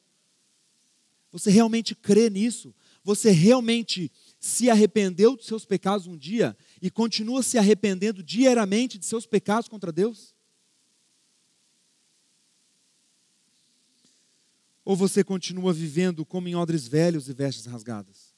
Você 1.30 1.51
realmente 1.51 1.94
crê 1.94 2.30
nisso? 2.30 2.74
Você 3.03 3.30
realmente 3.30 4.11
se 4.38 4.70
arrependeu 4.70 5.36
dos 5.36 5.46
seus 5.46 5.64
pecados 5.64 6.07
um 6.07 6.16
dia 6.16 6.57
e 6.80 6.90
continua 6.90 7.42
se 7.42 7.59
arrependendo 7.59 8.22
diariamente 8.22 8.99
de 8.99 9.05
seus 9.05 9.26
pecados 9.26 9.68
contra 9.68 9.92
Deus? 9.92 10.34
Ou 14.89 14.97
você 14.97 15.22
continua 15.22 15.70
vivendo 15.70 16.24
como 16.24 16.49
em 16.49 16.57
odres 16.57 16.89
velhos 16.89 17.28
e 17.28 17.34
vestes 17.34 17.66
rasgadas? 17.66 18.34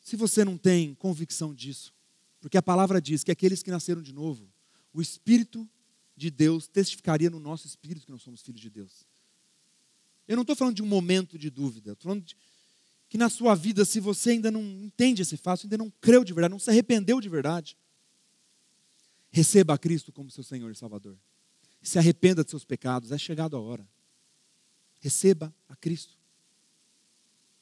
Se 0.00 0.14
você 0.14 0.44
não 0.44 0.56
tem 0.56 0.94
convicção 0.94 1.52
disso, 1.52 1.92
porque 2.40 2.56
a 2.56 2.62
palavra 2.62 3.02
diz 3.02 3.24
que 3.24 3.32
aqueles 3.32 3.60
que 3.60 3.72
nasceram 3.72 4.02
de 4.02 4.12
novo, 4.12 4.48
o 4.92 5.02
Espírito 5.02 5.68
de 6.16 6.30
Deus 6.30 6.68
testificaria 6.68 7.28
no 7.28 7.40
nosso 7.40 7.66
espírito 7.66 8.06
que 8.06 8.12
nós 8.12 8.22
somos 8.22 8.40
filhos 8.40 8.60
de 8.60 8.70
Deus. 8.70 9.04
Eu 10.28 10.36
não 10.36 10.42
estou 10.42 10.54
falando 10.54 10.76
de 10.76 10.82
um 10.84 10.86
momento 10.86 11.36
de 11.36 11.50
dúvida, 11.50 11.94
estou 11.94 12.10
falando 12.10 12.24
de, 12.24 12.36
que 13.08 13.18
na 13.18 13.28
sua 13.28 13.56
vida, 13.56 13.84
se 13.84 13.98
você 13.98 14.30
ainda 14.30 14.52
não 14.52 14.62
entende 14.62 15.22
esse 15.22 15.36
fato, 15.36 15.64
ainda 15.64 15.76
não 15.76 15.90
creu 16.00 16.22
de 16.22 16.32
verdade, 16.32 16.52
não 16.52 16.60
se 16.60 16.70
arrependeu 16.70 17.20
de 17.20 17.28
verdade, 17.28 17.76
receba 19.28 19.74
a 19.74 19.78
Cristo 19.78 20.12
como 20.12 20.30
seu 20.30 20.44
Senhor 20.44 20.70
e 20.70 20.76
Salvador 20.76 21.18
se 21.82 21.98
arrependa 21.98 22.44
de 22.44 22.50
seus 22.50 22.64
pecados, 22.64 23.12
é 23.12 23.18
chegado 23.18 23.56
a 23.56 23.60
hora. 23.60 23.88
Receba 25.00 25.54
a 25.68 25.76
Cristo. 25.76 26.16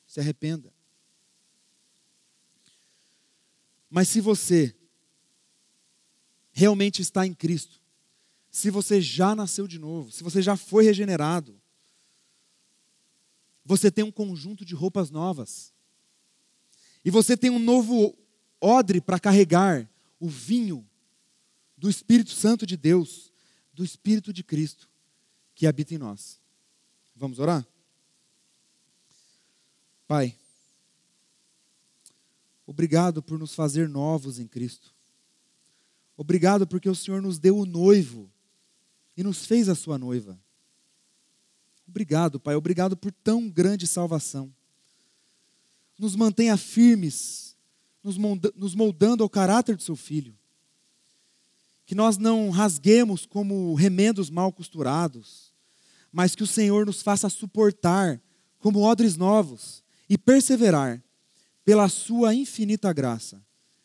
Se 0.06 0.20
arrependa. 0.20 0.72
Mas 3.90 4.08
se 4.08 4.20
você 4.20 4.74
realmente 6.52 7.02
está 7.02 7.26
em 7.26 7.34
Cristo, 7.34 7.80
se 8.50 8.70
você 8.70 9.00
já 9.00 9.34
nasceu 9.34 9.66
de 9.68 9.78
novo, 9.78 10.10
se 10.10 10.22
você 10.22 10.40
já 10.40 10.56
foi 10.56 10.84
regenerado, 10.84 11.60
você 13.64 13.90
tem 13.90 14.04
um 14.04 14.12
conjunto 14.12 14.64
de 14.64 14.74
roupas 14.74 15.10
novas. 15.10 15.72
E 17.04 17.10
você 17.10 17.36
tem 17.36 17.50
um 17.50 17.58
novo 17.58 18.16
odre 18.60 19.00
para 19.00 19.20
carregar 19.20 19.88
o 20.18 20.28
vinho 20.28 20.88
do 21.76 21.90
Espírito 21.90 22.30
Santo 22.30 22.64
de 22.64 22.76
Deus 22.76 23.26
do 23.77 23.85
Espírito 23.85 24.33
de 24.33 24.43
Cristo 24.43 24.89
que 25.55 25.66
habita 25.66 25.95
em 25.95 25.99
nós. 25.99 26.41
Vamos 27.14 27.39
orar? 27.39 27.64
Pai, 30.09 30.35
obrigado 32.66 33.22
por 33.22 33.39
nos 33.39 33.55
fazer 33.55 33.87
novos 33.87 34.39
em 34.39 34.49
Cristo. 34.49 34.95
Obrigado 36.16 36.66
porque 36.66 36.89
o 36.89 36.95
Senhor 36.95 37.20
nos 37.20 37.39
deu 37.39 37.59
o 37.59 37.66
noivo 37.66 38.31
e 39.14 39.22
nos 39.22 39.45
fez 39.45 39.68
a 39.68 39.74
sua 39.74 39.99
noiva. 39.99 40.41
Obrigado, 41.87 42.41
Pai, 42.41 42.55
obrigado 42.55 42.97
por 42.97 43.12
tão 43.12 43.47
grande 43.47 43.87
salvação. 43.87 44.53
Nos 45.99 46.16
mantenha 46.16 46.57
firmes, 46.57 47.55
nos 48.03 48.74
moldando 48.74 49.22
ao 49.22 49.29
caráter 49.29 49.77
do 49.77 49.83
seu 49.83 49.97
filho 49.97 50.35
que 51.87 51.95
nós 51.95 52.18
não 52.18 52.51
rasguemos 52.51 53.24
como 53.24 53.72
remendos 53.74 54.28
mal 54.28 54.53
costurados, 54.53 55.55
mas 56.12 56.34
que 56.34 56.43
o 56.43 56.47
Senhor 56.47 56.84
nos 56.84 57.01
faça 57.01 57.28
suportar 57.28 58.20
como 58.59 58.82
odres 58.82 59.16
novos 59.16 59.84
e 60.09 60.18
perseverar 60.18 61.01
pela 61.64 61.89
sua 61.89 62.34
infinita 62.34 62.93
graça. 62.93 63.41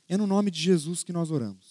É 0.09 0.17
no 0.17 0.25
nome 0.25 0.49
de 0.49 0.59
Jesus 0.59 1.03
que 1.03 1.13
nós 1.13 1.29
oramos. 1.29 1.70